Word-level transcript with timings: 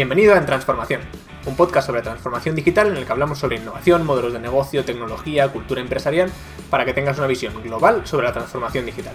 Bienvenido 0.00 0.32
a 0.32 0.38
En 0.38 0.46
Transformación, 0.46 1.02
un 1.44 1.56
podcast 1.56 1.88
sobre 1.88 2.00
transformación 2.00 2.54
digital 2.54 2.86
en 2.86 2.96
el 2.96 3.04
que 3.04 3.12
hablamos 3.12 3.38
sobre 3.38 3.58
innovación, 3.58 4.06
modelos 4.06 4.32
de 4.32 4.38
negocio, 4.38 4.82
tecnología, 4.82 5.48
cultura 5.48 5.82
empresarial, 5.82 6.30
para 6.70 6.86
que 6.86 6.94
tengas 6.94 7.18
una 7.18 7.26
visión 7.26 7.52
global 7.62 8.06
sobre 8.06 8.26
la 8.26 8.32
transformación 8.32 8.86
digital. 8.86 9.12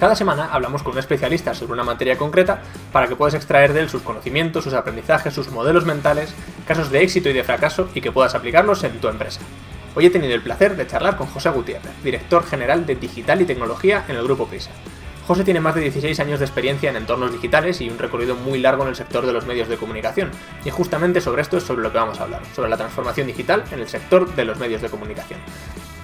Cada 0.00 0.16
semana 0.16 0.48
hablamos 0.50 0.82
con 0.82 0.94
un 0.94 0.98
especialista 0.98 1.54
sobre 1.54 1.74
una 1.74 1.84
materia 1.84 2.18
concreta 2.18 2.60
para 2.92 3.06
que 3.06 3.14
puedas 3.14 3.34
extraer 3.34 3.72
de 3.72 3.82
él 3.82 3.88
sus 3.88 4.02
conocimientos, 4.02 4.64
sus 4.64 4.74
aprendizajes, 4.74 5.32
sus 5.32 5.52
modelos 5.52 5.86
mentales, 5.86 6.34
casos 6.66 6.90
de 6.90 7.04
éxito 7.04 7.28
y 7.28 7.32
de 7.32 7.44
fracaso 7.44 7.88
y 7.94 8.00
que 8.00 8.10
puedas 8.10 8.34
aplicarlos 8.34 8.82
en 8.82 9.00
tu 9.00 9.06
empresa. 9.06 9.40
Hoy 9.94 10.06
he 10.06 10.10
tenido 10.10 10.34
el 10.34 10.42
placer 10.42 10.76
de 10.76 10.88
charlar 10.88 11.16
con 11.16 11.28
José 11.28 11.50
Gutiérrez, 11.50 12.02
director 12.02 12.44
general 12.44 12.84
de 12.84 12.96
Digital 12.96 13.42
y 13.42 13.44
Tecnología 13.44 14.04
en 14.08 14.16
el 14.16 14.24
Grupo 14.24 14.48
Prisa. 14.48 14.72
José 15.30 15.44
tiene 15.44 15.60
más 15.60 15.76
de 15.76 15.82
16 15.82 16.18
años 16.18 16.40
de 16.40 16.44
experiencia 16.44 16.90
en 16.90 16.96
entornos 16.96 17.30
digitales 17.30 17.80
y 17.80 17.88
un 17.88 18.00
recorrido 18.00 18.34
muy 18.34 18.58
largo 18.58 18.82
en 18.82 18.88
el 18.88 18.96
sector 18.96 19.24
de 19.24 19.32
los 19.32 19.46
medios 19.46 19.68
de 19.68 19.76
comunicación. 19.76 20.32
Y 20.64 20.70
justamente 20.70 21.20
sobre 21.20 21.42
esto 21.42 21.56
es 21.56 21.62
sobre 21.62 21.82
lo 21.82 21.92
que 21.92 21.98
vamos 21.98 22.18
a 22.18 22.24
hablar, 22.24 22.42
sobre 22.52 22.68
la 22.68 22.76
transformación 22.76 23.28
digital 23.28 23.62
en 23.70 23.78
el 23.78 23.88
sector 23.88 24.34
de 24.34 24.44
los 24.44 24.58
medios 24.58 24.82
de 24.82 24.88
comunicación. 24.88 25.38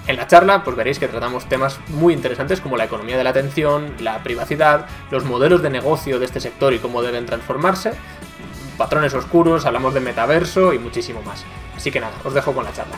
En 0.07 0.15
la 0.15 0.27
charla, 0.27 0.63
pues 0.63 0.77
veréis 0.77 0.97
que 0.97 1.09
tratamos 1.09 1.43
temas 1.49 1.77
muy 1.89 2.13
interesantes 2.13 2.61
como 2.61 2.77
la 2.77 2.85
economía 2.85 3.17
de 3.17 3.25
la 3.25 3.31
atención, 3.31 3.95
la 3.99 4.23
privacidad, 4.23 4.85
los 5.11 5.25
modelos 5.25 5.61
de 5.61 5.71
negocio 5.71 6.19
de 6.19 6.25
este 6.25 6.39
sector 6.39 6.73
y 6.73 6.79
cómo 6.79 7.01
deben 7.01 7.25
transformarse, 7.25 7.91
patrones 8.77 9.13
oscuros, 9.13 9.65
hablamos 9.65 9.93
de 9.93 9.99
metaverso 9.99 10.71
y 10.71 10.79
muchísimo 10.79 11.21
más. 11.23 11.43
Así 11.75 11.91
que 11.91 11.99
nada, 11.99 12.13
os 12.23 12.33
dejo 12.33 12.53
con 12.53 12.63
la 12.63 12.71
charla. 12.71 12.95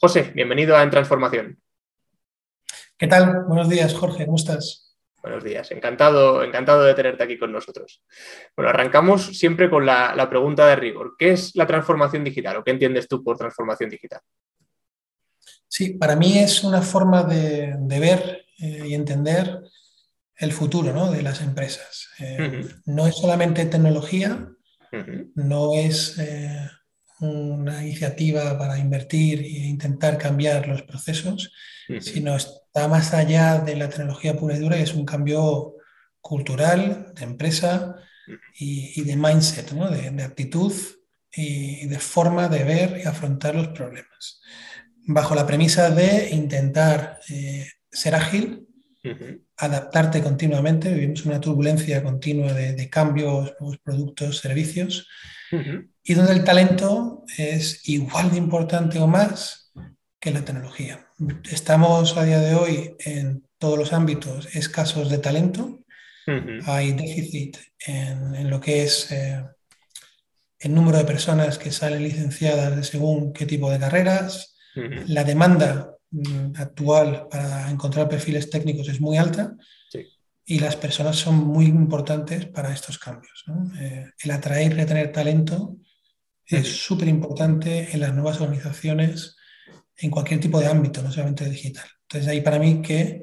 José, 0.00 0.32
bienvenido 0.34 0.76
a 0.76 0.82
En 0.82 0.90
Transformación. 0.90 1.63
¿Qué 2.96 3.08
tal? 3.08 3.42
Buenos 3.48 3.68
días, 3.68 3.92
Jorge, 3.92 4.24
¿cómo 4.24 4.36
estás? 4.36 4.96
Buenos 5.20 5.42
días, 5.42 5.68
encantado, 5.72 6.44
encantado 6.44 6.84
de 6.84 6.94
tenerte 6.94 7.24
aquí 7.24 7.36
con 7.36 7.50
nosotros. 7.50 8.04
Bueno, 8.56 8.70
arrancamos 8.70 9.36
siempre 9.36 9.68
con 9.68 9.84
la, 9.84 10.28
pregunta 10.30 10.68
de 10.68 10.76
rigor. 10.76 11.16
¿Qué 11.18 11.32
es 11.32 11.56
la 11.56 11.66
transformación 11.66 12.22
digital 12.22 12.58
o 12.58 12.62
qué 12.62 12.70
entiendes 12.70 13.08
tú 13.08 13.24
por 13.24 13.36
transformación 13.36 13.90
digital? 13.90 14.20
Sí, 15.66 15.94
para 15.94 16.14
mí 16.14 16.38
es 16.38 16.62
una 16.62 16.82
forma 16.82 17.24
de, 17.24 17.76
ver 17.98 18.46
eh, 18.60 18.84
y 18.86 18.94
entender 18.94 19.60
el 20.36 20.52
futuro 20.52 21.10
de 21.10 21.22
las 21.22 21.40
empresas. 21.40 22.10
Eh, 22.20 22.64
no 22.86 23.08
es 23.08 23.16
solamente 23.16 23.66
tecnología, 23.66 24.48
no 25.34 25.74
es 25.74 26.16
eh, 26.20 26.70
una 27.20 27.82
iniciativa 27.84 28.58
para 28.58 28.78
invertir 28.78 29.40
e 29.40 29.66
intentar 29.66 30.18
cambiar 30.18 30.66
los 30.66 30.82
procesos, 30.82 31.52
sino 32.00 32.36
está 32.36 32.88
más 32.88 33.14
allá 33.14 33.58
de 33.58 33.76
la 33.76 33.88
tecnología 33.88 34.36
pura 34.36 34.56
y 34.56 34.60
dura 34.60 34.78
y 34.78 34.82
es 34.82 34.94
un 34.94 35.04
cambio 35.04 35.74
cultural, 36.20 37.12
de 37.14 37.24
empresa 37.24 37.96
y, 38.58 39.02
de 39.02 39.16
mindset, 39.16 39.70
de, 39.70 40.22
actitud 40.22 40.72
y 41.30 41.86
de 41.86 41.98
forma 41.98 42.48
de 42.48 42.64
ver 42.64 43.00
y 43.04 43.06
afrontar 43.06 43.54
los 43.54 43.68
problemas. 43.68 44.40
Bajo 45.06 45.34
la 45.34 45.46
premisa 45.46 45.90
de 45.90 46.30
intentar 46.30 47.20
eh, 47.28 47.68
ser 47.90 48.14
ágil, 48.14 48.66
adaptarte 49.56 50.22
continuamente, 50.22 50.92
vivimos 50.92 51.26
una 51.26 51.40
turbulencia 51.40 52.02
continua 52.02 52.52
de, 52.54 52.88
cambios, 52.88 53.52
nuevos 53.60 53.78
productos, 53.78 54.38
servicios, 54.38 55.06
y 56.02 56.14
donde 56.14 56.32
el 56.32 56.44
talento 56.44 57.24
es 57.36 57.88
igual 57.88 58.30
de 58.30 58.38
importante 58.38 58.98
o 58.98 59.06
más 59.06 59.72
que 60.20 60.30
la 60.30 60.44
tecnología. 60.44 61.06
Estamos 61.50 62.16
a 62.16 62.24
día 62.24 62.40
de 62.40 62.54
hoy 62.54 62.96
en 62.98 63.46
todos 63.58 63.78
los 63.78 63.92
ámbitos 63.92 64.54
escasos 64.54 65.10
de 65.10 65.18
talento. 65.18 65.80
Hay 66.66 66.92
déficit 66.92 67.58
en, 67.86 68.48
lo 68.48 68.58
que 68.60 68.84
es 68.84 69.12
eh, 69.12 69.44
el 70.58 70.74
número 70.74 70.98
de 70.98 71.04
personas 71.04 71.58
que 71.58 71.70
salen 71.70 72.02
licenciadas 72.02 72.76
de 72.76 72.84
según 72.84 73.32
qué 73.32 73.44
tipo 73.44 73.70
de 73.70 73.78
carreras. 73.78 74.56
La 75.06 75.22
demanda 75.22 75.94
mm, 76.10 76.52
actual 76.56 77.28
para 77.30 77.70
encontrar 77.70 78.08
perfiles 78.08 78.50
técnicos 78.50 78.88
es 78.88 79.00
muy 79.00 79.18
alta 79.18 79.54
y 80.46 80.58
las 80.58 80.76
personas 80.76 81.16
son 81.16 81.36
muy 81.36 81.66
importantes 81.66 82.46
para 82.46 82.72
estos 82.72 82.98
cambios. 82.98 83.44
Eh, 83.80 84.10
el 84.22 84.30
atraer 84.30 84.72
y 84.72 84.74
retener 84.74 85.12
talento 85.12 85.76
es 86.46 86.68
súper 86.68 87.08
importante 87.08 87.90
en 87.92 88.00
las 88.00 88.12
nuevas 88.12 88.40
organizaciones, 88.40 89.36
en 89.96 90.10
cualquier 90.10 90.40
tipo 90.40 90.60
de 90.60 90.66
ámbito, 90.66 91.02
no 91.02 91.10
solamente 91.10 91.48
digital. 91.48 91.86
Entonces, 92.02 92.28
ahí 92.28 92.42
para 92.42 92.58
mí 92.58 92.82
que 92.82 93.22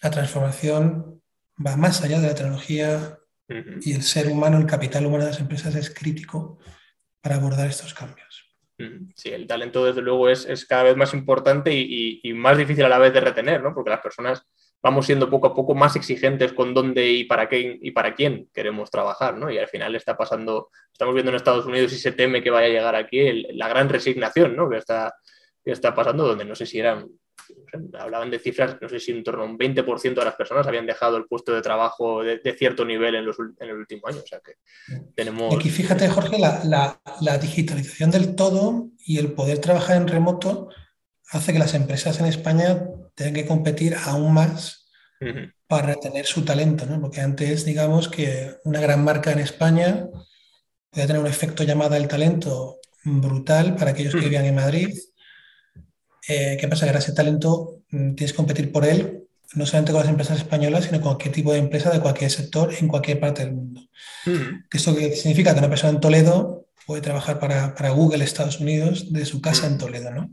la 0.00 0.10
transformación 0.10 1.20
va 1.64 1.76
más 1.76 2.02
allá 2.02 2.20
de 2.20 2.28
la 2.28 2.34
tecnología 2.34 3.18
y 3.80 3.92
el 3.92 4.02
ser 4.02 4.28
humano, 4.28 4.58
el 4.58 4.66
capital 4.66 5.06
humano 5.06 5.24
de 5.24 5.30
las 5.30 5.40
empresas 5.40 5.74
es 5.74 5.92
crítico 5.92 6.58
para 7.20 7.36
abordar 7.36 7.68
estos 7.68 7.94
cambios. 7.94 8.44
Sí, 9.16 9.30
el 9.30 9.48
talento 9.48 9.84
desde 9.84 10.02
luego 10.02 10.28
es, 10.28 10.46
cada 10.66 10.84
vez 10.84 10.96
más 10.96 11.12
importante 11.12 11.74
y, 11.74 12.20
y, 12.22 12.32
más 12.32 12.56
difícil 12.56 12.84
a 12.84 12.88
la 12.88 12.98
vez 12.98 13.12
de 13.12 13.20
retener, 13.20 13.60
¿no? 13.60 13.74
porque 13.74 13.90
las 13.90 14.00
personas 14.00 14.46
vamos 14.82 15.06
siendo 15.06 15.28
poco 15.28 15.48
a 15.48 15.54
poco 15.54 15.74
más 15.74 15.96
exigentes 15.96 16.52
con 16.52 16.72
dónde 16.72 17.08
y 17.08 17.24
para 17.24 17.48
qué 17.48 17.78
y 17.80 17.90
para 17.90 18.14
quién 18.14 18.48
queremos 18.52 18.90
trabajar, 18.90 19.36
¿no? 19.36 19.50
Y 19.50 19.58
al 19.58 19.68
final 19.68 19.94
está 19.96 20.16
pasando, 20.16 20.70
estamos 20.92 21.14
viendo 21.14 21.30
en 21.30 21.36
Estados 21.36 21.66
Unidos 21.66 21.92
y 21.92 21.98
se 21.98 22.12
teme 22.12 22.42
que 22.42 22.50
vaya 22.50 22.66
a 22.66 22.70
llegar 22.70 22.94
aquí 22.94 23.44
la 23.52 23.68
gran 23.68 23.88
resignación, 23.88 24.54
¿no? 24.56 24.68
Que 24.68 24.78
está, 24.78 25.14
que 25.64 25.72
está 25.72 25.94
pasando, 25.94 26.28
donde 26.28 26.44
no 26.44 26.54
sé 26.54 26.64
si 26.64 26.78
eran, 26.78 27.08
hablaban 27.98 28.30
de 28.30 28.38
cifras, 28.38 28.76
no 28.80 28.88
sé 28.88 29.00
si 29.00 29.10
en 29.10 29.24
torno 29.24 29.42
a 29.42 29.46
un 29.46 29.58
20% 29.58 30.14
de 30.14 30.24
las 30.24 30.36
personas 30.36 30.66
habían 30.66 30.86
dejado 30.86 31.16
el 31.16 31.26
puesto 31.26 31.52
de 31.52 31.62
trabajo 31.62 32.22
de, 32.22 32.40
cierto 32.56 32.84
nivel 32.84 33.16
en, 33.16 33.26
los, 33.26 33.36
en, 33.38 33.68
el 33.68 33.76
último 33.76 34.06
año. 34.06 34.18
O 34.18 34.26
sea 34.26 34.40
que 34.40 34.54
tenemos... 35.16 35.54
Aquí 35.54 35.70
fíjate, 35.70 36.08
Jorge, 36.08 36.38
la, 36.38 36.62
la, 36.64 37.00
la 37.20 37.38
digitalización 37.38 38.12
del 38.12 38.36
todo 38.36 38.90
y 39.04 39.18
el 39.18 39.32
poder 39.32 39.58
trabajar 39.58 39.96
en 39.96 40.06
remoto 40.06 40.68
hace 41.30 41.52
que 41.52 41.58
las 41.58 41.74
empresas 41.74 42.20
en 42.20 42.26
España 42.26 42.78
tengan 43.18 43.34
que 43.34 43.46
competir 43.46 43.96
aún 44.04 44.32
más 44.32 44.86
para 45.66 45.88
retener 45.88 46.24
su 46.24 46.44
talento, 46.44 46.86
¿no? 46.86 47.00
Porque 47.00 47.20
antes, 47.20 47.64
digamos 47.64 48.08
que 48.08 48.54
una 48.64 48.80
gran 48.80 49.02
marca 49.02 49.32
en 49.32 49.40
España 49.40 50.06
podía 50.90 51.08
tener 51.08 51.20
un 51.20 51.26
efecto 51.26 51.64
llamada 51.64 51.96
del 51.96 52.06
talento 52.06 52.78
brutal 53.04 53.74
para 53.74 53.90
aquellos 53.90 54.14
que 54.14 54.20
vivían 54.20 54.44
en 54.44 54.54
Madrid. 54.54 54.96
Eh, 56.28 56.56
¿Qué 56.60 56.68
pasa? 56.68 56.84
Que 56.86 56.90
ahora 56.90 57.00
ese 57.00 57.12
talento 57.12 57.82
mm, 57.90 58.14
tienes 58.14 58.32
que 58.32 58.36
competir 58.36 58.70
por 58.70 58.84
él 58.84 59.24
no 59.54 59.64
solamente 59.64 59.92
con 59.92 60.02
las 60.02 60.10
empresas 60.10 60.38
españolas, 60.38 60.84
sino 60.84 61.00
con 61.00 61.12
cualquier 61.12 61.34
tipo 61.34 61.52
de 61.52 61.58
empresa 61.58 61.90
de 61.90 62.00
cualquier 62.00 62.30
sector 62.30 62.72
en 62.78 62.86
cualquier 62.86 63.18
parte 63.18 63.44
del 63.44 63.54
mundo. 63.54 63.80
¿Esto 64.70 64.94
significa? 64.94 65.54
Que 65.54 65.60
una 65.60 65.70
persona 65.70 65.94
en 65.94 66.00
Toledo 66.00 66.66
puede 66.86 67.00
trabajar 67.00 67.38
para, 67.38 67.74
para 67.74 67.90
Google 67.90 68.24
Estados 68.24 68.60
Unidos 68.60 69.10
de 69.10 69.24
su 69.24 69.40
casa 69.40 69.66
en 69.66 69.78
Toledo, 69.78 70.10
¿no? 70.10 70.30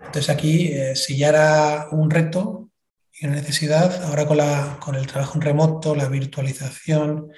Entonces 0.00 0.28
aquí, 0.28 0.68
eh, 0.72 0.94
si 0.96 1.16
ya 1.16 1.28
era 1.28 1.88
un 1.90 2.10
reto 2.10 2.70
y 3.12 3.26
una 3.26 3.36
necesidad, 3.36 4.04
ahora 4.04 4.26
con, 4.26 4.36
la, 4.36 4.78
con 4.80 4.94
el 4.94 5.06
trabajo 5.06 5.36
en 5.36 5.42
remoto, 5.42 5.94
la 5.94 6.08
virtualización 6.08 7.30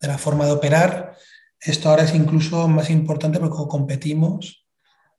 de 0.00 0.08
la 0.08 0.18
forma 0.18 0.46
de 0.46 0.52
operar, 0.52 1.16
esto 1.60 1.88
ahora 1.88 2.02
es 2.02 2.14
incluso 2.14 2.68
más 2.68 2.90
importante 2.90 3.38
porque 3.38 3.56
competimos 3.68 4.66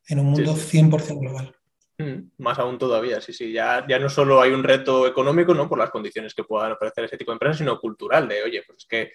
en 0.08 0.20
un 0.20 0.28
mundo 0.28 0.56
100% 0.56 1.20
global. 1.20 1.56
Mm, 1.98 2.30
más 2.40 2.60
aún 2.60 2.78
todavía, 2.78 3.22
sí, 3.22 3.34
sí. 3.34 3.52
Ya, 3.52 3.86
ya 3.88 3.98
no 4.00 4.10
solo 4.10 4.42
hay 4.42 4.52
un 4.52 4.64
reto 4.64 5.08
económico, 5.08 5.54
¿no? 5.54 5.68
Por 5.68 5.80
las 5.80 5.90
condiciones 5.90 6.34
que 6.34 6.44
puedan 6.44 6.74
ofrecer 6.74 7.06
ese 7.06 7.18
tipo 7.18 7.32
de 7.32 7.36
empresas, 7.36 7.58
sino 7.58 7.80
cultural, 7.80 8.28
de, 8.28 8.44
oye, 8.44 8.64
pues 8.68 8.80
es 8.80 8.86
que 8.86 9.12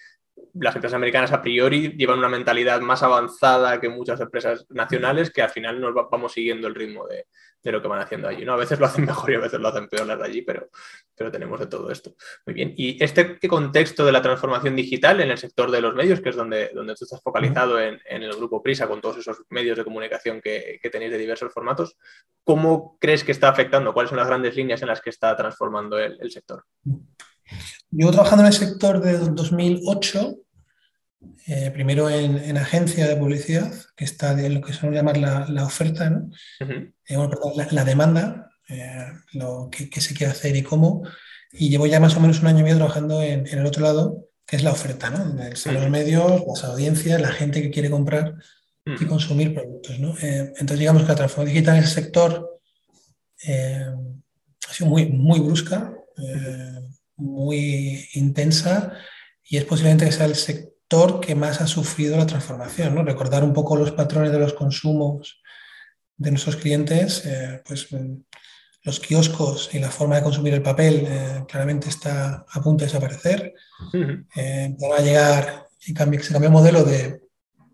las 0.55 0.75
empresas 0.75 0.97
americanas 0.97 1.33
a 1.33 1.43
priori 1.43 1.97
llevan 1.97 2.19
una 2.19 2.29
mentalidad 2.29 2.81
más 2.81 3.03
avanzada 3.03 3.81
que 3.81 3.89
muchas 3.89 4.21
empresas 4.21 4.67
nacionales 4.71 5.31
que 5.31 5.43
al 5.43 5.51
final 5.51 5.81
nos 5.81 5.95
vamos 6.11 6.33
siguiendo 6.33 6.67
el 6.67 6.75
ritmo 6.75 7.07
de, 7.07 7.27
lo 7.71 7.81
que 7.81 7.89
van 7.89 8.01
haciendo 8.01 8.29
allí. 8.29 8.45
¿no? 8.45 8.55
A 8.55 8.57
veces 8.57 8.81
lo 8.81 8.87
hacen 8.87 9.05
mejor 9.07 9.31
y 9.31 9.35
a 9.37 9.41
veces 9.41 9.61
lo 9.61 9.69
hacen 9.69 9.89
peor 9.89 10.07
las 10.07 10.19
de 10.19 10.25
allí, 10.25 10.43
pero, 10.43 10.69
pero 11.15 11.31
tenemos 11.31 11.61
de 11.61 11.67
todo 11.67 11.91
esto. 11.91 12.15
Muy 12.47 12.55
bien. 12.55 12.75
¿Y 12.77 13.03
este 13.03 13.39
contexto 13.49 14.05
de 14.05 14.13
la 14.13 14.23
transformación 14.23 14.75
digital 14.77 15.21
en 15.21 15.31
el 15.31 15.39
sector 15.39 15.71
de 15.71 15.81
los 15.81 15.95
medios, 15.95 16.21
que 16.21 16.31
es 16.31 16.37
donde, 16.37 16.71
donde 16.75 16.95
tú 16.95 17.05
estás 17.05 17.23
focalizado 17.23 17.81
en, 17.81 18.01
el 18.07 18.35
grupo 18.35 18.63
Prisa 18.63 18.89
con 18.89 19.01
todos 19.01 19.19
esos 19.19 19.43
medios 19.51 19.79
de 19.79 19.85
comunicación 19.85 20.41
que, 20.41 20.81
tenéis 20.91 21.13
de 21.13 21.19
diversos 21.19 21.53
formatos, 21.53 21.97
¿cómo 22.45 22.99
crees 23.01 23.25
que 23.25 23.33
está 23.33 23.49
afectando? 23.49 23.93
¿Cuáles 23.93 24.11
son 24.11 24.19
las 24.19 24.27
grandes 24.27 24.57
líneas 24.57 24.83
en 24.83 24.89
las 24.89 25.01
que 25.01 25.11
está 25.11 25.37
transformando 25.37 25.99
el 25.99 26.31
sector? 26.31 26.65
Llevo 27.91 28.13
trabajando 28.13 28.45
en 28.45 28.49
el 28.49 28.59
sector 28.59 29.01
de 29.01 29.19
2008, 29.19 30.37
eh, 31.47 31.71
primero 31.73 32.09
en, 32.09 32.57
agencia 32.57 33.09
de 33.09 33.17
publicidad, 33.17 33.73
que 33.97 34.05
está 34.05 34.41
en 34.41 34.55
lo 34.55 34.61
que 34.61 34.73
se 34.73 34.89
llamar 34.89 35.17
la, 35.17 35.47
la 35.49 35.65
oferta, 35.65 36.09
¿no? 36.09 36.31
Eh, 36.61 37.19
la, 37.73 37.85
demanda, 37.85 38.53
eh, 38.69 39.07
lo 39.33 39.69
que, 39.71 40.01
se 40.01 40.15
quiere 40.15 40.33
hacer 40.33 40.55
y 40.55 40.63
cómo. 40.63 41.03
Y 41.53 41.69
llevo 41.69 41.87
ya 41.87 41.99
más 41.99 42.17
o 42.17 42.21
menos 42.21 42.41
un 42.41 42.47
año 42.47 42.61
y 42.61 42.63
medio 42.63 42.77
trabajando 42.77 43.23
en, 43.23 43.47
el 43.49 43.67
otro 43.67 43.83
lado, 43.83 44.29
que 44.47 44.55
es 44.55 44.63
la 44.63 44.71
oferta, 44.71 45.11
¿no? 45.11 45.35
los 45.73 45.91
medios, 45.91 46.43
las 46.47 46.65
audiencias, 46.65 47.21
la 47.21 47.33
gente 47.33 47.61
que 47.61 47.71
quiere 47.71 47.91
comprar 47.91 48.37
y 48.85 49.05
consumir 49.05 49.55
productos, 49.55 49.99
¿no? 50.01 50.15
entonces 50.21 50.79
digamos 50.79 51.03
que 51.03 51.09
la 51.09 51.15
transformación 51.15 51.55
digital 51.55 51.77
en 51.77 51.83
el 51.83 51.89
sector 51.89 52.61
ha 53.47 54.73
sido 54.73 54.91
muy, 54.91 55.07
muy 55.07 55.39
brusca 55.39 55.93
muy 57.21 58.09
intensa 58.15 58.93
y 59.45 59.57
es 59.57 59.65
posiblemente 59.65 60.07
que 60.07 60.13
sea 60.13 60.27
el 60.27 60.37
sector 60.37 61.21
que 61.21 61.35
más 61.35 61.61
ha 61.61 61.67
sufrido 61.67 62.17
la 62.17 62.27
transformación. 62.27 62.95
¿no? 62.95 63.05
Recordar 63.05 63.45
un 63.45 63.53
poco 63.53 63.77
los 63.77 63.93
patrones 63.93 64.33
de 64.33 64.39
los 64.39 64.55
consumos 64.55 65.41
de 66.17 66.31
nuestros 66.31 66.57
clientes, 66.57 67.25
eh, 67.25 67.63
pues 67.67 67.89
los 68.83 69.01
kioscos 69.01 69.71
y 69.73 69.79
la 69.79 69.91
forma 69.91 70.17
de 70.17 70.23
consumir 70.23 70.55
el 70.55 70.63
papel 70.63 71.05
eh, 71.07 71.45
claramente 71.49 71.89
está 71.89 72.45
a 72.49 72.63
punto 72.63 72.85
de 72.85 72.87
desaparecer. 72.91 73.55
Eh, 74.37 74.77
va 74.91 74.97
a 74.97 75.03
llegar 75.03 75.67
y 75.81 75.87
se 75.87 75.95
cambia 75.95 76.21
el 76.21 76.51
modelo 76.51 76.85
de 76.85 77.23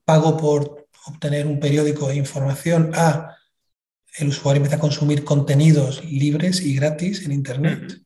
pago 0.05 0.37
por 0.37 0.89
obtener 1.07 1.47
un 1.47 1.61
periódico 1.61 2.11
e 2.11 2.17
información 2.17 2.93
a 2.95 3.37
el 4.19 4.29
usuario 4.29 4.59
empieza 4.59 4.77
a 4.77 4.81
consumir 4.81 5.25
contenidos 5.25 6.05
libres 6.05 6.61
y 6.63 6.75
gratis 6.75 7.25
en 7.25 7.33
Internet. 7.33 8.01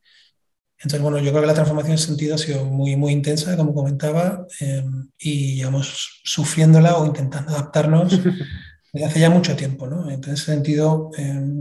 Entonces, 0.82 1.00
bueno, 1.00 1.18
yo 1.18 1.30
creo 1.30 1.42
que 1.42 1.46
la 1.46 1.54
transformación 1.54 1.92
en 1.92 1.98
ese 1.98 2.06
sentido 2.06 2.34
ha 2.34 2.38
sido 2.38 2.64
muy, 2.64 2.96
muy 2.96 3.12
intensa, 3.12 3.56
como 3.56 3.74
comentaba, 3.74 4.46
eh, 4.60 4.84
y 5.18 5.56
llevamos 5.56 6.20
sufriéndola 6.24 6.96
o 6.96 7.06
intentando 7.06 7.52
adaptarnos 7.52 8.18
desde 8.92 9.06
hace 9.06 9.20
ya 9.20 9.30
mucho 9.30 9.56
tiempo. 9.56 9.86
¿no? 9.86 10.10
En 10.10 10.24
ese 10.24 10.36
sentido, 10.44 11.10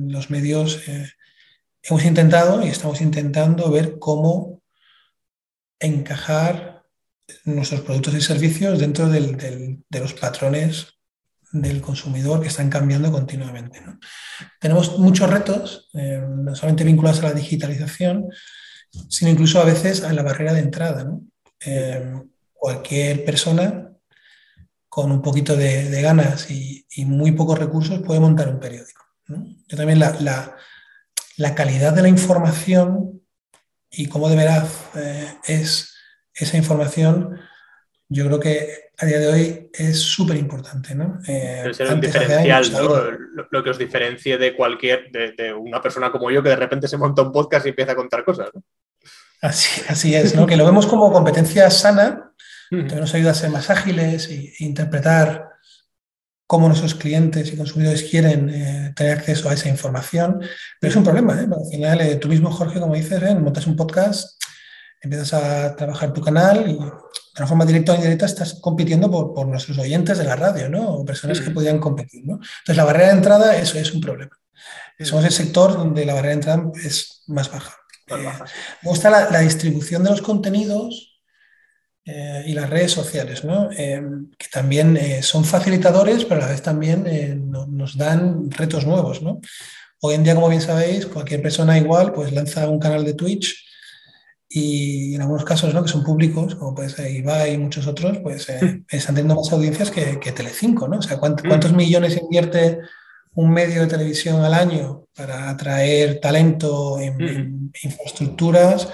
los 0.07 0.29
medios 0.29 0.79
hemos 1.83 2.05
intentado 2.05 2.65
y 2.65 2.69
estamos 2.69 3.01
intentando 3.01 3.69
ver 3.69 3.99
cómo 3.99 4.61
encajar 5.79 6.83
nuestros 7.45 7.81
productos 7.81 8.15
y 8.15 8.21
servicios 8.21 8.79
dentro 8.79 9.07
de 9.09 9.79
los 9.99 10.13
patrones 10.13 10.99
del 11.51 11.81
consumidor 11.81 12.41
que 12.41 12.47
están 12.47 12.69
cambiando 12.69 13.11
continuamente. 13.11 13.81
Tenemos 14.59 14.97
muchos 14.99 15.29
retos, 15.29 15.89
eh, 15.93 16.21
no 16.27 16.55
solamente 16.55 16.83
vinculados 16.83 17.19
a 17.21 17.29
la 17.29 17.33
digitalización, 17.33 18.29
sino 19.07 19.31
incluso 19.31 19.59
a 19.59 19.65
veces 19.65 20.03
a 20.03 20.13
la 20.13 20.23
barrera 20.23 20.53
de 20.53 20.59
entrada. 20.59 21.11
Eh, 21.65 22.13
cualquier 22.53 23.23
persona 23.25 23.91
con 24.87 25.11
un 25.11 25.21
poquito 25.21 25.55
de, 25.55 26.01
ganas 26.01 26.49
y, 26.49 26.85
muy 27.05 27.31
pocos 27.31 27.57
recursos 27.57 28.01
puede 28.01 28.19
montar 28.19 28.49
un 28.49 28.59
periódico. 28.59 29.05
Yo 29.27 29.77
también 29.77 29.99
la, 29.99 30.55
la 31.37 31.55
calidad 31.55 31.93
de 31.93 32.01
la 32.01 32.09
información 32.09 33.21
y 33.89 34.07
cómo 34.07 34.29
de 34.29 34.35
veraz 34.35 34.89
eh, 34.95 35.27
es 35.45 35.95
esa 36.33 36.57
información, 36.57 37.39
yo 38.07 38.25
creo 38.25 38.39
que 38.39 38.91
a 38.97 39.05
día 39.05 39.19
de 39.19 39.27
hoy 39.27 39.69
es 39.73 39.99
súper 39.99 40.37
importante. 40.37 40.95
¿no? 40.95 41.19
Eh, 41.27 41.69
ser 41.73 41.93
un 41.93 42.01
diferencial, 42.01 42.71
¿no? 42.71 43.45
lo, 43.49 43.63
que 43.63 43.69
os 43.69 43.77
diferencie 43.77 44.37
de 44.37 44.55
cualquier, 44.55 45.11
de, 45.11 45.53
una 45.53 45.81
persona 45.81 46.11
como 46.11 46.29
yo 46.31 46.43
que 46.43 46.49
de 46.49 46.55
repente 46.55 46.87
se 46.87 46.97
monta 46.97 47.21
un 47.21 47.31
podcast 47.31 47.65
y 47.65 47.69
empieza 47.69 47.93
a 47.93 47.95
contar 47.95 48.23
cosas. 48.23 48.49
Así, 49.41 49.81
así 49.87 50.15
es, 50.15 50.35
¿no? 50.35 50.45
que 50.45 50.57
lo 50.57 50.65
vemos 50.65 50.85
como 50.85 51.11
competencia 51.11 51.69
sana, 51.69 52.33
que 52.69 52.95
nos 52.95 53.13
ayuda 53.15 53.31
a 53.31 53.35
ser 53.35 53.49
más 53.49 53.69
ágiles 53.69 54.27
e 54.29 54.53
interpretar 54.59 55.49
cómo 56.49 56.67
nuestros 56.67 56.95
clientes 56.95 57.53
y 57.53 57.57
consumidores 57.57 58.03
quieren 58.03 58.49
eh, 58.49 58.93
tener 58.95 59.19
acceso 59.19 59.49
a 59.49 59.53
esa 59.53 59.69
información. 59.69 60.41
Pero 60.79 60.89
es 60.89 60.95
un 60.95 61.03
problema, 61.03 61.39
¿eh? 61.39 61.47
al 61.47 61.71
final 61.71 62.01
eh, 62.01 62.15
tú 62.15 62.27
mismo, 62.27 62.51
Jorge, 62.51 62.79
como 62.79 62.95
dices, 62.95 63.21
montas 63.39 63.67
un 63.67 63.75
podcast, 63.75 64.41
empiezas 64.99 65.33
a 65.33 65.75
trabajar 65.75 66.11
tu 66.11 66.21
canal 66.21 66.67
y 66.67 66.73
de 66.73 66.79
una 67.37 67.47
forma 67.47 67.65
directa 67.65 67.93
o 67.93 67.95
indirecta 67.95 68.25
estás 68.25 68.55
compitiendo 68.55 69.09
por, 69.09 69.47
nuestros 69.47 69.77
oyentes 69.77 70.17
de 70.17 70.23
la 70.23 70.35
radio, 70.35 70.69
¿no? 70.69 70.95
O 70.95 71.05
personas 71.05 71.39
que 71.39 71.51
podían 71.51 71.79
competir, 71.79 72.25
¿no? 72.25 72.35
Entonces 72.35 72.77
la 72.77 72.83
barrera 72.83 73.09
de 73.09 73.13
entrada, 73.13 73.55
eso 73.55 73.77
es 73.77 73.93
un 73.93 74.01
problema. 74.01 74.35
Somos 74.99 75.25
el 75.25 75.31
sector 75.31 75.77
donde 75.77 76.03
la 76.05 76.15
barrera 76.15 76.29
de 76.29 76.41
entrada 76.41 76.63
es 76.83 77.23
más 77.27 77.51
baja. 77.51 77.78
Me 78.17 78.89
gusta 78.89 79.09
la, 79.09 79.29
la 79.29 79.39
distribución 79.39 80.03
de 80.03 80.09
los 80.11 80.21
contenidos 80.21 81.09
eh, 82.11 82.43
y 82.47 82.53
las 82.53 82.67
redes 82.67 82.91
sociales, 82.91 83.43
¿no? 83.43 83.69
Eh, 83.71 84.01
que 84.35 84.47
también 84.51 84.97
eh, 84.97 85.21
son 85.21 85.45
facilitadores, 85.45 86.25
pero 86.25 86.41
a 86.41 86.45
la 86.45 86.51
vez 86.51 86.63
también 86.63 87.51
nos 87.51 87.97
dan 87.97 88.49
retos 88.49 88.87
nuevos. 88.87 89.21
¿no? 89.21 89.39
Hoy 90.01 90.15
en 90.15 90.23
día, 90.23 90.33
como 90.33 90.49
bien 90.49 90.61
sabéis, 90.61 91.05
cualquier 91.05 91.41
persona 91.43 91.77
igual 91.77 92.11
pues 92.11 92.31
lanza 92.31 92.67
un 92.67 92.79
canal 92.79 93.05
de 93.05 93.13
Twitch 93.13 93.63
y 94.49 95.13
en 95.13 95.21
algunos 95.21 95.45
casos 95.45 95.71
¿no? 95.71 95.83
que 95.83 95.89
son 95.89 96.03
públicos, 96.03 96.55
como 96.55 96.73
puede 96.73 96.89
ser 96.89 97.11
Ibai 97.11 97.53
y 97.53 97.57
muchos 97.59 97.85
otros, 97.85 98.17
pues 98.23 98.49
están 98.49 99.15
teniendo 99.15 99.35
más 99.35 99.51
audiencias 99.51 99.91
que, 99.91 100.19
que 100.19 100.31
Telecinco. 100.31 100.87
¿no? 100.87 100.97
O 100.97 101.01
sea, 101.03 101.19
¿cuántos, 101.19 101.45
mm. 101.45 101.47
¿cuántos 101.47 101.73
millones 101.73 102.17
invierte 102.17 102.79
un 103.35 103.51
medio 103.51 103.81
de 103.81 103.87
televisión 103.87 104.43
al 104.43 104.55
año 104.55 105.05
para 105.15 105.49
atraer 105.51 106.19
talento 106.19 106.99
en, 106.99 107.17
mm. 107.17 107.27
en 107.27 107.58
infraestructuras? 107.83 108.89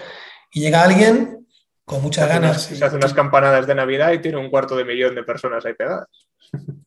Y 0.51 0.62
llega 0.62 0.83
alguien 0.83 1.48
con 1.83 2.01
muchas 2.01 2.27
ganas. 2.27 2.63
se 2.63 2.83
hace 2.83 2.95
unas 2.95 3.13
campanadas 3.13 3.68
de 3.68 3.75
Navidad 3.75 4.12
y 4.12 4.19
tiene 4.19 4.38
un 4.38 4.50
cuarto 4.50 4.75
de 4.75 4.86
millón 4.86 5.16
de 5.16 5.24
personas 5.24 5.66
ahí 5.66 5.74
pegadas. 5.74 6.07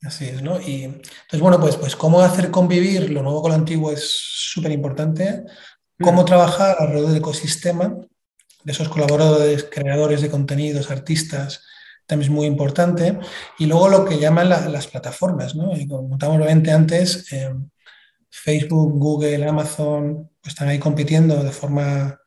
Así 0.02 0.26
es, 0.26 0.42
¿no? 0.42 0.60
Y 0.60 0.84
entonces, 0.84 1.40
bueno, 1.40 1.60
pues, 1.60 1.76
pues 1.76 1.96
cómo 1.96 2.20
hacer 2.20 2.50
convivir 2.50 3.10
lo 3.10 3.22
nuevo 3.22 3.42
con 3.42 3.50
lo 3.50 3.56
antiguo 3.56 3.90
es 3.90 4.08
súper 4.10 4.72
importante. 4.72 5.44
Cómo 6.00 6.22
mm. 6.22 6.26
trabajar 6.26 6.76
alrededor 6.78 7.08
del 7.08 7.18
ecosistema 7.18 7.96
de 8.64 8.72
esos 8.72 8.88
colaboradores, 8.88 9.64
creadores 9.70 10.20
de 10.20 10.30
contenidos, 10.30 10.90
artistas, 10.90 11.64
también 12.06 12.30
es 12.30 12.34
muy 12.34 12.46
importante. 12.46 13.18
Y 13.58 13.66
luego 13.66 13.88
lo 13.88 14.04
que 14.04 14.18
llaman 14.18 14.48
las 14.48 14.86
plataformas, 14.88 15.54
¿no? 15.54 15.76
Y 15.76 15.86
como 15.86 16.08
contamos 16.10 16.46
antes, 16.46 17.32
eh, 17.32 17.54
Facebook, 18.42 18.98
Google, 18.98 19.46
Amazon 19.46 20.30
pues 20.40 20.54
están 20.54 20.68
ahí 20.68 20.78
compitiendo 20.78 21.42
de 21.42 21.50
forma 21.50 22.20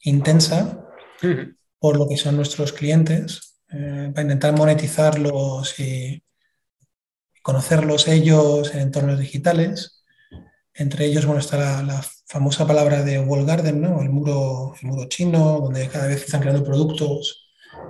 intensa 0.00 0.84
por 1.78 1.96
lo 1.96 2.08
que 2.08 2.16
son 2.16 2.36
nuestros 2.36 2.72
clientes, 2.72 3.60
eh, 3.70 4.10
para 4.14 4.22
intentar 4.22 4.56
monetizarlos 4.56 5.78
y 5.80 6.22
conocerlos 7.42 8.08
ellos 8.08 8.74
en 8.74 8.80
entornos 8.80 9.18
digitales. 9.18 10.04
Entre 10.74 11.06
ellos, 11.06 11.26
bueno, 11.26 11.40
está 11.40 11.82
la, 11.82 12.04
famosa 12.26 12.66
palabra 12.66 13.02
de 13.02 13.18
Wall 13.20 13.46
Garden, 13.46 13.80
¿no? 13.80 14.02
el, 14.02 14.10
muro, 14.10 14.74
el 14.82 14.88
muro 14.88 15.08
chino, 15.08 15.60
donde 15.60 15.88
cada 15.88 16.08
vez 16.08 16.24
están 16.24 16.42
creando 16.42 16.62
productos. 16.62 17.48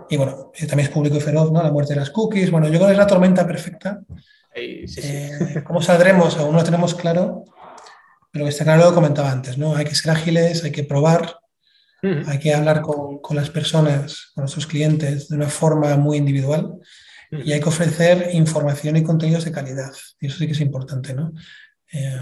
Y 0.08 0.16
bueno, 0.16 0.52
eh, 0.54 0.66
también 0.66 0.88
es 0.88 0.94
público 0.94 1.16
y 1.16 1.20
feroz, 1.20 1.50
¿no? 1.50 1.60
La 1.60 1.72
muerte 1.72 1.94
de 1.94 2.00
las 2.00 2.10
cookies. 2.10 2.50
Bueno, 2.50 2.68
yo 2.68 2.74
creo 2.74 2.86
que 2.86 2.92
es 2.92 2.98
la 2.98 3.06
tormenta 3.06 3.44
perfecta. 3.44 4.00
Eh, 4.58 5.62
¿Cómo 5.64 5.82
saldremos? 5.82 6.36
Aún 6.36 6.52
no 6.52 6.58
lo 6.58 6.64
tenemos 6.64 6.94
claro, 6.94 7.44
pero 8.30 8.48
está 8.48 8.64
claro 8.64 8.84
lo 8.84 8.88
que 8.90 8.94
comentaba 8.94 9.30
antes, 9.30 9.58
¿no? 9.58 9.74
Hay 9.74 9.84
que 9.84 9.94
ser 9.94 10.10
ágiles, 10.10 10.64
hay 10.64 10.72
que 10.72 10.84
probar, 10.84 11.38
hay 12.02 12.38
que 12.38 12.54
hablar 12.54 12.82
con, 12.82 13.36
las 13.36 13.50
personas, 13.50 14.30
con 14.34 14.42
nuestros 14.42 14.66
clientes 14.66 15.28
de 15.28 15.36
una 15.36 15.48
forma 15.48 15.96
muy 15.96 16.16
individual 16.16 16.74
y 17.30 17.52
hay 17.52 17.60
que 17.60 17.68
ofrecer 17.68 18.30
información 18.32 18.96
y 18.96 19.02
contenidos 19.02 19.44
de 19.44 19.52
calidad. 19.52 19.92
Y 20.20 20.26
eso 20.26 20.38
sí 20.38 20.46
que 20.46 20.52
es 20.52 20.60
importante, 20.60 21.14
¿no? 21.14 21.32
Eh, 21.92 22.20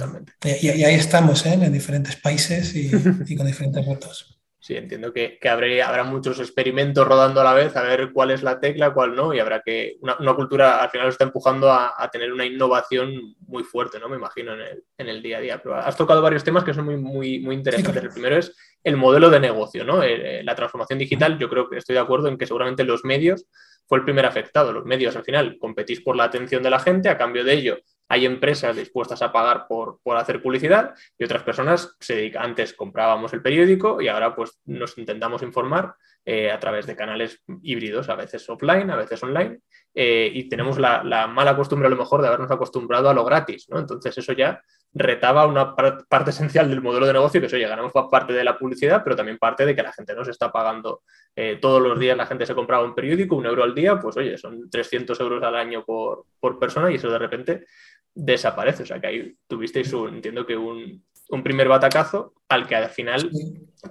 y, 0.62 0.68
ahí 0.84 0.94
estamos, 0.94 1.44
¿eh? 1.44 1.54
en 1.54 1.72
diferentes 1.72 2.16
países 2.16 2.74
y, 2.74 2.90
y 3.26 3.36
con 3.36 3.46
diferentes 3.46 3.84
retos. 3.84 4.35
Sí, 4.66 4.76
entiendo 4.76 5.12
que, 5.12 5.38
habrá 5.48 6.02
muchos 6.02 6.40
experimentos 6.40 7.06
rodando 7.06 7.40
a 7.40 7.44
la 7.44 7.54
vez, 7.54 7.76
a 7.76 7.84
ver 7.84 8.10
cuál 8.12 8.32
es 8.32 8.42
la 8.42 8.58
tecla, 8.58 8.92
cuál 8.92 9.14
no, 9.14 9.32
y 9.32 9.38
habrá 9.38 9.62
que. 9.64 9.96
Una, 10.00 10.34
cultura 10.34 10.82
al 10.82 10.90
final 10.90 11.06
está 11.06 11.22
empujando 11.22 11.70
a, 11.70 12.10
tener 12.10 12.32
una 12.32 12.44
innovación 12.44 13.36
muy 13.46 13.62
fuerte, 13.62 14.00
¿no? 14.00 14.08
Me 14.08 14.16
imagino, 14.16 14.54
en 14.54 15.08
el, 15.08 15.22
día 15.22 15.38
a 15.38 15.40
día. 15.40 15.62
Pero 15.62 15.76
has 15.76 15.96
tocado 15.96 16.20
varios 16.20 16.42
temas 16.42 16.64
que 16.64 16.74
son 16.74 16.84
muy, 16.84 16.96
muy, 16.96 17.38
muy 17.38 17.54
interesantes. 17.54 18.02
El 18.02 18.10
primero 18.10 18.38
es 18.38 18.56
el 18.82 18.96
modelo 18.96 19.30
de 19.30 19.38
negocio, 19.38 19.84
¿no? 19.84 20.02
Eh, 20.02 20.40
eh, 20.40 20.42
la 20.42 20.56
transformación 20.56 20.98
digital, 20.98 21.38
yo 21.38 21.48
creo 21.48 21.70
que 21.70 21.76
estoy 21.76 21.94
de 21.94 22.00
acuerdo 22.00 22.26
en 22.26 22.36
que 22.36 22.48
seguramente 22.48 22.82
los 22.82 23.04
medios 23.04 23.46
fue 23.86 23.98
el 23.98 24.04
primer 24.04 24.26
afectado. 24.26 24.72
Los 24.72 24.84
medios 24.84 25.14
al 25.14 25.22
final 25.22 25.58
competís 25.60 26.00
por 26.00 26.16
la 26.16 26.24
atención 26.24 26.64
de 26.64 26.70
la 26.70 26.80
gente, 26.80 27.08
a 27.08 27.16
cambio 27.16 27.44
de 27.44 27.52
ello 27.52 27.78
hay 28.08 28.24
empresas 28.24 28.76
dispuestas 28.76 29.22
a 29.22 29.32
pagar 29.32 29.66
por, 29.68 30.00
hacer 30.16 30.42
publicidad 30.42 30.94
y 31.18 31.24
otras 31.24 31.42
personas 31.42 31.96
se 32.00 32.14
dedican, 32.14 32.44
antes 32.44 32.74
comprábamos 32.74 33.32
el 33.32 33.42
periódico 33.42 34.00
y 34.00 34.08
ahora 34.08 34.34
pues 34.34 34.60
nos 34.64 34.96
intentamos 34.98 35.42
informar 35.42 35.94
eh, 36.24 36.50
a 36.50 36.58
través 36.58 36.86
de 36.86 36.96
canales 36.96 37.42
híbridos, 37.62 38.08
a 38.08 38.16
veces 38.16 38.48
offline, 38.48 38.90
a 38.90 38.96
veces 38.96 39.22
online, 39.22 39.60
eh, 39.94 40.30
y 40.32 40.48
tenemos 40.48 40.78
la, 40.78 41.26
mala 41.26 41.56
costumbre 41.56 41.86
a 41.86 41.90
lo 41.90 41.96
mejor 41.96 42.20
de 42.20 42.28
habernos 42.28 42.50
acostumbrado 42.50 43.08
a 43.08 43.14
lo 43.14 43.24
gratis, 43.24 43.68
¿no? 43.68 43.78
Entonces 43.78 44.18
eso 44.18 44.32
ya 44.32 44.60
retaba 44.92 45.46
una 45.46 45.74
parte 45.74 46.30
esencial 46.30 46.70
del 46.70 46.80
modelo 46.80 47.06
de 47.06 47.12
negocio, 47.12 47.40
que 47.40 47.46
es, 47.46 47.52
oye, 47.52 47.68
ganamos 47.68 47.92
parte 48.10 48.32
de 48.32 48.44
la 48.44 48.58
publicidad, 48.58 49.02
pero 49.04 49.14
también 49.14 49.38
parte 49.38 49.66
de 49.66 49.76
que 49.76 49.82
la 49.82 49.92
gente 49.92 50.14
no 50.14 50.24
se 50.24 50.30
está 50.30 50.50
pagando 50.50 51.02
eh, 51.34 51.58
todos 51.60 51.82
los 51.82 51.98
días, 51.98 52.16
la 52.16 52.26
gente 52.26 52.46
se 52.46 52.54
compraba 52.54 52.84
un 52.84 52.94
periódico, 52.94 53.36
un 53.36 53.46
euro 53.46 53.62
al 53.62 53.74
día, 53.74 53.98
pues 53.98 54.16
oye, 54.16 54.38
son 54.38 54.70
300 54.70 55.20
euros 55.20 55.42
al 55.42 55.54
año 55.54 55.84
por, 55.84 56.24
por 56.40 56.58
persona 56.58 56.90
y 56.90 56.94
eso 56.94 57.10
de 57.10 57.18
repente 57.18 57.66
desaparece. 58.16 58.82
O 58.82 58.86
sea 58.86 59.00
que 59.00 59.06
ahí 59.06 59.36
tuvisteis, 59.46 59.92
un, 59.92 60.16
entiendo 60.16 60.44
que 60.44 60.56
un, 60.56 61.04
primer 61.44 61.68
batacazo 61.68 62.34
al 62.48 62.66
que 62.66 62.76
al 62.76 62.88
final 62.88 63.30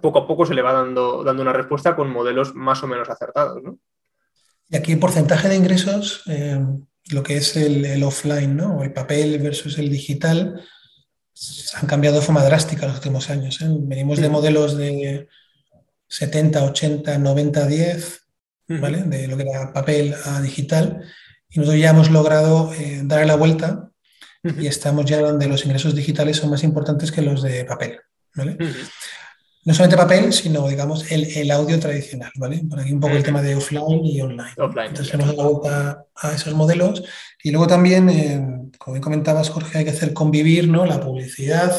poco 0.02 0.20
a 0.20 0.28
poco 0.28 0.46
se 0.46 0.54
le 0.54 0.62
va 0.62 0.74
dando, 0.74 1.24
dando 1.24 1.42
una 1.42 1.54
respuesta 1.54 1.96
con 1.96 2.10
modelos 2.10 2.56
más 2.56 2.84
o 2.84 2.88
menos 2.88 3.10
acertados. 3.10 3.62
¿no? 3.64 3.78
Y 4.70 4.76
aquí 4.76 4.94
el 4.94 5.00
porcentaje 5.00 5.48
de 5.48 5.56
ingresos, 5.56 6.24
eh, 6.28 6.60
lo 7.12 7.24
que 7.24 7.38
es 7.38 7.56
el, 7.56 8.04
offline, 8.04 8.56
¿no? 8.56 8.84
el 8.84 8.94
papel 8.94 9.40
versus 9.40 9.78
el 9.78 9.90
digital, 9.90 10.62
han 11.76 11.88
cambiado 11.88 12.20
de 12.20 12.26
forma 12.26 12.44
drástica 12.44 12.84
en 12.84 12.90
los 12.90 12.98
últimos 12.98 13.30
años. 13.30 13.62
¿eh? 13.62 13.68
Venimos 13.70 14.20
de 14.20 14.30
modelos 14.30 14.78
de 14.78 15.28
70, 16.08 16.64
80, 16.64 17.18
90, 17.18 17.68
10 17.68 18.26
¿vale? 18.68 19.04
De 19.04 19.28
lo 19.28 19.38
que 19.38 19.44
era 19.44 19.74
papel 19.74 20.16
a 20.26 20.42
digital. 20.42 21.04
Y 21.50 21.60
nosotros 21.60 21.82
ya 21.82 21.92
hemos 21.92 22.10
logrado 22.10 22.74
eh, 22.74 23.02
darle 23.04 23.28
la 23.28 23.36
vuelta 23.36 23.92
y 24.60 24.68
estamos 24.68 25.06
ya 25.06 25.20
donde 25.20 25.48
los 25.48 25.66
ingresos 25.66 25.96
digitales 25.96 26.38
son 26.38 26.50
más 26.50 26.64
importantes 26.64 27.12
que 27.12 27.22
los 27.22 27.42
de 27.42 27.66
papel, 27.66 28.00
¿vale? 28.36 28.58
No 29.64 29.74
solamente 29.74 29.98
papel, 29.98 30.32
sino, 30.32 30.68
digamos, 30.68 31.12
el, 31.12 31.50
audio 31.50 31.80
tradicional, 31.80 32.32
¿vale? 32.36 32.62
Por 32.70 32.80
aquí 32.80 32.92
un 32.92 33.00
poco 33.00 33.16
el 33.16 33.24
tema 33.24 33.42
de 33.42 33.56
offline 33.56 34.06
y 34.06 34.22
online. 34.22 34.54
Entonces, 34.58 35.12
hemos 35.12 35.28
dado 35.28 35.38
la 35.38 35.50
vuelta 35.50 36.06
a 36.16 36.34
esos 36.34 36.54
modelos. 36.54 37.04
Y 37.42 37.50
luego 37.50 37.66
también, 37.66 38.10
eh, 38.10 38.70
como 38.78 39.02
comentabas, 39.02 39.50
Jorge, 39.50 39.80
hay 39.80 39.86
que 39.86 39.90
hacer 39.90 40.14
convivir 40.14 40.68
¿no? 40.68 40.86
la 40.86 41.02
publicidad 41.02 41.76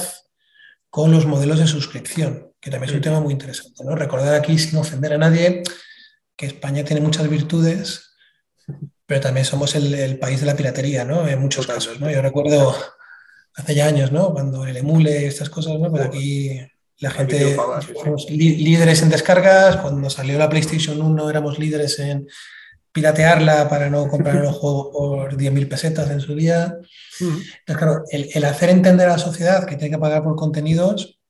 con 0.90 1.12
los 1.12 1.26
modelos 1.26 1.60
de 1.60 1.68
suscripción, 1.68 2.52
que 2.60 2.70
también 2.70 2.90
es 2.90 2.96
un 2.96 3.02
tema 3.02 3.20
muy 3.20 3.32
interesante, 3.32 3.84
¿no? 3.84 3.94
Recordar 3.94 4.34
aquí, 4.34 4.58
sin 4.58 4.78
ofender 4.78 5.12
a 5.12 5.18
nadie, 5.18 5.62
que 6.36 6.46
España 6.46 6.84
tiene 6.84 7.02
muchas 7.02 7.28
virtudes, 7.28 8.15
pero 9.06 9.20
también 9.20 9.46
somos 9.46 9.74
el, 9.76 10.18
país 10.18 10.40
de 10.40 10.46
la 10.46 10.56
piratería, 10.56 11.04
¿no? 11.04 11.26
En 11.26 11.40
muchos 11.40 11.66
casos, 11.66 12.00
¿no? 12.00 12.10
Yo 12.10 12.20
recuerdo 12.20 12.76
hace 13.54 13.74
ya 13.74 13.86
años, 13.86 14.12
¿no? 14.12 14.32
Cuando 14.32 14.66
el 14.66 14.76
emule 14.76 15.22
y 15.22 15.24
estas 15.26 15.48
cosas, 15.48 15.78
¿no? 15.78 15.90
Pues 15.90 16.04
aquí 16.04 16.60
la 16.98 17.10
gente, 17.10 17.56
fuimos 18.00 18.28
líderes 18.30 19.02
en 19.02 19.10
descargas, 19.10 19.76
cuando 19.76 20.10
salió 20.10 20.38
la 20.38 20.48
PlayStation 20.48 21.00
1 21.00 21.30
éramos 21.30 21.58
líderes 21.58 21.98
en 21.98 22.26
piratearla 22.90 23.68
para 23.68 23.90
no 23.90 24.08
comprar 24.08 24.36
los 24.36 24.56
juegos 24.58 24.88
por 24.92 25.36
10.000 25.36 25.68
pesetas 25.68 26.10
en 26.10 26.20
su 26.20 26.34
día. 26.34 26.74
Entonces, 27.20 27.76
claro, 27.76 28.02
el, 28.10 28.44
hacer 28.44 28.70
entender 28.70 29.08
a 29.08 29.12
la 29.12 29.18
sociedad 29.18 29.66
que 29.66 29.76
tiene 29.76 29.96
que 29.96 30.00
pagar 30.00 30.22
por 30.22 30.34
contenidos 30.34 31.20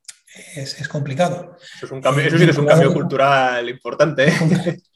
es, 0.54 0.88
complicado. 0.88 1.56
Eso, 1.76 1.86
es 1.86 1.92
un 1.92 2.00
cambio, 2.00 2.24
eso 2.26 2.38
sí 2.38 2.44
que 2.44 2.50
es 2.50 2.58
un 2.58 2.66
cambio 2.66 2.92
cultural 2.92 3.68
importante. 3.68 4.28
¿eh? 4.28 4.78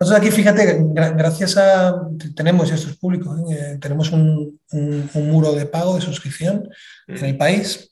Nosotros 0.00 0.20
aquí, 0.20 0.30
fíjate, 0.30 0.78
gracias 0.92 1.56
a, 1.56 2.08
tenemos 2.34 2.70
estos 2.70 2.96
públicos, 2.96 3.38
¿eh? 3.50 3.78
tenemos 3.80 4.12
un, 4.12 4.60
muro 5.14 5.52
de 5.52 5.66
pago, 5.66 5.96
de 5.96 6.00
suscripción 6.00 6.68
en 7.06 7.24
el 7.24 7.36
país, 7.36 7.90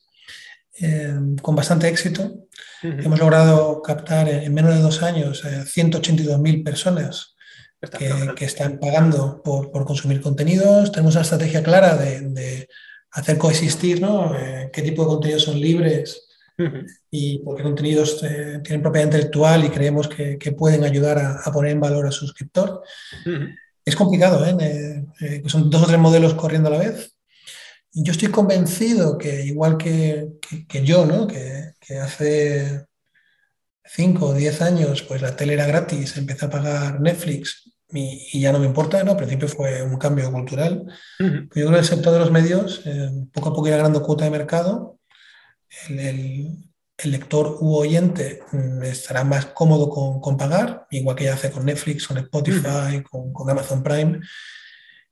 eh, 0.80 1.14
con 1.42 1.56
bastante 1.56 1.88
éxito. 1.88 2.46
Hemos 2.82 3.18
logrado 3.18 3.82
captar 3.82 4.28
en 4.28 4.52
menos 4.54 4.74
de 4.74 4.80
dos 4.80 5.02
años 5.02 5.44
182.000 5.44 6.64
personas 6.64 7.34
que, 7.80 8.44
están 8.44 8.78
pagando 8.78 9.42
por, 9.42 9.84
consumir 9.84 10.20
contenidos. 10.20 10.92
Tenemos 10.92 11.14
una 11.14 11.22
estrategia 11.22 11.62
clara 11.62 11.96
de, 11.96 12.68
hacer 13.10 13.38
coexistir 13.38 14.00
¿no? 14.00 14.36
Eh, 14.36 14.70
qué 14.72 14.82
tipo 14.82 15.02
de 15.02 15.08
contenidos 15.08 15.44
son 15.44 15.58
libres 15.58 16.25
y 17.10 17.38
por 17.38 17.56
qué 17.56 17.62
contenidos 17.62 18.22
eh, 18.22 18.60
tienen 18.64 18.82
propiedad 18.82 19.06
intelectual 19.06 19.64
y 19.64 19.70
creemos 19.70 20.08
que, 20.08 20.38
pueden 20.56 20.84
ayudar 20.84 21.18
a, 21.18 21.52
poner 21.52 21.72
en 21.72 21.80
valor 21.80 22.06
al 22.06 22.12
suscriptor. 22.12 22.82
Es 23.84 23.94
complicado, 23.94 24.44
¿eh? 24.44 25.04
son 25.46 25.70
dos 25.70 25.82
o 25.82 25.86
tres 25.86 25.98
modelos 25.98 26.34
corriendo 26.34 26.68
a 26.68 26.72
la 26.72 26.78
vez. 26.78 27.16
Y 27.92 28.02
yo 28.02 28.12
estoy 28.12 28.28
convencido 28.28 29.16
que 29.16 29.44
igual 29.44 29.78
que, 29.78 30.28
yo, 30.84 31.06
¿no? 31.06 31.26
que, 31.26 31.72
hace 31.98 32.84
5 33.84 34.26
o 34.26 34.34
10 34.34 34.62
años, 34.62 35.02
pues 35.02 35.22
la 35.22 35.36
tele 35.36 35.54
era 35.54 35.66
gratis, 35.66 36.16
empecé 36.16 36.46
a 36.46 36.50
pagar 36.50 37.00
Netflix 37.00 37.72
y, 37.90 38.40
ya 38.40 38.52
no 38.52 38.58
me 38.58 38.66
importa, 38.66 39.02
¿no? 39.04 39.12
Al 39.12 39.16
principio 39.16 39.48
fue 39.48 39.82
un 39.82 39.96
cambio 39.96 40.30
cultural. 40.32 40.84
Yo 41.18 41.48
creo 41.48 41.70
que 41.70 41.78
el 41.78 41.84
sector 41.84 42.12
de 42.12 42.18
los 42.18 42.30
medios, 42.30 42.82
eh, 42.84 43.10
poco 43.32 43.50
a 43.50 43.54
poco 43.54 43.68
irá 43.68 43.76
ganando 43.78 44.02
cuota 44.02 44.24
de 44.24 44.30
mercado. 44.30 44.98
El, 45.88 46.62
lector 47.04 47.58
u 47.60 47.74
oyente 47.74 48.42
mm, 48.52 48.82
estará 48.84 49.22
más 49.22 49.46
cómodo 49.46 49.90
con, 50.20 50.36
pagar, 50.36 50.86
igual 50.90 51.14
que 51.14 51.24
ya 51.24 51.34
hace 51.34 51.50
con 51.50 51.64
Netflix, 51.64 52.06
con 52.06 52.18
Spotify, 52.18 53.02
con, 53.02 53.50
Amazon 53.50 53.82
Prime. 53.82 54.20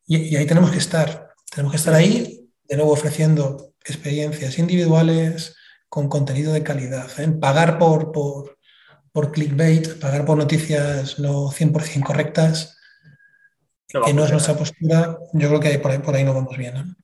Y, 0.06 0.34
ahí 0.36 0.46
tenemos 0.46 0.70
que 0.70 0.78
estar. 0.78 1.34
Tenemos 1.50 1.72
que 1.72 1.76
estar 1.76 1.94
ahí, 1.94 2.50
de 2.64 2.76
nuevo 2.76 2.92
ofreciendo 2.92 3.74
experiencias 3.84 4.58
individuales 4.58 5.56
con 5.88 6.08
contenido 6.08 6.52
de 6.52 6.62
calidad. 6.62 7.08
¿eh? 7.20 7.28
Pagar 7.28 7.78
por, 7.78 8.10
por, 8.10 8.58
por 9.12 9.30
clickbait, 9.30 10.00
pagar 10.00 10.24
por 10.24 10.36
noticias 10.36 11.18
no 11.18 11.50
100% 11.50 12.02
correctas, 12.02 12.76
que 13.86 14.12
no 14.12 14.24
es 14.24 14.32
nuestra 14.32 14.56
postura, 14.56 15.18
yo 15.32 15.48
creo 15.48 15.60
que 15.60 15.78
por 15.78 15.92
ahí, 15.92 15.98
por 15.98 16.16
ahí 16.16 16.24
no 16.24 16.34
vamos 16.34 16.56
bien. 16.56 16.96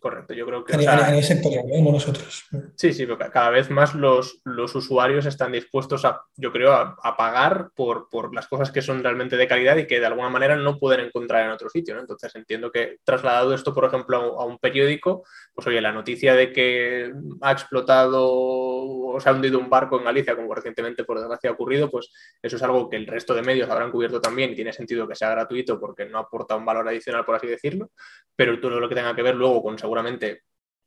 Correcto, 0.00 0.32
yo 0.32 0.46
creo 0.46 0.64
que... 0.64 0.74
A, 0.74 1.08
nivel 1.08 1.24
sectorial, 1.24 1.64
¿eh? 1.70 1.82
no 1.82 1.90
nosotros. 1.90 2.46
Sí, 2.76 2.92
sí, 2.92 3.04
porque 3.06 3.30
cada 3.30 3.50
vez 3.50 3.68
más 3.70 3.94
los, 3.94 4.40
los 4.44 4.74
usuarios 4.74 5.26
están 5.26 5.52
dispuestos 5.52 6.04
a, 6.04 6.22
yo 6.36 6.52
creo, 6.52 6.72
a, 6.72 7.16
pagar 7.16 7.70
por, 7.74 8.08
por, 8.08 8.32
las 8.32 8.46
cosas 8.46 8.70
que 8.70 8.80
son 8.80 9.02
realmente 9.02 9.36
de 9.36 9.48
calidad 9.48 9.76
y 9.76 9.86
que 9.86 9.98
de 9.98 10.06
alguna 10.06 10.28
manera 10.28 10.54
no 10.54 10.78
pueden 10.78 11.06
encontrar 11.06 11.44
en 11.44 11.50
otro 11.50 11.68
sitio. 11.68 11.94
¿no? 11.94 12.00
Entonces 12.00 12.32
entiendo 12.36 12.70
que 12.70 12.98
trasladado 13.02 13.54
esto, 13.54 13.74
por 13.74 13.84
ejemplo, 13.84 14.40
a, 14.40 14.44
un 14.44 14.58
periódico, 14.58 15.24
pues 15.52 15.66
oye, 15.66 15.80
la 15.80 15.92
noticia 15.92 16.34
de 16.34 16.52
que 16.52 17.12
ha 17.40 17.52
explotado 17.52 18.28
o 18.30 19.18
se 19.20 19.28
ha 19.28 19.32
hundido 19.32 19.58
un 19.58 19.68
barco 19.68 19.98
en 19.98 20.04
Galicia, 20.04 20.36
como 20.36 20.54
recientemente 20.54 21.04
por 21.04 21.18
desgracia 21.18 21.50
ha 21.50 21.54
ocurrido, 21.54 21.90
pues 21.90 22.10
eso 22.40 22.56
es 22.56 22.62
algo 22.62 22.88
que 22.88 22.96
el 22.96 23.06
resto 23.06 23.34
de 23.34 23.42
medios 23.42 23.68
habrán 23.68 23.90
cubierto 23.90 24.20
también 24.20 24.52
y 24.52 24.54
tiene 24.54 24.72
sentido 24.72 25.08
que 25.08 25.16
sea 25.16 25.30
gratuito 25.30 25.80
porque 25.80 26.06
no 26.06 26.18
aporta 26.18 26.54
un 26.54 26.64
valor 26.64 26.86
adicional, 26.88 27.24
por 27.24 27.34
así 27.34 27.46
decirlo, 27.46 27.90
pero 28.36 28.60
todo 28.60 28.78
lo 28.78 28.88
que 28.88 28.94
tenga 28.94 29.14
que 29.16 29.22
ver 29.22 29.34
luego 29.34 29.62
con 29.62 29.78
seguramente 29.88 30.42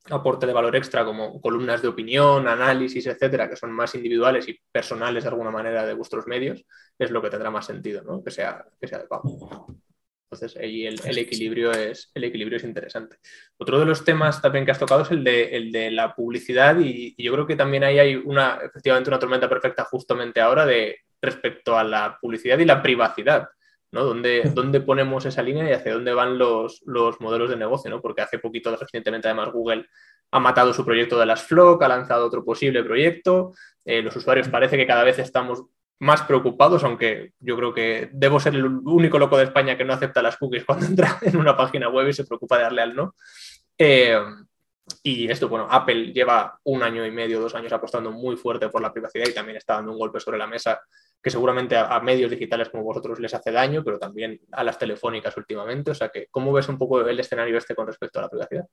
aporte 0.10 0.46
de 0.46 0.53
valor 0.53 0.75
extra 0.75 1.03
como 1.03 1.41
columnas 1.41 1.81
de 1.81 1.88
opinión, 1.88 2.48
análisis, 2.48 3.05
etcétera, 3.08 3.50
que 3.50 3.55
son 3.55 3.72
más 3.72 3.93
individuales 3.96 4.48
y 4.48 4.60
personales 4.72 5.24
de 5.24 5.29
alguna 5.29 5.51
manera 5.51 5.86
de 5.86 5.93
vuestros 5.93 6.27
medios, 6.27 6.63
es 6.98 7.12
lo 7.12 7.22
que 7.22 7.29
tendrá 7.29 7.50
más 7.50 7.65
sentido, 7.65 8.03
¿no? 8.03 8.24
que, 8.24 8.31
sea, 8.31 8.63
que 8.79 8.88
sea 8.88 9.00
de 9.00 9.08
pago. 9.08 9.67
Entonces, 10.29 10.60
ahí 10.62 10.86
el, 10.86 11.17
equilibrio 11.17 11.72
es, 11.72 12.10
el 12.13 12.24
equilibrio 12.24 12.58
es 12.58 12.63
interesante. 12.63 13.17
Otro 13.58 13.79
de 13.79 13.86
los 13.86 14.05
temas 14.05 14.41
también 14.41 14.65
que 14.65 14.72
has 14.72 14.79
tocado 14.79 15.01
es 15.01 15.12
el 15.12 15.24
de, 15.24 15.55
el 15.58 15.72
de 15.72 15.91
la 15.91 16.15
publicidad 16.15 16.79
y, 16.79 17.13
yo 17.22 17.34
creo 17.34 17.46
que 17.46 17.58
también 17.58 17.84
ahí 17.84 18.00
hay 18.00 18.15
una, 18.15 18.60
efectivamente 18.63 19.10
una 19.10 19.20
tormenta 19.20 19.50
perfecta 19.50 19.84
justamente 19.84 20.39
ahora 20.39 20.65
de 20.65 21.00
respecto 21.22 21.77
a 21.77 21.84
la 21.84 22.17
publicidad 22.20 22.58
y 22.60 22.65
la 22.65 22.81
privacidad. 22.81 23.50
¿No? 23.91 24.05
¿Dónde, 24.05 24.81
ponemos 24.81 25.25
esa 25.25 25.41
línea 25.41 25.69
y 25.69 25.74
hacia 25.74 25.93
dónde 25.93 26.13
van 26.13 26.38
los, 26.38 26.81
modelos 27.19 27.50
de 27.50 27.57
negocio? 27.57 27.89
¿no? 27.89 28.01
Porque 28.01 28.21
hace 28.21 28.39
poquito, 28.39 28.75
recientemente, 28.75 29.27
además, 29.27 29.51
Google 29.51 29.88
ha 30.31 30.39
matado 30.39 30.74
su 30.74 30.86
proyecto 30.86 31.19
de 31.19 31.25
las 31.25 31.43
FLOC, 31.43 31.83
ha 31.83 31.88
lanzado 31.88 32.25
otro 32.25 32.43
posible 32.43 32.83
proyecto. 32.83 33.53
Eh, 33.83 34.01
los 34.01 34.15
usuarios 34.15 34.48
parece 34.48 34.77
que 34.77 34.88
cada 34.88 35.03
vez 35.03 35.19
estamos 35.19 35.63
más 36.00 36.24
preocupados, 36.24 36.83
aunque 36.83 37.33
yo 37.39 37.55
creo 37.55 37.74
que 37.74 38.10
debo 38.12 38.39
ser 38.39 38.55
el 38.55 38.65
único 38.65 39.19
loco 39.19 39.38
de 39.38 39.43
España 39.43 39.77
que 39.77 39.86
no 39.86 39.93
acepta 39.93 40.24
las 40.24 40.38
cookies 40.38 40.65
cuando 40.65 40.86
entra 40.86 41.19
en 41.21 41.38
una 41.38 41.55
página 41.55 41.89
web 41.89 42.07
y 42.07 42.13
se 42.13 42.25
preocupa 42.25 42.57
de 42.57 42.63
darle 42.63 42.81
al 42.81 42.95
no. 42.95 43.15
Eh, 43.77 44.19
y 45.03 45.29
esto, 45.29 45.48
bueno, 45.48 45.67
Apple 45.69 46.12
lleva 46.13 46.60
un 46.63 46.83
año 46.83 47.05
y 47.05 47.12
medio, 47.12 47.39
dos 47.39 47.55
años 47.55 47.71
apostando 47.71 48.12
muy 48.12 48.36
fuerte 48.36 48.69
por 48.69 48.81
la 48.81 48.91
privacidad 48.91 49.27
y 49.27 49.33
también 49.33 49.57
está 49.57 49.75
dando 49.75 49.91
un 49.91 50.00
golpe 50.00 50.19
sobre 50.19 50.38
la 50.38 50.48
mesa 50.48 50.81
que 51.22 51.30
seguramente 51.30 51.75
a, 51.78 52.00
medios 52.00 52.32
digitales 52.32 52.70
como 52.70 52.84
vosotros 52.84 53.20
les 53.20 53.34
hace 53.34 53.51
daño, 53.51 53.84
pero 53.84 54.00
también 54.00 54.40
a 54.51 54.63
las 54.63 54.80
telefónicas 54.80 55.36
últimamente. 55.38 55.92
O 55.92 55.96
sea 55.96 56.10
que, 56.10 56.28
¿cómo 56.32 56.51
ves 56.51 56.68
un 56.68 56.78
poco 56.78 57.01
el 57.01 57.20
escenario 57.20 57.58
este 57.58 57.75
con 57.75 57.86
respecto 57.86 58.20
a 58.20 58.24
la 58.24 58.30
privacidad? 58.30 58.66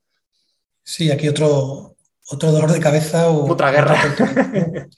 Sí, 0.82 1.10
aquí 1.10 1.28
otro, 1.28 1.96
otro 2.30 2.50
dolor 2.50 2.72
de 2.72 2.80
cabeza. 2.80 3.28
O, 3.28 3.50
otra 3.50 3.70
guerra. 3.70 3.96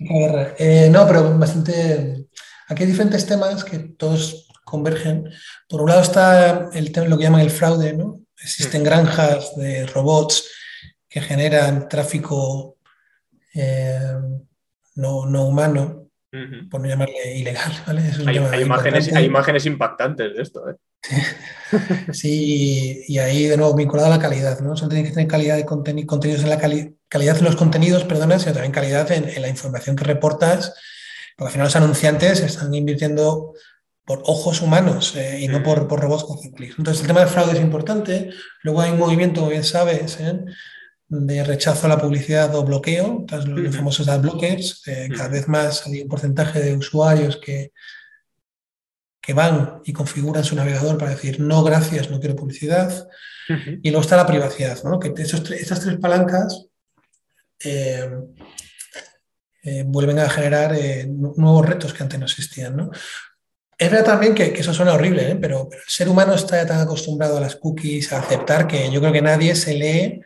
Eh, 0.59 0.89
no, 0.91 1.07
pero 1.07 1.37
bastante. 1.39 2.27
Aquí 2.69 2.83
hay 2.83 2.89
diferentes 2.89 3.27
temas 3.27 3.65
que 3.65 3.79
todos 3.79 4.49
convergen. 4.65 5.29
Por 5.69 5.83
un 5.83 5.89
lado 5.89 6.03
está 6.03 6.71
el 6.73 6.93
tema, 6.93 7.09
lo 7.09 7.17
que 7.17 7.25
llaman 7.25 7.41
el 7.41 7.51
fraude, 7.51 7.93
¿no? 7.93 8.21
Existen 8.41 8.83
mm. 8.83 8.85
granjas 8.85 9.57
de 9.57 9.87
robots 9.87 10.49
que 11.09 11.21
generan 11.21 11.89
tráfico 11.89 12.77
eh, 13.55 14.15
no, 14.95 15.27
no 15.27 15.45
humano 15.47 16.00
por 16.71 16.81
no 16.81 16.89
llamarle 16.89 17.37
ilegal. 17.37 17.73
¿vale? 17.87 18.03
hay, 18.27 18.63
imágenes, 18.63 19.13
hay, 19.15 19.25
imágenes, 19.25 19.67
impactantes 19.67 20.35
de 20.35 20.43
esto. 20.43 20.63
¿eh? 20.71 20.77
sí, 22.13 23.05
y 23.09 23.19
ahí 23.19 23.47
de 23.47 23.57
nuevo 23.57 23.75
vinculado 23.75 24.07
a 24.09 24.17
la 24.17 24.23
calidad. 24.23 24.61
¿no? 24.61 24.77
Solo 24.77 24.91
tiene 24.91 25.05
que 25.05 25.15
tener 25.15 25.29
calidad 25.29 25.57
de 25.57 25.67
contenidos 25.67 26.43
en 26.43 26.51
la 26.51 26.59
calidad 26.59 27.39
en 27.39 27.45
los 27.45 27.57
contenidos, 27.57 28.05
perdona, 28.05 28.39
sino 28.39 28.53
también 28.53 28.73
calidad 28.73 29.11
en, 29.11 29.43
la 29.43 29.49
información 29.49 29.97
que 29.97 30.05
reportas, 30.05 30.75
porque 31.37 31.49
al 31.49 31.53
final 31.53 31.67
los 31.67 31.77
anunciantes 31.77 32.41
están 32.41 32.73
invirtiendo 32.73 33.55
por 34.05 34.23
ojos 34.25 34.63
humanos 34.63 35.15
eh, 35.17 35.41
y 35.41 35.49
no 35.49 35.63
por, 35.63 35.89
por 35.89 36.01
robots 36.01 36.25
con 36.25 36.39
clics. 36.53 36.77
Entonces 36.79 37.03
el 37.03 37.09
tema 37.09 37.21
del 37.21 37.29
fraude 37.29 37.53
es 37.53 37.61
importante. 37.61 38.31
Luego 38.63 38.81
hay 38.81 38.93
un 38.93 38.99
movimiento, 38.99 39.41
como 39.41 39.51
bien 39.51 39.65
sabes, 39.65 40.19
¿eh? 40.21 40.45
De 41.11 41.43
rechazo 41.43 41.87
a 41.87 41.89
la 41.89 42.01
publicidad 42.01 42.55
o 42.55 42.65
bloqueo, 42.65 43.27
los 43.47 43.77
famosos 43.77 44.09
adblockers, 44.09 44.83
eh, 44.87 45.09
cada 45.15 45.29
vez 45.29 45.49
más 45.49 45.85
hay 45.87 46.03
un 46.03 46.09
porcentaje 46.09 46.61
de 46.61 46.77
usuarios 46.77 47.37
que, 47.37 47.73
que 49.21 49.33
van 49.35 49.81
y 49.85 49.93
configuran 49.93 50.45
su 50.45 50.55
navegador 50.55 50.99
para 50.99 51.11
decir 51.11 51.41
no, 51.41 51.65
gracias, 51.65 52.11
no 52.11 52.21
quiero 52.21 52.37
publicidad. 52.37 53.09
Y 53.83 53.91
luego 53.91 54.03
está 54.03 54.17
la 54.17 54.29
privacidad, 54.29 54.81
¿no? 54.85 55.01
que 55.01 55.13
esos, 55.21 55.51
estas 55.51 55.81
tres 55.81 55.99
palancas 55.99 56.67
eh, 57.65 58.09
eh, 59.65 59.83
vuelven 59.85 60.21
a 60.21 60.31
generar 60.31 60.77
nuevos 61.09 61.67
retos 61.67 61.93
que 61.93 62.05
antes 62.05 62.21
no 62.21 62.27
existían. 62.27 62.77
¿no? 62.77 62.93
Es 63.77 63.91
verdad 63.91 64.05
también 64.07 64.37
que, 64.37 64.45
eso 64.45 64.73
suena 64.73 64.93
horrible, 64.93 65.33
¿eh? 65.33 65.35
pero, 65.41 65.69
el 65.73 65.79
ser 65.89 66.09
humano 66.09 66.35
está 66.35 66.65
tan 66.65 66.81
acostumbrado 66.81 67.39
a 67.39 67.41
las 67.41 67.57
cookies, 67.57 68.13
a 68.13 68.21
aceptar, 68.21 68.69
que 68.69 68.89
yo 68.93 69.01
creo 69.01 69.13
que 69.13 69.23
nadie 69.23 69.57
se 69.57 69.75
lee 69.75 70.23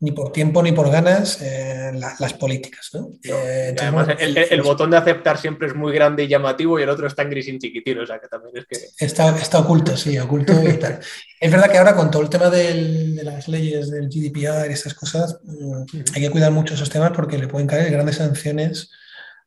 ni 0.00 0.12
por 0.12 0.32
tiempo 0.32 0.62
ni 0.62 0.72
por 0.72 0.90
ganas 0.90 1.40
eh, 1.40 1.92
las 1.94 2.34
políticas. 2.34 2.90
Eh, 3.22 3.74
además, 3.80 4.08
el, 4.18 4.62
botón 4.62 4.90
de 4.90 4.96
aceptar 4.96 5.38
siempre 5.38 5.68
es 5.68 5.74
muy 5.74 5.92
grande 5.92 6.24
y 6.24 6.28
llamativo 6.28 6.78
y 6.78 6.82
el 6.82 6.88
otro 6.88 7.06
está 7.06 7.22
en 7.22 7.30
gris 7.30 7.48
y 7.48 7.58
chiquitino, 7.58 8.02
o 8.02 8.06
sea 8.06 8.18
que 8.18 8.28
también 8.28 8.56
es 8.56 8.66
que... 8.66 8.76
Está, 9.04 9.36
está 9.36 9.60
oculto, 9.60 9.96
sí, 9.96 10.18
oculto 10.18 10.52
y 10.62 10.72
tal. 10.78 11.00
es 11.40 11.50
verdad 11.50 11.70
que 11.70 11.78
ahora 11.78 11.94
con 11.94 12.10
todo 12.10 12.22
el 12.22 12.28
tema 12.28 12.50
de 12.50 13.20
las 13.22 13.48
leyes 13.48 13.90
del 13.90 14.08
GDPR 14.08 14.68
y 14.68 14.74
estas 14.74 14.94
cosas, 14.94 15.38
mm, 15.44 15.84
hay 16.14 16.22
que 16.22 16.30
cuidar 16.30 16.52
mucho 16.52 16.74
esos 16.74 16.90
temas 16.90 17.12
porque 17.12 17.38
le 17.38 17.48
pueden 17.48 17.68
caer 17.68 17.90
grandes 17.90 18.16
sanciones 18.16 18.90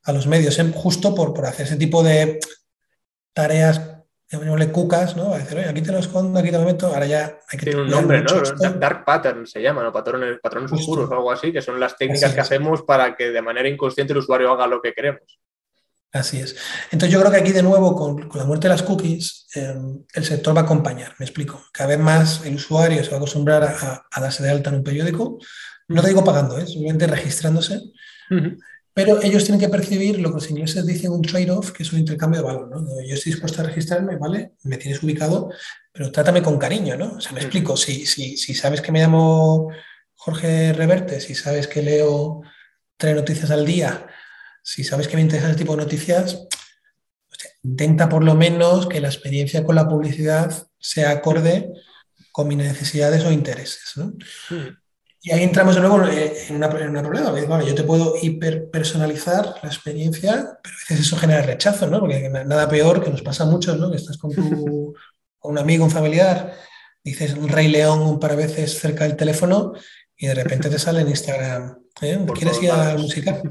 a 0.03 0.13
los 0.13 0.25
medios, 0.25 0.57
¿eh? 0.57 0.71
justo 0.73 1.13
por, 1.13 1.33
por 1.33 1.45
hacer 1.45 1.67
ese 1.67 1.75
tipo 1.75 2.01
de 2.01 2.39
tareas 3.33 3.96
llamémosle 4.29 4.71
cucas, 4.71 5.15
¿no? 5.15 5.33
a 5.33 5.37
decir, 5.37 5.57
oye, 5.57 5.69
aquí 5.69 5.81
te 5.81 5.91
lo 5.91 5.99
escondo, 5.99 6.39
aquí 6.39 6.51
te 6.51 6.57
lo 6.57 6.65
meto, 6.65 6.87
ahora 6.87 7.05
ya 7.05 7.39
hay 7.47 7.57
que 7.57 7.67
Tiene 7.67 7.81
un 7.81 7.89
nombre, 7.89 8.21
¿no? 8.21 8.41
Dark 8.71 9.05
pattern 9.05 9.47
se 9.47 9.61
llama, 9.61 9.83
¿no? 9.83 9.93
Patrones, 9.93 10.39
patrones 10.41 10.71
oscuros 10.71 11.09
o 11.09 11.13
algo 11.13 11.31
así, 11.31 11.53
que 11.53 11.61
son 11.61 11.79
las 11.79 11.95
técnicas 11.97 12.33
que 12.33 12.41
hacemos 12.41 12.83
para 12.83 13.15
que 13.15 13.31
de 13.31 13.41
manera 13.41 13.69
inconsciente 13.69 14.13
el 14.13 14.19
usuario 14.19 14.51
haga 14.51 14.67
lo 14.67 14.81
que 14.81 14.93
queremos. 14.93 15.21
Así 16.11 16.39
es. 16.39 16.55
Entonces 16.91 17.11
yo 17.11 17.19
creo 17.19 17.31
que 17.31 17.37
aquí 17.37 17.51
de 17.51 17.63
nuevo, 17.63 17.95
con, 17.95 18.29
la 18.33 18.45
muerte 18.45 18.67
de 18.67 18.73
las 18.73 18.83
cookies, 18.83 19.47
em, 19.55 20.03
el 20.13 20.25
sector 20.25 20.55
va 20.55 20.61
a 20.61 20.63
acompañar, 20.63 21.13
me 21.19 21.25
explico. 21.25 21.63
Cada 21.71 21.89
vez 21.89 21.99
más 21.99 22.45
el 22.45 22.55
usuario 22.55 23.03
se 23.03 23.09
va 23.09 23.17
a 23.17 23.19
acostumbrar 23.19 23.63
a, 23.63 24.19
darse 24.19 24.43
de 24.43 24.49
alta 24.49 24.69
en 24.69 24.77
un 24.77 24.83
periódico, 24.83 25.37
no 25.89 26.01
te 26.01 26.07
digo 26.09 26.23
pagando, 26.23 26.57
¿eh? 26.57 26.65
simplemente 26.65 27.07
registrándose. 27.07 27.81
Pero 28.97 29.21
ellos 29.21 29.43
tienen 29.43 29.59
que 29.59 29.69
percibir 29.69 30.19
lo 30.19 30.29
que 30.29 30.37
los 30.37 30.49
ingleses 30.49 30.83
dicen 30.83 31.11
un 31.11 31.21
trade-off, 31.21 31.71
que 31.71 31.83
es 31.83 31.93
un 31.93 31.99
intercambio 31.99 32.41
de 32.41 32.47
valor. 32.47 32.67
¿no? 32.67 32.99
Yo 33.07 33.13
estoy 33.13 33.31
dispuesto 33.31 33.61
a 33.61 33.65
registrarme, 33.65 34.15
¿vale? 34.15 34.53
Me 34.63 34.77
tienes 34.77 35.03
ubicado, 35.03 35.51
pero 35.93 36.11
trátame 36.11 36.41
con 36.41 36.57
cariño, 36.57 36.97
¿no? 36.97 37.13
O 37.13 37.21
sea, 37.21 37.31
me 37.33 37.41
explico, 37.41 37.77
si, 37.77 38.07
si, 38.07 38.37
si 38.37 38.55
sabes 38.55 38.81
que 38.81 38.91
me 38.91 38.99
llamo 38.99 39.69
Jorge 40.15 40.73
Reverte, 40.73 41.21
si 41.21 41.35
sabes 41.35 41.67
que 41.67 41.83
leo 41.83 42.41
tres 42.97 43.15
noticias 43.15 43.51
al 43.51 43.67
día, 43.67 44.07
si 44.63 44.83
sabes 44.83 45.07
que 45.07 45.15
me 45.15 45.21
interesa 45.21 45.49
ese 45.49 45.59
tipo 45.59 45.75
de 45.75 45.83
noticias, 45.83 46.47
intenta 47.61 48.09
por 48.09 48.23
lo 48.23 48.33
menos 48.33 48.87
que 48.87 48.99
la 48.99 49.09
experiencia 49.09 49.63
con 49.63 49.75
la 49.75 49.87
publicidad 49.87 50.69
sea 50.79 51.11
acorde 51.11 51.69
con 52.31 52.47
mis 52.47 52.57
necesidades 52.57 53.23
o 53.25 53.31
intereses. 53.31 53.95
¿no? 53.95 54.13
Y 55.27 55.31
ahí 55.33 55.43
entramos 55.43 55.75
de 55.75 55.81
nuevo 55.81 56.01
en, 56.07 56.55
una, 56.55 56.67
un 56.67 57.03
problema. 57.03 57.61
yo 57.61 57.75
te 57.75 57.83
puedo 57.83 58.15
hiperpersonalizar 58.21 59.55
la 59.61 59.67
experiencia, 59.67 60.57
pero 60.63 60.73
a 60.73 60.79
veces 60.79 61.05
eso 61.05 61.17
genera 61.17 61.41
rechazo, 61.41 61.87
¿no? 61.87 61.99
Porque 61.99 62.29
nada 62.29 62.69
peor 62.69 63.03
que 63.03 63.09
nos 63.09 63.21
pasa 63.23 63.43
a 63.43 63.47
muchos, 63.47 63.77
¿no? 63.77 63.91
Que 63.91 63.97
estás 63.97 64.17
con, 64.17 64.33
tu, 64.33 64.95
con 65.37 65.51
un 65.51 65.57
amigo, 65.57 65.83
un 65.83 65.91
familiar, 65.91 66.53
dices 67.03 67.33
un 67.33 67.49
Rey 67.49 67.67
León 67.67 68.03
un 68.03 68.21
par 68.21 68.37
de 68.37 68.47
veces 68.47 68.79
cerca 68.79 69.03
del 69.03 69.17
teléfono 69.17 69.73
y 70.15 70.27
de 70.27 70.33
repente 70.33 70.69
te 70.69 70.79
sale 70.79 71.01
en 71.01 71.09
Instagram. 71.09 71.77
¿eh? 72.03 72.25
¿Quieres 72.33 72.63
ir 72.63 72.71
a 72.71 72.93
la 72.93 72.97
música? 72.97 73.41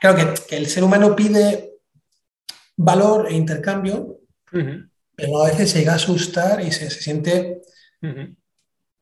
Claro 0.00 0.34
que, 0.48 0.56
el 0.56 0.68
ser 0.68 0.84
humano 0.84 1.16
pide 1.16 1.72
valor 2.76 3.26
e 3.28 3.34
intercambio, 3.34 4.20
pero 5.16 5.42
a 5.42 5.48
veces 5.48 5.72
se 5.72 5.80
llega 5.80 5.94
a 5.94 5.96
asustar 5.96 6.60
y 6.60 6.70
se, 6.70 6.90
siente 6.90 7.60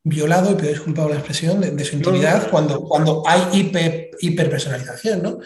violado, 0.06 0.52
y 0.52 0.54
pido 0.54 0.68
disculpas 0.68 1.02
por 1.02 1.10
la 1.10 1.18
expresión, 1.18 1.60
de, 1.60 1.84
su 1.84 1.96
intimidad 1.96 2.48
cuando, 2.48 2.80
cuando 2.82 3.25
hay 3.26 3.42
hiper, 3.52 4.10
hiperpersonalización, 4.20 5.20
¿no? 5.20 5.38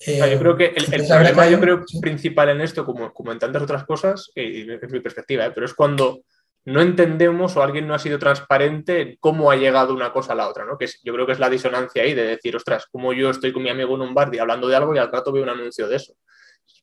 yo 0.00 0.38
creo 0.38 0.56
que 0.56 0.66
el, 0.66 1.06
problema 1.08 1.48
yo 1.48 1.58
creo 1.58 1.84
principal 2.00 2.50
en 2.50 2.60
esto, 2.60 2.86
como, 2.86 3.12
como 3.12 3.32
en 3.32 3.40
tantas 3.40 3.60
otras 3.60 3.84
cosas, 3.84 4.30
y 4.36 4.70
es 4.70 4.92
mi 4.92 5.00
perspectiva, 5.00 5.46
¿eh? 5.46 5.50
pero 5.52 5.66
es 5.66 5.74
cuando 5.74 6.20
no 6.64 6.80
entendemos 6.80 7.56
o 7.56 7.62
alguien 7.62 7.88
no 7.88 7.94
ha 7.94 7.98
sido 7.98 8.20
transparente 8.20 9.00
en 9.00 9.16
cómo 9.18 9.50
ha 9.50 9.56
llegado 9.56 9.92
una 9.92 10.12
cosa 10.12 10.32
a 10.32 10.36
la 10.36 10.48
otra, 10.48 10.64
¿no? 10.64 10.78
Que 10.78 10.86
yo 11.02 11.12
creo 11.14 11.26
que 11.26 11.32
es 11.32 11.40
la 11.40 11.50
disonancia 11.50 12.02
ahí 12.02 12.14
de 12.14 12.22
decir, 12.22 12.54
ostras, 12.54 12.86
como 12.92 13.12
yo 13.12 13.30
estoy 13.30 13.52
con 13.52 13.62
mi 13.64 13.70
amigo 13.70 13.96
en 13.96 14.02
un 14.02 14.14
bar 14.14 14.32
y 14.32 14.38
hablando 14.38 14.68
de 14.68 14.76
algo 14.76 14.94
y 14.94 14.98
al 14.98 15.10
rato 15.10 15.32
veo 15.32 15.42
un 15.42 15.48
anuncio 15.48 15.88
de 15.88 15.96
eso 15.96 16.14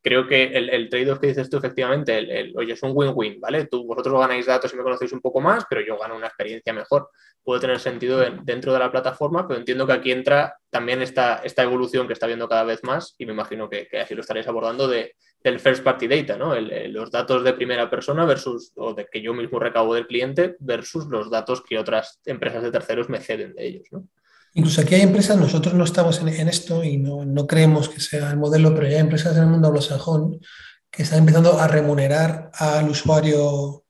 creo 0.05 0.27
que 0.27 0.43
el, 0.43 0.69
el 0.69 0.87
trade-off 0.87 1.17
que 1.17 1.25
dices 1.25 1.49
tú, 1.49 1.57
efectivamente, 1.57 2.15
el, 2.15 2.53
oye, 2.55 2.73
es 2.73 2.83
un 2.83 2.91
win-win, 2.93 3.41
¿vale? 3.41 3.65
Tú, 3.65 3.87
vosotros 3.87 4.19
ganáis 4.19 4.45
datos 4.45 4.71
y 4.71 4.77
me 4.77 4.83
conocéis 4.83 5.11
un 5.13 5.19
poco 5.19 5.41
más, 5.41 5.65
pero 5.67 5.81
yo 5.81 5.97
gano 5.97 6.15
una 6.15 6.27
experiencia 6.27 6.71
mejor. 6.73 7.09
Puede 7.43 7.61
tener 7.61 7.79
sentido 7.79 8.19
dentro 8.43 8.71
de 8.71 8.77
la 8.77 8.91
plataforma, 8.91 9.47
pero 9.47 9.59
entiendo 9.59 9.87
que 9.87 9.93
aquí 9.93 10.11
entra 10.11 10.57
también 10.69 11.01
esta, 11.01 11.37
esta 11.43 11.63
evolución 11.63 12.05
que 12.05 12.13
está 12.13 12.27
viendo 12.27 12.47
cada 12.47 12.63
vez 12.63 12.83
más, 12.83 13.15
y 13.17 13.25
me 13.25 13.33
imagino 13.33 13.67
que, 13.67 13.87
así 13.99 14.13
lo 14.13 14.21
estaréis 14.21 14.47
abordando, 14.47 14.87
de, 14.87 15.15
del 15.43 15.59
first 15.59 15.83
party 15.83 16.07
data, 16.07 16.37
¿no? 16.37 16.53
los 16.55 17.09
datos 17.09 17.43
de 17.43 17.53
primera 17.53 17.89
persona 17.89 18.25
versus, 18.25 18.73
o 18.75 18.93
de 18.93 19.07
que 19.11 19.23
yo 19.23 19.33
mismo 19.33 19.57
recabo 19.57 19.95
del 19.95 20.05
cliente 20.05 20.55
versus 20.59 21.07
los 21.07 21.31
datos 21.31 21.63
que 21.63 21.79
otras 21.79 22.21
empresas 22.25 22.61
de 22.61 22.71
terceros 22.71 23.09
me 23.09 23.21
ceden 23.21 23.55
de 23.55 23.65
ellos, 23.65 23.87
¿no? 23.89 24.07
Incluso 24.57 24.81
aquí 24.81 24.95
hay 24.95 25.01
empresas, 25.01 25.37
nosotros 25.37 25.73
no 25.73 25.83
estamos 25.83 26.21
en, 26.21 26.47
esto 26.47 26.81
y 26.81 26.95
no, 26.95 27.45
creemos 27.45 27.89
que 27.89 27.99
sea 27.99 28.31
el 28.31 28.37
modelo, 28.37 28.73
pero 28.73 28.87
hay 28.87 28.95
empresas 28.95 29.35
en 29.35 29.43
el 29.43 29.49
mundo 29.49 29.67
anglosajón 29.67 30.39
que 30.89 31.03
están 31.03 31.19
empezando 31.19 31.59
a 31.59 31.67
remunerar 31.67 32.51
al 32.53 32.89
usuario 32.89 33.83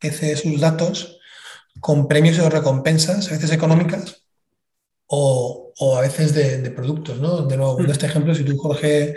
que 0.00 0.10
cede 0.10 0.34
sus 0.34 0.60
datos 0.60 1.20
con 1.78 2.08
premios 2.08 2.40
o 2.40 2.50
recompensas, 2.50 3.28
a 3.28 3.34
veces 3.34 3.52
económicas 3.52 4.24
o, 5.06 5.72
a 5.96 6.00
veces 6.00 6.34
de, 6.34 6.68
productos. 6.72 7.20
¿no? 7.20 7.42
De 7.42 7.56
nuevo, 7.56 7.78
en 7.78 7.88
este 7.88 8.06
ejemplo, 8.06 8.34
si 8.34 8.42
tú, 8.42 8.58
Jorge, 8.58 9.14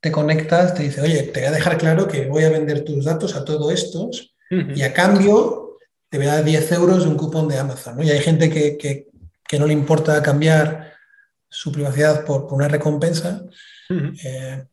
te 0.00 0.10
conectas, 0.10 0.72
te 0.72 0.84
dice, 0.84 1.02
oye, 1.02 1.24
te 1.24 1.40
voy 1.40 1.48
a 1.48 1.52
dejar 1.52 1.76
claro 1.76 2.08
que 2.08 2.24
voy 2.24 2.44
a 2.44 2.48
vender 2.48 2.84
tus 2.84 3.04
datos 3.04 3.36
a 3.36 3.44
todos 3.44 3.70
estos 3.70 4.34
y 4.48 4.80
a 4.80 4.94
cambio 4.94 5.76
te 6.08 6.16
voy 6.16 6.28
a 6.28 6.36
dar 6.36 6.44
10 6.44 6.72
euros 6.72 7.04
de 7.04 7.10
un 7.10 7.16
cupón 7.16 7.48
de 7.48 7.58
Amazon. 7.58 8.02
Y 8.02 8.08
hay 8.08 8.20
gente 8.20 8.48
que 8.48 8.78
que 8.78 9.08
no 9.58 9.66
le 9.66 9.72
importa 9.72 10.22
cambiar 10.22 10.92
su 11.48 11.72
privacidad 11.72 12.24
por, 12.24 12.52
una 12.52 12.68
recompensa. 12.68 13.42
Eh, 13.88 14.64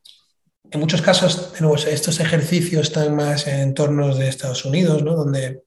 en 0.71 0.79
muchos 0.79 1.01
casos, 1.01 1.53
estos 1.87 2.19
ejercicios 2.19 2.87
están 2.87 3.15
más 3.15 3.47
en 3.47 3.59
entornos 3.59 4.17
de 4.17 4.27
Estados 4.27 4.65
Unidos, 4.65 5.03
donde 5.03 5.61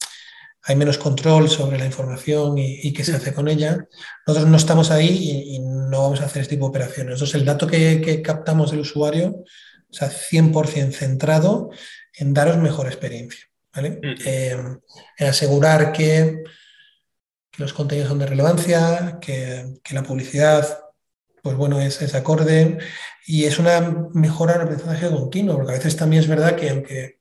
hay 0.63 0.75
menos 0.75 0.99
control 0.99 1.49
sobre 1.49 1.79
la 1.79 1.87
información 1.87 2.59
y, 2.59 2.93
qué 2.93 3.05
se 3.05 3.15
hace 3.15 3.33
con 3.33 3.47
ella. 3.47 3.87
Nosotros 4.27 4.51
no 4.51 4.57
estamos 4.57 4.91
ahí 4.91 5.45
y, 5.55 5.61
no 5.61 6.03
vamos 6.03 6.21
a 6.21 6.25
hacer 6.25 6.43
este 6.43 6.57
tipo 6.57 6.67
de 6.67 6.71
operaciones. 6.71 7.13
Entonces, 7.15 7.37
el 7.37 7.45
dato 7.45 7.69
que, 7.69 8.21
captamos 8.23 8.73
del 8.73 8.81
usuario, 8.81 9.45
sea, 9.91 10.11
100% 10.11 10.93
centrado 10.93 11.71
en 12.13 12.35
daros 12.35 12.59
mejor 12.59 12.89
experiencia. 12.89 13.47
Eh, 13.77 14.57
en 15.19 15.27
asegurar 15.29 15.93
que 15.93 16.43
que 16.43 16.43
los 17.59 17.73
contenidos 17.73 18.09
son 18.09 18.19
de 18.19 18.27
relevancia, 18.27 19.19
que, 19.21 19.79
la 19.91 20.03
publicidad, 20.03 20.81
pues 21.43 21.57
bueno, 21.57 21.81
es, 21.81 22.03
es, 22.03 22.15
acorde 22.15 22.79
y 23.27 23.45
es 23.45 23.59
una 23.59 24.09
mejora 24.13 24.55
en 24.55 24.61
el 24.61 24.67
aprendizaje 24.67 25.11
continuo, 25.11 25.57
porque 25.57 25.73
a 25.73 25.77
veces 25.77 25.97
también 25.97 26.23
es 26.23 26.29
verdad 26.29 26.57
que 26.57 26.71
aunque 26.71 27.19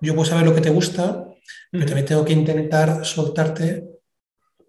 yo 0.00 0.14
puedo 0.14 0.28
saber 0.28 0.46
lo 0.46 0.54
que 0.54 0.60
te 0.60 0.70
gusta, 0.70 1.26
pero 1.70 1.86
también 1.86 2.06
tengo 2.06 2.24
que 2.24 2.32
intentar 2.32 3.04
soltarte 3.04 3.90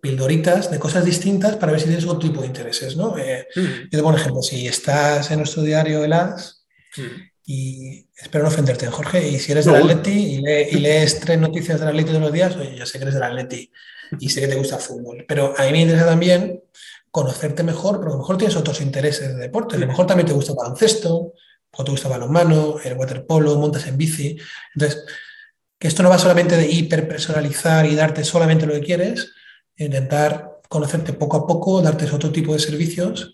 pildoritas 0.01 0.71
de 0.71 0.79
cosas 0.79 1.05
distintas 1.05 1.55
para 1.57 1.71
ver 1.71 1.81
si 1.81 1.87
tienes 1.87 2.05
otro 2.05 2.27
tipo 2.27 2.41
de 2.41 2.47
intereses, 2.47 2.97
¿no? 2.97 3.17
Eh, 3.17 3.47
yo 3.55 3.89
te 3.89 3.97
pongo 3.97 4.09
un 4.09 4.15
ejemplo, 4.15 4.41
si 4.41 4.67
estás 4.67 5.29
en 5.31 5.37
nuestro 5.37 5.61
diario 5.61 6.03
El 6.03 6.13
As, 6.13 6.65
y 7.45 8.07
espero 8.15 8.43
no 8.43 8.49
ofenderte, 8.49 8.87
Jorge, 8.87 9.27
y 9.27 9.39
si 9.39 9.51
eres 9.51 9.65
del 9.65 9.75
Atleti 9.75 10.41
y, 10.71 10.79
lees 10.79 11.19
tres 11.19 11.39
noticias 11.39 11.79
del 11.79 11.89
Atleti 11.89 12.09
todos 12.09 12.21
los 12.21 12.31
días, 12.31 12.55
oye, 12.55 12.75
yo 12.75 12.85
sé 12.85 12.97
que 12.97 13.03
eres 13.03 13.15
del 13.15 13.23
Atleti, 13.23 13.71
y 14.19 14.29
sé 14.29 14.41
que 14.41 14.47
te 14.47 14.55
gusta 14.55 14.75
el 14.75 14.81
fútbol. 14.81 15.25
Pero 15.27 15.53
a 15.57 15.63
mí 15.63 15.71
me 15.71 15.81
interesa 15.81 16.05
también 16.05 16.63
conocerte 17.09 17.63
mejor, 17.63 17.95
porque 17.95 18.09
a 18.09 18.13
lo 18.13 18.19
mejor 18.19 18.37
tienes 18.37 18.55
otros 18.55 18.81
intereses 18.81 19.29
de 19.29 19.41
deporte. 19.41 19.75
A 19.75 19.79
lo 19.79 19.87
mejor 19.87 20.05
también 20.05 20.27
te 20.27 20.33
gusta 20.33 20.51
el 20.51 20.57
baloncesto, 20.57 21.33
o 21.71 21.83
te 21.83 21.91
gusta 21.91 22.07
el 22.07 22.13
balonmano, 22.13 22.77
el 22.83 22.93
waterpolo, 22.93 23.55
montas 23.55 23.87
en 23.87 23.97
bici. 23.97 24.37
Entonces, 24.75 25.03
que 25.79 25.87
esto 25.87 26.03
no 26.03 26.09
va 26.09 26.19
solamente 26.19 26.57
de 26.57 26.69
hiperpersonalizar 26.69 27.85
y 27.85 27.95
darte 27.95 28.23
solamente 28.23 28.65
lo 28.65 28.73
que 28.73 28.81
quieres, 28.81 29.31
intentar 29.77 30.50
conocerte 30.71 31.11
poco 31.11 31.35
a 31.35 31.45
poco, 31.45 31.81
darte 31.81 32.05
otro 32.05 32.31
tipo 32.31 32.53
de 32.53 32.59
servicios 32.59 33.33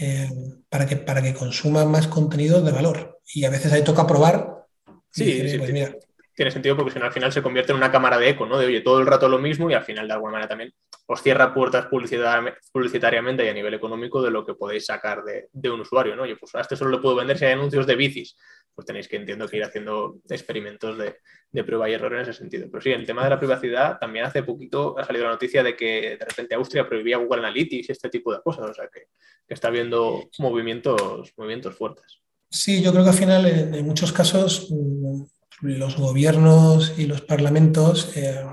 eh, 0.00 0.28
para, 0.68 0.84
que, 0.84 0.96
para 0.96 1.22
que 1.22 1.32
consuman 1.32 1.88
más 1.88 2.08
contenido 2.08 2.60
de 2.60 2.72
valor. 2.72 3.20
Y 3.32 3.44
a 3.44 3.50
veces 3.50 3.72
ahí 3.72 3.84
toca 3.84 4.04
probar. 4.04 4.64
Sí, 5.12 5.48
sí, 5.48 5.58
pues 5.58 5.72
mira, 5.72 5.94
tiene 6.34 6.50
sentido 6.50 6.76
porque 6.76 6.90
si 6.90 6.98
no 6.98 7.04
al 7.04 7.12
final 7.12 7.32
se 7.32 7.40
convierte 7.40 7.70
en 7.70 7.78
una 7.78 7.92
cámara 7.92 8.18
de 8.18 8.30
eco, 8.30 8.46
¿no? 8.46 8.58
De 8.58 8.66
oye, 8.66 8.80
todo 8.80 8.98
el 8.98 9.06
rato 9.06 9.28
lo 9.28 9.38
mismo 9.38 9.70
y 9.70 9.74
al 9.74 9.84
final 9.84 10.08
de 10.08 10.14
alguna 10.14 10.32
manera 10.32 10.48
también 10.48 10.74
os 11.06 11.22
cierra 11.22 11.54
puertas 11.54 11.86
publicitariamente 11.86 13.44
y 13.44 13.48
a 13.48 13.54
nivel 13.54 13.74
económico 13.74 14.20
de 14.20 14.32
lo 14.32 14.44
que 14.44 14.54
podéis 14.54 14.86
sacar 14.86 15.22
de, 15.22 15.70
un 15.70 15.80
usuario, 15.82 16.16
¿no? 16.16 16.24
Oye, 16.24 16.34
pues 16.34 16.52
a 16.56 16.62
este 16.62 16.74
solo 16.74 16.90
le 16.90 16.98
puedo 16.98 17.14
vender 17.14 17.38
si 17.38 17.44
hay 17.44 17.52
anuncios 17.52 17.86
de 17.86 17.94
bicis. 17.94 18.36
Pues 18.76 18.86
tenéis 18.86 19.08
que, 19.08 19.16
entiendo, 19.16 19.48
que 19.48 19.56
ir 19.56 19.64
haciendo 19.64 20.18
experimentos 20.28 20.98
de, 20.98 21.16
prueba 21.64 21.88
y 21.88 21.94
error 21.94 22.14
en 22.14 22.20
ese 22.20 22.34
sentido. 22.34 22.68
Pero 22.70 22.82
sí, 22.82 22.90
el 22.90 23.06
tema 23.06 23.24
de 23.24 23.30
la 23.30 23.38
privacidad, 23.38 23.98
también 23.98 24.26
hace 24.26 24.42
poquito 24.42 24.98
ha 24.98 25.04
salido 25.04 25.24
la 25.24 25.30
noticia 25.32 25.62
de 25.62 25.74
que 25.74 26.18
de 26.18 26.24
repente 26.24 26.54
Austria 26.54 26.86
prohibía 26.86 27.16
Google 27.16 27.38
Analytics 27.38 27.88
y 27.88 27.92
este 27.92 28.10
tipo 28.10 28.32
de 28.32 28.42
cosas. 28.42 28.70
O 28.70 28.74
sea, 28.74 28.88
que, 28.92 29.08
está 29.48 29.68
habiendo 29.68 30.28
movimientos, 30.38 31.32
movimientos 31.36 31.74
fuertes. 31.74 32.20
Sí, 32.50 32.82
yo 32.82 32.92
creo 32.92 33.02
que 33.02 33.10
al 33.10 33.16
final 33.16 33.46
en, 33.46 33.84
muchos 33.86 34.12
casos 34.12 34.68
mm, 34.70 35.22
los 35.62 35.96
gobiernos 35.96 36.98
y 36.98 37.06
los 37.06 37.22
parlamentos, 37.22 38.14
eh, 38.16 38.44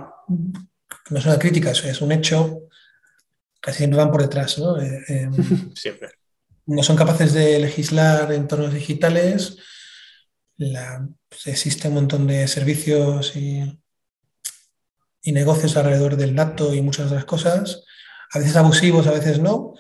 no 1.10 1.20
es 1.20 1.26
una 1.26 1.38
crítica, 1.38 1.72
es 1.72 2.02
un 2.02 2.14
hecho, 2.14 2.70
casi 3.64 3.78
siempre 3.80 3.98
van 3.98 4.12
por 4.12 4.22
detrás. 4.22 4.60
¿no? 4.60 4.80
Eh, 4.80 5.30
siempre. 5.76 6.10
No 6.66 6.84
son 6.84 6.96
capaces 6.96 7.34
de 7.34 7.60
legislar 7.60 8.32
entornos 8.32 8.74
digitales, 8.74 9.58
pues, 10.58 11.48
existe 11.48 11.88
un 11.88 11.96
montón 11.96 12.28
de 12.28 12.48
servicios 12.48 13.36
y, 13.36 13.80
y, 15.22 15.32
negocios 15.32 15.76
alrededor 15.78 16.16
del 16.16 16.36
dato 16.36 16.74
y 16.74 16.82
muchas 16.82 17.08
otras 17.08 17.26
cosas, 17.26 17.84
a 18.32 18.40
veces 18.40 18.56
abusivos, 18.56 19.08
a 19.08 19.12
veces 19.12 19.40
no. 19.40 19.74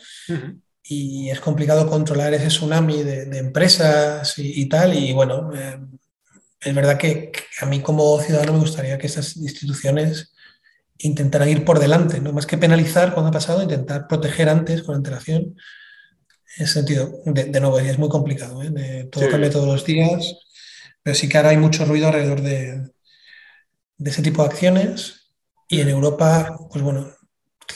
Y 0.83 1.29
es 1.29 1.39
complicado 1.39 1.89
controlar 1.89 2.33
ese 2.33 2.47
tsunami 2.47 3.03
de, 3.03 3.37
empresas 3.37 4.33
y, 4.37 4.67
tal. 4.67 4.93
Y 4.93 5.13
bueno, 5.13 5.51
eh, 5.55 5.79
es 6.59 6.75
verdad 6.75 6.97
que, 6.97 7.31
a 7.61 7.65
mí 7.65 7.81
como 7.81 8.19
ciudadano 8.19 8.53
me 8.53 8.59
gustaría 8.59 8.97
que 8.97 9.07
esas 9.07 9.37
instituciones 9.37 10.33
intentaran 10.99 11.49
ir 11.49 11.65
por 11.65 11.79
delante, 11.79 12.21
¿no? 12.21 12.31
más 12.31 12.45
que 12.45 12.57
penalizar 12.57 13.13
cuando 13.13 13.29
ha 13.29 13.33
pasado, 13.33 13.63
intentar 13.63 14.07
proteger 14.07 14.49
antes 14.49 14.83
con 14.83 14.95
antelación. 14.95 15.55
En 16.55 16.65
ese 16.65 16.73
sentido, 16.73 17.11
de, 17.25 17.59
nuevo, 17.59 17.79
es 17.79 17.97
muy 17.97 18.09
complicado, 18.09 18.61
¿eh? 18.61 19.09
todo 19.11 19.27
cambia 19.27 19.49
todos 19.49 19.67
los 19.67 19.83
días, 19.83 20.35
pero 21.03 21.15
sí 21.15 21.29
que 21.29 21.37
ahora 21.37 21.49
hay 21.49 21.57
mucho 21.57 21.85
ruido 21.85 22.07
alrededor 22.07 22.41
de, 22.41 22.89
de 23.97 24.09
ese 24.09 24.21
tipo 24.21 24.41
de 24.41 24.49
acciones 24.49 25.33
y 25.67 25.81
en 25.81 25.89
Europa, 25.89 26.57
pues 26.71 26.83
bueno, 26.83 27.07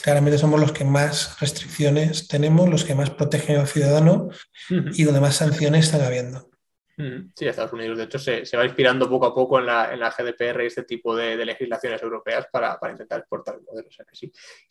claramente 0.02 0.38
somos 0.38 0.60
los 0.60 0.72
que 0.72 0.84
más 0.84 1.38
restricciones 1.40 2.28
tenemos, 2.28 2.68
los 2.68 2.84
que 2.84 2.94
más 2.94 3.10
protegen 3.10 3.58
al 3.58 3.66
ciudadano 3.66 4.28
y 4.68 5.04
donde 5.04 5.20
más 5.20 5.36
sanciones 5.36 5.86
están 5.86 6.02
habiendo. 6.02 6.48
Sí, 7.36 7.46
Estados 7.46 7.72
Unidos, 7.72 7.96
de 7.96 8.04
hecho, 8.04 8.18
se, 8.18 8.44
va 8.56 8.64
inspirando 8.64 9.08
poco 9.08 9.26
a 9.26 9.34
poco 9.34 9.60
en 9.60 9.66
la, 9.66 9.92
en 9.92 10.00
la 10.00 10.10
GDPR 10.10 10.64
y 10.64 10.66
este 10.66 10.82
tipo 10.82 11.14
de, 11.14 11.36
legislaciones 11.44 12.02
europeas 12.02 12.48
para, 12.50 12.76
intentar 12.90 13.20
exportar 13.20 13.54
el 13.54 13.62
modelo. 13.62 13.88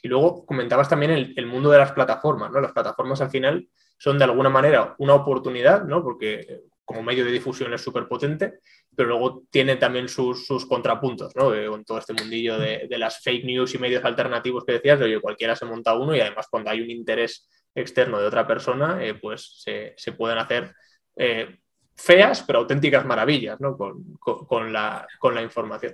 Y 0.01 0.07
luego 0.09 0.45
comentabas 0.45 0.89
también 0.89 1.11
el, 1.11 1.45
mundo 1.45 1.69
de 1.69 1.77
las 1.77 1.93
plataformas, 1.93 2.51
¿no? 2.51 2.59
Las 2.59 2.73
plataformas 2.73 3.21
al 3.21 3.29
final 3.29 3.69
son 3.97 4.17
de 4.17 4.25
alguna 4.25 4.49
manera 4.49 4.93
una 4.97 5.13
oportunidad, 5.13 5.85
¿no? 5.85 6.03
Porque 6.03 6.63
como 6.87 7.03
medio 7.03 7.25
de 7.25 7.33
difusión 7.33 7.73
es 7.73 7.81
súper 7.81 8.07
potente, 8.07 8.59
pero 8.95 9.09
luego 9.09 9.43
tiene 9.51 9.75
también 9.75 10.07
sus, 10.07 10.47
contrapuntos, 10.69 11.35
¿no? 11.35 11.53
Eh, 11.53 11.67
con 11.67 11.83
todo 11.83 11.97
este 11.97 12.13
mundillo 12.13 12.57
de, 12.57 12.87
las 12.91 13.21
fake 13.21 13.43
news 13.43 13.75
y 13.75 13.77
medios 13.77 14.05
alternativos 14.05 14.63
que 14.63 14.71
decías, 14.71 14.97
de 14.97 15.05
oye, 15.05 15.19
cualquiera 15.19 15.53
se 15.53 15.65
monta 15.65 15.95
uno 15.95 16.15
y 16.15 16.21
además 16.21 16.47
cuando 16.49 16.69
hay 16.69 16.79
un 16.79 16.89
interés 16.89 17.49
externo 17.75 18.21
de 18.21 18.27
otra 18.27 18.47
persona, 18.47 19.03
eh, 19.03 19.15
pues 19.15 19.61
se, 19.65 20.11
pueden 20.13 20.37
hacer 20.37 20.73
eh, 21.17 21.57
feas, 21.93 22.41
pero 22.43 22.59
auténticas 22.59 23.05
maravillas, 23.05 23.59
¿no? 23.59 23.77
Con, 23.77 24.71
la, 24.71 25.05
con 25.19 25.35
la 25.35 25.41
información. 25.41 25.93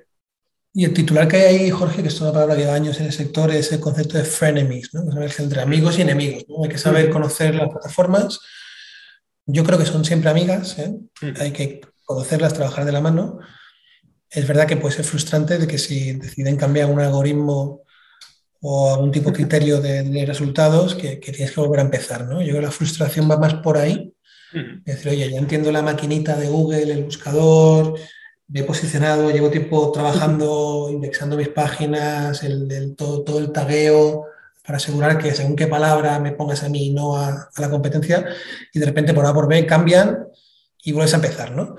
Y 0.75 0.85
el 0.85 0.93
titular 0.93 1.27
que 1.27 1.37
hay 1.37 1.55
ahí, 1.55 1.69
Jorge, 1.71 2.03
que 2.03 2.09
es 2.09 2.21
una 2.21 2.33
palabra 2.33 2.55
que 2.55 2.61
lleva 2.61 2.75
años 2.75 2.99
en 2.99 3.07
el 3.07 3.13
sector, 3.13 3.49
es 3.49 3.71
el 3.71 3.79
concepto 3.79 4.19
de 4.19 4.25
frenemies, 4.25 4.93
¿no? 4.93 5.01
entre 5.21 5.61
amigos 5.61 5.97
y 5.97 6.03
enemigos. 6.03 6.45
¿no? 6.47 6.63
Hay 6.63 6.69
que 6.69 6.77
saber 6.77 7.09
conocer 7.09 7.55
las 7.55 7.69
plataformas. 7.69 8.39
Yo 9.45 9.63
creo 9.63 9.77
que 9.77 9.85
son 9.85 10.05
siempre 10.05 10.29
amigas, 10.29 10.79
¿eh? 10.79 10.95
hay 11.39 11.51
que 11.51 11.81
conocerlas, 12.05 12.53
trabajar 12.53 12.85
de 12.85 12.91
la 12.91 13.01
mano. 13.01 13.39
Es 14.29 14.47
verdad 14.47 14.67
que 14.67 14.77
puede 14.77 14.95
ser 14.95 15.05
frustrante 15.05 15.57
de 15.57 15.67
que 15.67 15.77
si 15.77 16.13
deciden 16.13 16.57
cambiar 16.57 16.89
un 16.89 16.99
algoritmo 16.99 17.83
o 18.61 18.93
algún 18.93 19.11
tipo 19.11 19.29
de 19.29 19.35
criterio 19.35 19.81
de, 19.81 20.25
resultados, 20.25 20.95
que, 20.95 21.17
tienes 21.17 21.51
que 21.51 21.59
volver 21.59 21.81
a 21.81 21.83
empezar. 21.83 22.25
¿no? 22.25 22.41
Yo 22.41 22.47
creo 22.47 22.61
que 22.61 22.67
la 22.67 22.71
frustración 22.71 23.29
va 23.29 23.37
más 23.37 23.55
por 23.55 23.77
ahí. 23.77 24.13
Es 24.85 24.95
decir, 24.97 25.11
oye, 25.11 25.31
ya 25.31 25.37
entiendo 25.37 25.71
la 25.71 25.81
maquinita 25.81 26.37
de 26.37 26.47
Google, 26.47 26.83
el 26.83 27.03
buscador, 27.03 27.95
me 28.47 28.59
he 28.59 28.63
posicionado, 28.63 29.31
llevo 29.31 29.49
tiempo 29.49 29.91
trabajando, 29.91 30.89
indexando 30.91 31.35
mis 31.35 31.49
páginas, 31.49 32.43
el, 32.43 32.95
todo, 32.95 33.23
todo, 33.23 33.39
el 33.39 33.51
tagueo 33.51 34.27
para 34.63 34.77
asegurar 34.77 35.17
que 35.17 35.33
según 35.33 35.55
qué 35.55 35.67
palabra 35.67 36.19
me 36.19 36.31
pongas 36.31 36.63
a 36.63 36.69
mí 36.69 36.87
y 36.87 36.91
no 36.91 37.17
a, 37.17 37.49
la 37.57 37.69
competencia, 37.69 38.25
y 38.73 38.79
de 38.79 38.85
repente 38.85 39.13
por 39.13 39.25
A 39.25 39.33
por 39.33 39.47
B 39.47 39.65
cambian 39.65 40.27
y 40.83 40.91
vuelves 40.91 41.13
a 41.13 41.17
empezar, 41.17 41.51
¿no? 41.51 41.75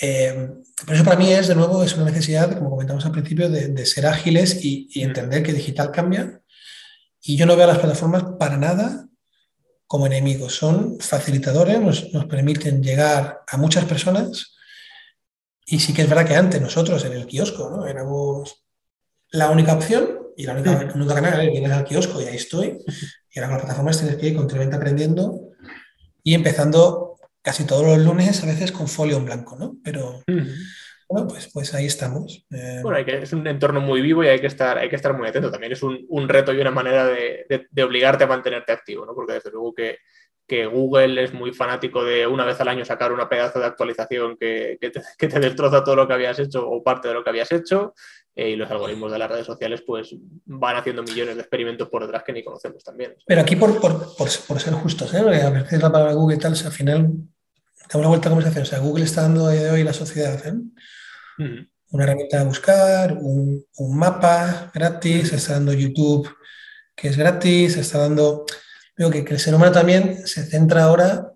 Eh, 0.00 0.50
pero 0.86 0.94
eso 0.94 1.04
para 1.04 1.16
mí 1.16 1.32
es, 1.32 1.48
de 1.48 1.54
nuevo, 1.54 1.82
es 1.82 1.94
una 1.94 2.06
necesidad, 2.06 2.56
como 2.56 2.70
comentamos 2.70 3.04
al 3.04 3.12
principio, 3.12 3.50
de, 3.50 3.86
ser 3.86 4.06
ágiles 4.06 4.64
y, 4.64 4.88
entender 5.02 5.42
que 5.42 5.52
digital 5.52 5.90
cambia. 5.90 6.40
Y 7.20 7.36
yo 7.36 7.46
no 7.46 7.54
veo 7.54 7.64
a 7.64 7.68
las 7.68 7.78
plataformas 7.78 8.24
para 8.38 8.56
nada 8.56 9.06
como 9.86 10.06
enemigos. 10.06 10.56
Son 10.56 10.98
facilitadores, 10.98 11.80
nos, 11.80 12.12
nos 12.12 12.24
permiten 12.24 12.82
llegar 12.82 13.42
a 13.46 13.56
muchas 13.56 13.84
personas 13.84 14.52
y 15.66 15.80
sí 15.80 15.94
que 15.94 16.02
es 16.02 16.08
verdad 16.08 16.26
que 16.26 16.36
antes 16.36 16.60
nosotros 16.60 17.04
en 17.04 17.12
el 17.12 17.26
kiosco 17.26 17.70
¿no? 17.70 17.86
éramos 17.86 18.64
la 19.30 19.50
única 19.50 19.74
opción 19.74 20.21
y 20.36 20.44
la 20.44 20.54
única, 20.54 20.70
uh 20.72 20.98
nunca 20.98 21.14
ganar, 21.14 21.40
vienes 21.40 21.72
al 21.72 21.84
kiosco 21.84 22.20
y 22.20 22.24
ahí 22.24 22.36
estoy. 22.36 22.78
Y 23.30 23.38
ahora 23.38 23.48
con 23.48 23.56
las 23.56 23.64
plataformas 23.64 23.98
tienes 23.98 24.16
que 24.16 24.28
ir 24.28 24.36
continuamente 24.36 24.76
aprendiendo 24.76 25.50
y 26.22 26.34
empezando 26.34 27.16
casi 27.42 27.64
todos 27.64 27.86
los 27.86 27.98
lunes, 27.98 28.42
a 28.42 28.46
veces 28.46 28.72
con 28.72 28.88
folio 28.88 29.16
en 29.16 29.24
blanco, 29.24 29.56
¿no? 29.58 29.76
Pero 29.82 30.22
bueno, 31.08 31.28
pues, 31.28 31.50
pues 31.52 31.74
ahí 31.74 31.86
estamos. 31.86 32.46
Eh, 32.50 32.80
bueno, 32.82 32.98
hay 32.98 33.04
que, 33.04 33.22
es 33.22 33.32
un 33.32 33.46
entorno 33.46 33.80
muy 33.80 34.00
vivo 34.00 34.22
y 34.22 34.28
hay 34.28 34.40
que 34.40 34.46
estar, 34.46 34.78
hay 34.78 34.88
que 34.88 34.96
estar 34.96 35.16
muy 35.16 35.28
atento. 35.28 35.50
También 35.50 35.72
es 35.72 35.82
un, 35.82 36.06
un 36.08 36.28
reto 36.28 36.52
y 36.52 36.60
una 36.60 36.70
manera 36.70 37.06
de, 37.06 37.46
de, 37.48 37.66
de, 37.70 37.82
obligarte 37.82 38.24
a 38.24 38.28
mantenerte 38.28 38.72
activo, 38.72 39.04
¿no? 39.04 39.14
Porque 39.14 39.34
desde 39.34 39.50
luego 39.50 39.74
que 39.74 39.98
que 40.46 40.66
Google 40.66 41.22
es 41.22 41.32
muy 41.32 41.52
fanático 41.54 42.04
de 42.04 42.26
una 42.26 42.44
vez 42.44 42.60
al 42.60 42.68
año 42.68 42.84
sacar 42.84 43.12
una 43.12 43.28
pedazo 43.28 43.58
de 43.58 43.64
actualización 43.64 44.36
que, 44.36 44.78
te, 44.78 45.40
destroza 45.40 45.84
todo 45.84 45.96
lo 45.96 46.06
que 46.06 46.14
habías 46.14 46.38
hecho 46.38 46.68
o 46.68 46.82
parte 46.82 47.08
de 47.08 47.14
lo 47.14 47.24
que 47.24 47.30
habías 47.30 47.50
hecho. 47.52 47.94
Eh, 48.34 48.50
y 48.50 48.56
los 48.56 48.70
algoritmos 48.70 49.12
de 49.12 49.18
las 49.18 49.30
redes 49.30 49.46
sociales 49.46 49.82
pues 49.86 50.14
van 50.46 50.76
haciendo 50.76 51.02
millones 51.02 51.34
de 51.36 51.42
experimentos 51.42 51.88
por 51.88 52.02
detrás 52.02 52.22
que 52.24 52.32
ni 52.32 52.42
conocemos 52.42 52.82
también. 52.82 53.14
Pero 53.26 53.40
aquí 53.42 53.56
por, 53.56 53.70
ser 54.60 54.72
justos, 54.74 55.12
¿eh? 55.14 55.18
a 55.18 55.50
veces 55.50 55.82
la 55.82 55.92
palabra 55.92 56.14
Google 56.14 56.36
y 56.36 56.38
tal, 56.38 56.52
al 56.52 56.72
final 56.72 57.10
da 57.92 57.98
una 57.98 58.08
vuelta 58.08 58.28
a 58.28 58.30
conversación. 58.30 58.62
O 58.62 58.66
sea, 58.66 58.78
Google 58.78 59.04
está 59.04 59.22
dando 59.22 59.48
de 59.48 59.70
hoy 59.70 59.84
la 59.84 59.92
sociedad 59.92 60.40
¿eh? 60.46 61.66
una 61.90 62.04
herramienta 62.04 62.38
de 62.38 62.44
buscar, 62.46 63.12
un, 63.12 63.66
mapa 63.94 64.70
gratis, 64.72 65.32
está 65.32 65.54
dando 65.54 65.74
YouTube 65.74 66.28
que 66.94 67.08
es 67.08 67.16
gratis, 67.16 67.76
está 67.76 67.98
dando 67.98 68.46
Veo 68.96 69.10
que, 69.10 69.20
el 69.20 69.38
ser 69.38 69.54
humano 69.54 69.72
también 69.72 70.26
se 70.26 70.44
centra 70.44 70.84
ahora 70.84 71.32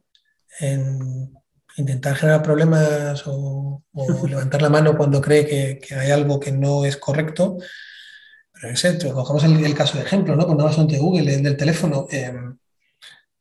en 0.61 1.36
intentar 1.76 2.16
generar 2.16 2.42
problemas 2.42 3.22
o, 3.26 3.82
levantar 4.28 4.62
la 4.62 4.70
mano 4.70 4.96
cuando 4.96 5.20
cree 5.20 5.46
que, 5.46 5.94
hay 5.94 6.10
algo 6.10 6.40
que 6.40 6.52
no 6.52 6.84
es 6.84 6.96
correcto. 6.96 7.58
Pero 8.52 8.72
es 8.72 9.04
cogemos 9.12 9.44
el, 9.44 9.74
caso 9.74 9.98
de 9.98 10.04
ejemplo, 10.04 10.34
¿no? 10.34 10.46
Cuando 10.46 10.64
vas 10.64 10.78
ante 10.78 10.98
Google, 10.98 11.34
el 11.34 11.42
del 11.42 11.56
teléfono, 11.56 12.06
em, 12.10 12.56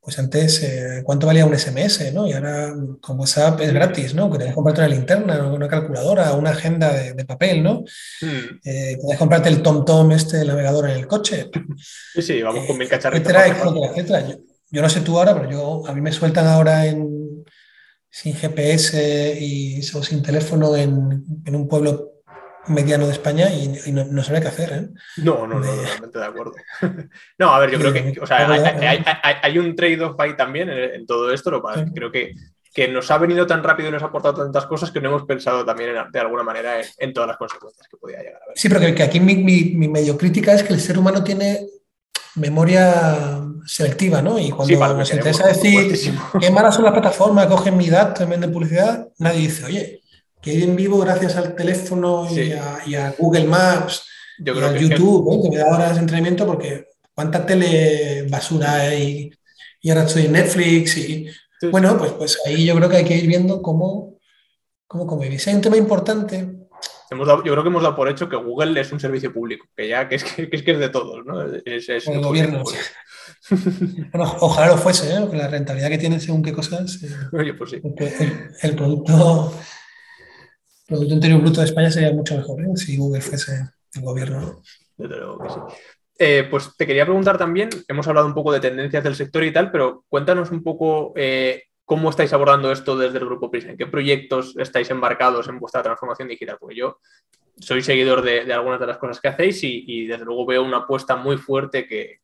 pues 0.05 0.19
antes, 0.19 0.61
eh, 0.61 1.01
¿cuánto 1.03 1.25
valía 1.25 1.47
un 1.47 1.57
SMS? 1.57 2.13
¿no? 2.13 2.27
Y 2.27 2.33
ahora 2.33 2.71
con 3.01 3.19
WhatsApp 3.19 3.59
es 3.61 3.73
gratis, 3.73 4.13
¿no? 4.13 4.31
Que 4.31 4.37
te 4.37 4.53
comprarte 4.53 4.81
una 4.81 4.89
linterna, 4.89 5.47
una 5.47 5.67
calculadora, 5.67 6.33
una 6.33 6.51
agenda 6.51 6.93
de, 6.93 7.25
papel, 7.25 7.63
¿no? 7.63 7.83
Eh, 8.63 8.97
comprarte 9.17 9.49
el 9.49 9.63
TomTom, 9.63 10.11
este 10.11 10.41
el 10.41 10.47
navegador 10.47 10.91
en 10.91 10.97
el 10.97 11.07
coche. 11.07 11.49
Sí, 12.13 12.21
sí, 12.21 12.41
vamos 12.43 12.67
con 12.67 12.77
mil 12.77 12.87
cacharros. 12.87 13.19
Etcétera, 13.19 13.47
etcétera, 13.47 13.87
etcétera. 13.89 14.37
Yo, 14.69 14.81
no 14.83 14.89
sé 14.89 15.01
tú 15.01 15.17
ahora, 15.17 15.33
pero 15.33 15.49
yo, 15.49 15.87
a 15.87 15.93
mí 15.93 16.01
me 16.01 16.11
sueltan 16.11 16.45
ahora 16.45 16.85
en, 16.85 17.14
sin 18.15 18.33
GPS 18.33 19.37
y 19.37 19.81
sin 19.81 20.23
teléfono 20.23 20.73
en, 20.73 21.25
en 21.45 21.53
un 21.53 21.67
pueblo 21.67 22.13
mediano 22.67 23.07
de 23.07 23.11
España 23.11 23.49
y, 23.51 23.91
no, 23.91 24.05
no 24.05 24.23
qué 24.23 24.47
hacer. 24.47 24.71
¿eh? 24.71 24.87
No, 25.17 25.45
no, 25.45 25.59
no, 25.59 25.65
totalmente 25.65 26.19
de 26.19 26.25
acuerdo. 26.25 26.53
no, 27.37 27.53
a 27.53 27.59
ver, 27.59 27.71
yo 27.71 27.77
creo 27.77 27.91
que 27.91 28.17
o 28.21 28.25
sea, 28.25 28.47
hay, 29.43 29.57
un 29.57 29.75
trade-off 29.75 30.17
ahí 30.17 30.33
también 30.37 30.69
en, 30.69 31.05
todo 31.05 31.29
esto, 31.33 31.51
lo 31.51 31.61
creo 31.93 32.09
que, 32.09 32.31
que 32.73 32.87
nos 32.87 33.11
ha 33.11 33.17
venido 33.17 33.45
tan 33.45 33.61
rápido 33.61 33.89
y 33.89 33.91
nos 33.91 34.01
ha 34.01 34.05
aportado 34.05 34.45
tantas 34.45 34.65
cosas 34.65 34.91
que 34.91 35.01
no 35.01 35.09
hemos 35.09 35.25
pensado 35.25 35.65
también 35.65 35.91
de 36.09 36.19
alguna 36.19 36.43
manera 36.43 36.75
en, 36.97 37.11
todas 37.11 37.27
las 37.27 37.37
consecuencias 37.37 37.85
que 37.89 37.97
podía 37.97 38.19
llegar 38.19 38.35
a 38.35 38.45
haber. 38.45 38.57
Sí, 38.57 38.69
pero 38.69 38.95
que, 38.95 39.03
aquí 39.03 39.19
mi, 39.19 39.35
mi, 39.35 39.89
medio 39.89 40.17
crítica 40.17 40.53
es 40.53 40.63
que 40.63 40.71
el 40.71 40.79
ser 40.79 40.97
humano 40.97 41.21
tiene 41.21 41.67
memoria 42.35 43.41
selectiva, 43.65 44.21
¿no? 44.21 44.37
Y 44.37 44.51
cuando 44.51 44.97
nos 44.97 45.11
interesa 45.11 45.47
decir 45.47 45.97
qué 46.39 46.51
malas 46.51 46.75
son 46.75 46.83
las 46.83 46.93
plataformas, 46.93 47.47
cogen 47.47 47.77
mi 47.77 47.89
dato 47.89 48.23
en 48.23 48.29
vez 48.29 48.41
de 48.41 48.47
publicidad, 48.47 49.07
nadie 49.17 49.41
dice, 49.41 49.65
oye, 49.65 50.01
que 50.41 50.63
en 50.63 50.75
vivo 50.75 50.99
gracias 50.99 51.35
al 51.35 51.55
teléfono 51.55 52.27
y, 52.31 52.51
a, 52.95 53.13
Google 53.17 53.45
Maps 53.45 54.05
y 54.37 54.49
a 54.49 54.77
YouTube, 54.77 55.33
¿eh? 55.33 55.39
que 55.43 55.49
me 55.49 55.57
da 55.57 55.73
horas 55.73 55.95
de 55.95 56.01
entrenamiento 56.01 56.45
porque 56.45 56.85
cuánta 57.13 57.45
tele 57.45 58.27
basura 58.29 58.75
hay 58.75 59.31
y 59.81 59.89
ahora 59.89 60.03
estoy 60.03 60.25
en 60.25 60.33
Netflix 60.33 60.97
y 60.97 61.27
bueno, 61.71 61.97
pues, 61.97 62.11
pues 62.13 62.39
ahí 62.45 62.65
yo 62.65 62.75
creo 62.75 62.89
que 62.89 62.97
hay 62.97 63.05
que 63.05 63.17
ir 63.17 63.27
viendo 63.27 63.61
cómo, 63.61 64.17
cómo 64.87 65.07
convivir. 65.07 65.39
Hay 65.45 65.55
un 65.55 65.61
tema 65.61 65.77
importante. 65.77 66.54
Hemos 67.15 67.27
yo 67.27 67.51
creo 67.51 67.63
que 67.63 67.69
hemos 67.69 67.83
dado 67.83 67.95
por 67.95 68.09
hecho 68.09 68.29
que 68.29 68.35
Google 68.35 68.79
es 68.79 68.91
un 68.91 68.99
servicio 68.99 69.33
público, 69.33 69.65
que 69.75 69.87
ya 69.87 70.07
que 70.07 70.15
es 70.15 70.23
que, 70.23 70.49
es, 70.51 70.63
que 70.63 70.71
es 70.71 70.79
de 70.79 70.89
todos, 70.89 71.25
¿no? 71.25 71.43
Es, 71.65 71.89
el 71.89 72.21
gobierno. 72.21 72.63
ojalá 74.13 74.67
lo 74.67 74.77
fuese, 74.77 75.13
¿eh? 75.13 75.27
la 75.33 75.47
rentabilidad 75.47 75.89
que 75.89 75.97
tiene 75.97 76.19
según 76.19 76.43
qué 76.43 76.53
cosas. 76.53 76.99
Oye, 77.33 77.53
pues 77.53 77.71
sí. 77.71 77.81
el 78.61 78.75
producto 78.75 79.51
Producto 80.87 81.15
Interior 81.15 81.41
Bruto 81.41 81.61
de 81.61 81.65
España 81.65 81.89
sería 81.89 82.13
mucho 82.13 82.35
mejor 82.35 82.61
¿eh? 82.61 82.67
si 82.75 82.95
Google 82.97 83.21
fuese 83.21 83.69
el 83.95 84.01
gobierno. 84.01 84.61
Desde 84.97 85.17
luego 85.17 85.39
que 85.39 85.49
sí. 85.49 85.59
Eh, 86.17 86.47
pues 86.49 86.77
te 86.77 86.87
quería 86.87 87.05
preguntar 87.05 87.37
también, 87.37 87.69
hemos 87.89 88.07
hablado 88.07 88.27
un 88.27 88.33
poco 88.33 88.53
de 88.53 88.61
tendencias 88.61 89.03
del 89.03 89.15
sector 89.15 89.43
y 89.43 89.51
tal, 89.51 89.71
pero 89.71 90.05
cuéntanos 90.07 90.49
un 90.51 90.63
poco 90.63 91.11
eh, 91.15 91.63
cómo 91.85 92.09
estáis 92.09 92.33
abordando 92.33 92.71
esto 92.71 92.97
desde 92.97 93.19
el 93.19 93.25
Grupo 93.25 93.49
Prisa, 93.49 93.69
en 93.69 93.77
qué 93.77 93.85
proyectos 93.85 94.55
estáis 94.57 94.89
embarcados 94.89 95.47
en 95.47 95.59
vuestra 95.59 95.83
transformación 95.83 96.27
digital, 96.27 96.57
porque 96.59 96.75
yo 96.75 96.99
soy 97.57 97.81
seguidor 97.81 98.21
de, 98.21 98.51
algunas 98.51 98.79
de 98.79 98.87
las 98.87 98.97
cosas 98.97 99.21
que 99.21 99.29
hacéis 99.29 99.63
y, 99.63 100.07
desde 100.07 100.25
luego 100.25 100.45
veo 100.45 100.63
una 100.63 100.77
apuesta 100.77 101.15
muy 101.15 101.37
fuerte 101.37 101.87
que, 101.87 102.19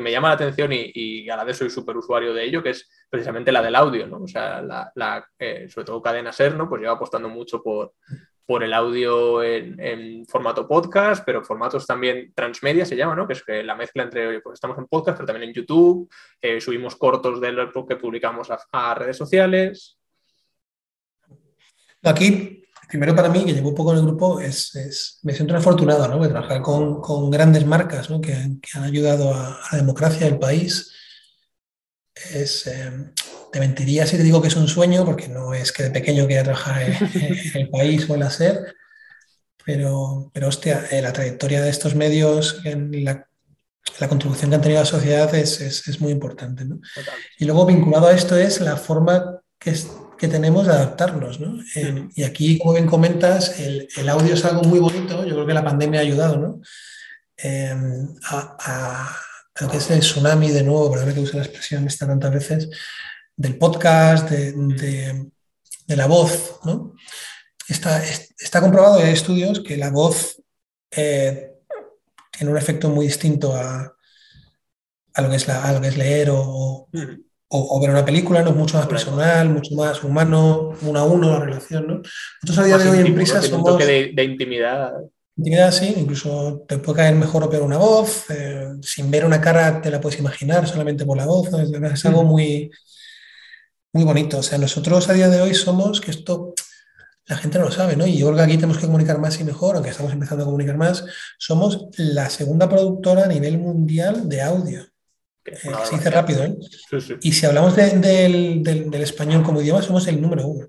me 0.00 0.10
llama 0.10 0.28
la 0.28 0.34
atención 0.34 0.70
y, 0.72 1.28
a 1.30 1.36
la 1.36 1.44
vez 1.44 1.56
soy 1.56 1.70
súper 1.70 1.96
usuario 1.96 2.34
de 2.34 2.44
ello, 2.44 2.62
que 2.62 2.70
es 2.70 2.90
precisamente 3.08 3.52
la 3.52 3.62
del 3.62 3.76
audio, 3.76 4.06
¿no? 4.06 4.18
O 4.18 4.28
sea, 4.28 4.60
la, 4.60 5.26
eh, 5.38 5.66
sobre 5.70 5.86
todo 5.86 6.02
Cadena 6.02 6.32
Ser, 6.32 6.54
¿no? 6.54 6.68
Pues 6.68 6.82
lleva 6.82 6.94
apostando 6.94 7.28
mucho 7.28 7.62
por, 7.62 7.94
por 8.46 8.62
el 8.62 8.72
audio 8.72 9.42
en, 9.42 10.24
formato 10.26 10.68
podcast, 10.68 11.24
pero 11.26 11.44
formatos 11.44 11.84
también 11.84 12.32
transmedia 12.32 12.86
se 12.86 12.96
llama, 12.96 13.16
¿no? 13.16 13.26
Que 13.26 13.32
es 13.34 13.42
la 13.64 13.74
mezcla 13.74 14.04
entre, 14.04 14.40
pues 14.40 14.54
estamos 14.54 14.78
en 14.78 14.86
podcast, 14.86 15.18
pero 15.18 15.26
también 15.26 15.48
en 15.48 15.54
YouTube, 15.54 16.08
eh, 16.40 16.60
subimos 16.60 16.94
cortos 16.94 17.40
de 17.40 17.52
lo 17.52 17.86
que 17.86 17.96
publicamos 17.96 18.48
a, 18.72 18.94
redes 18.94 19.16
sociales. 19.16 19.98
Aquí, 22.04 22.62
primero 22.88 23.16
para 23.16 23.28
mí, 23.28 23.44
que 23.44 23.52
llevo 23.52 23.70
un 23.70 23.74
poco 23.74 23.92
en 23.92 23.98
el 23.98 24.04
grupo, 24.04 24.40
es, 24.40 25.18
me 25.24 25.32
siento 25.32 25.56
afortunado, 25.56 26.06
¿no? 26.06 26.22
De 26.22 26.28
trabajar 26.28 26.62
con, 26.62 27.30
grandes 27.30 27.66
marcas, 27.66 28.08
¿no? 28.10 28.20
que, 28.20 28.32
han 28.32 28.84
ayudado 28.84 29.34
a, 29.34 29.60
la 29.72 29.78
democracia 29.78 30.26
del 30.26 30.38
país. 30.38 30.92
Es, 32.32 32.66
eh, 32.68 33.12
te 33.52 33.60
mentiría 33.60 34.06
si 34.06 34.16
te 34.16 34.22
digo 34.22 34.42
que 34.42 34.48
es 34.48 34.56
un 34.56 34.68
sueño, 34.68 35.04
porque 35.04 35.28
no 35.28 35.54
es 35.54 35.72
que 35.72 35.84
de 35.84 35.90
pequeño 35.90 36.26
quiera 36.26 36.44
trabajar 36.44 36.82
en, 36.82 36.94
el 37.54 37.68
país 37.70 38.08
o 38.08 38.14
en 38.14 38.20
la 38.20 38.30
SER, 38.30 38.74
pero, 39.64 40.30
pero 40.32 40.48
hostia, 40.48 40.86
eh, 40.90 41.02
la 41.02 41.12
trayectoria 41.12 41.60
de 41.60 41.70
estos 41.70 41.94
medios, 41.94 42.60
en 42.64 43.04
la, 43.04 43.26
contribución 44.08 44.50
que 44.50 44.56
han 44.56 44.62
tenido 44.62 44.80
a 44.80 44.84
la 44.84 44.90
sociedad 44.90 45.34
es, 45.34 46.00
muy 46.00 46.12
importante. 46.12 46.64
Y 47.38 47.44
luego 47.46 47.66
vinculado 47.66 48.08
a 48.08 48.12
esto 48.12 48.36
es 48.36 48.60
la 48.60 48.76
forma 48.76 49.40
que, 49.58 49.74
que 50.18 50.28
tenemos 50.28 50.66
de 50.66 50.72
adaptarnos. 50.72 51.40
Eh, 51.74 52.08
y 52.14 52.22
aquí, 52.22 52.58
como 52.58 52.74
bien 52.74 52.86
comentas, 52.86 53.58
el, 53.58 54.08
audio 54.08 54.34
es 54.34 54.44
algo 54.44 54.62
muy 54.62 54.78
bonito, 54.78 55.24
yo 55.24 55.34
creo 55.34 55.46
que 55.46 55.54
la 55.54 55.64
pandemia 55.64 56.00
ha 56.00 56.02
ayudado 56.02 56.38
¿no? 56.38 56.60
Eh, 57.36 57.74
a, 58.30 59.16
lo 59.60 59.68
que 59.70 59.78
es 59.78 59.90
el 59.90 60.00
tsunami 60.00 60.50
de 60.50 60.62
nuevo, 60.62 60.90
perdón 60.90 61.14
que 61.14 61.20
use 61.20 61.36
la 61.36 61.44
expresión 61.44 61.86
esta 61.86 62.06
tantas 62.06 62.32
veces, 62.32 62.68
del 63.36 63.58
podcast, 63.58 64.30
de, 64.30 65.30
la 65.88 66.06
voz. 66.06 66.58
¿no? 66.64 66.94
Está, 67.68 68.02
está 68.04 68.60
comprobado, 68.60 68.98
hay 68.98 69.12
estudios, 69.12 69.60
que 69.60 69.76
la 69.76 69.90
voz 69.90 70.42
eh, 70.90 71.52
tiene 72.36 72.52
un 72.52 72.58
efecto 72.58 72.88
muy 72.88 73.06
distinto 73.06 73.54
a, 73.54 73.92
lo, 75.18 75.30
que 75.30 75.36
es 75.36 75.46
la, 75.46 75.80
es 75.84 75.96
leer 75.96 76.28
o, 76.32 76.88
ver 76.92 77.90
una 77.90 78.04
película, 78.04 78.42
¿no? 78.42 78.52
mucho 78.52 78.78
más 78.78 78.86
personal, 78.86 79.48
mucho 79.48 79.74
más 79.74 80.02
humano, 80.02 80.72
uno 80.82 80.98
a 80.98 81.04
uno 81.04 81.30
la 81.32 81.40
relación. 81.40 81.86
¿no? 81.86 82.02
Nosotros 82.42 82.58
a 82.58 82.64
día 82.64 82.78
de 82.78 82.90
hoy 82.90 83.06
en 83.06 83.14
Prisa 83.14 83.40
somos... 83.42 83.70
Un 83.70 83.78
toque 83.78 84.12
de, 84.14 84.24
intimidad. 84.24 84.92
Intimidad, 85.36 85.70
sí, 85.70 85.94
incluso 85.98 86.64
te 86.66 86.78
puede 86.78 86.96
caer 86.96 87.14
mejor 87.14 87.44
o 87.44 87.50
peor 87.50 87.62
una 87.62 87.76
voz, 87.76 88.24
eh, 88.30 88.68
sin 88.80 89.10
ver 89.10 89.24
una 89.26 89.40
cara 89.40 89.82
te 89.82 89.90
la 89.90 90.00
puedes 90.00 90.18
imaginar 90.18 90.66
solamente 90.66 91.04
por 91.04 91.16
la 91.16 91.26
voz, 91.26 91.48
es 91.52 92.06
algo 92.06 92.24
muy, 92.24 92.70
muy 93.96 94.04
bonito. 94.04 94.38
O 94.38 94.42
sea, 94.42 94.58
nosotros 94.58 95.08
a 95.08 95.14
día 95.14 95.28
de 95.28 95.40
hoy 95.40 95.54
somos, 95.54 96.00
que 96.00 96.10
esto 96.10 96.54
la 97.28 97.36
gente 97.36 97.58
no 97.58 97.64
lo 97.64 97.72
sabe, 97.72 97.96
¿no? 97.96 98.06
Y 98.06 98.18
yo 98.18 98.26
creo 98.26 98.36
que 98.36 98.42
aquí 98.42 98.54
tenemos 98.54 98.78
que 98.78 98.86
comunicar 98.86 99.18
más 99.18 99.40
y 99.40 99.44
mejor, 99.44 99.74
aunque 99.74 99.90
estamos 99.90 100.12
empezando 100.12 100.44
a 100.44 100.46
comunicar 100.46 100.76
más, 100.76 101.04
somos 101.38 101.88
la 101.96 102.30
segunda 102.30 102.68
productora 102.68 103.24
a 103.24 103.28
nivel 103.28 103.58
mundial 103.58 104.28
de 104.28 104.42
audio. 104.42 104.86
Eh, 105.44 105.56
se 105.56 105.96
dice 105.96 106.10
rápido, 106.10 106.44
¿eh? 106.44 106.56
Y 107.22 107.32
si 107.32 107.46
hablamos 107.46 107.74
del, 107.74 108.62
español 108.94 109.42
como 109.42 109.60
idioma, 109.60 109.82
somos 109.82 110.06
el 110.06 110.20
número 110.20 110.46
uno. 110.46 110.68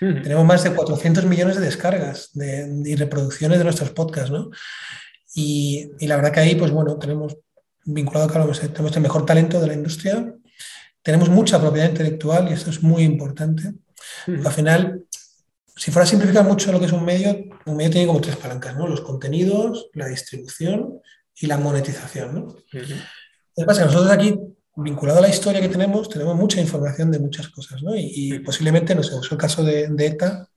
Tenemos 0.00 0.44
más 0.44 0.62
de 0.64 0.74
400 0.74 1.24
millones 1.24 1.56
de 1.56 1.62
descargas 1.64 2.30
de, 2.34 2.82
y 2.84 2.96
reproducciones 2.96 3.56
de 3.56 3.64
nuestros 3.64 3.90
podcasts, 3.90 4.30
¿no? 4.30 4.50
Y, 5.34 5.88
la 6.00 6.16
verdad 6.16 6.32
que 6.32 6.40
ahí, 6.40 6.54
pues 6.56 6.70
bueno, 6.70 6.98
tenemos 6.98 7.36
vinculado, 7.86 8.28
claro, 8.28 8.50
tenemos 8.52 8.94
el 8.94 9.02
mejor 9.02 9.24
talento 9.24 9.60
de 9.60 9.68
la 9.68 9.74
industria, 9.74 10.34
tenemos 11.04 11.28
mucha 11.28 11.60
propiedad 11.60 11.90
intelectual 11.90 12.48
y 12.48 12.54
esto 12.54 12.70
es 12.70 12.82
muy 12.82 13.02
importante. 13.02 13.74
Al 14.26 14.52
final, 14.52 15.04
si 15.76 15.90
fuera 15.90 16.04
a 16.04 16.08
simplificar 16.08 16.44
mucho 16.44 16.72
lo 16.72 16.80
que 16.80 16.86
es 16.86 16.92
un 16.92 17.04
medio, 17.04 17.44
un 17.66 17.76
medio 17.76 17.90
tiene 17.90 18.06
como 18.06 18.22
tres 18.22 18.36
palancas, 18.36 18.74
¿no? 18.74 18.88
Los 18.88 19.02
contenidos, 19.02 19.90
la 19.92 20.08
distribución 20.08 21.00
y 21.36 21.46
la 21.46 21.58
monetización, 21.58 22.34
¿no? 22.34 22.56
pasa 23.66 23.82
que 23.82 23.86
nosotros 23.86 24.10
aquí, 24.10 24.34
vinculado 24.76 25.18
a 25.18 25.22
la 25.22 25.28
historia 25.28 25.60
que 25.60 25.68
tenemos, 25.68 26.08
tenemos 26.08 26.36
mucha 26.36 26.60
información 26.60 27.10
de 27.10 27.18
muchas 27.18 27.48
cosas, 27.48 27.82
¿no? 27.82 27.94
Y, 27.94 28.38
posiblemente, 28.38 28.94
no 28.94 29.02
sé, 29.02 29.14
es 29.14 29.30
el 29.30 29.38
caso 29.38 29.62
de, 29.62 29.94
ETA, 29.98 30.48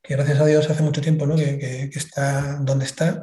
que 0.00 0.14
gracias 0.14 0.40
a 0.40 0.46
Dios 0.46 0.70
hace 0.70 0.82
mucho 0.82 1.00
tiempo, 1.00 1.26
¿no? 1.26 1.34
Que, 1.34 1.90
está 1.92 2.58
donde 2.62 2.84
está. 2.84 3.20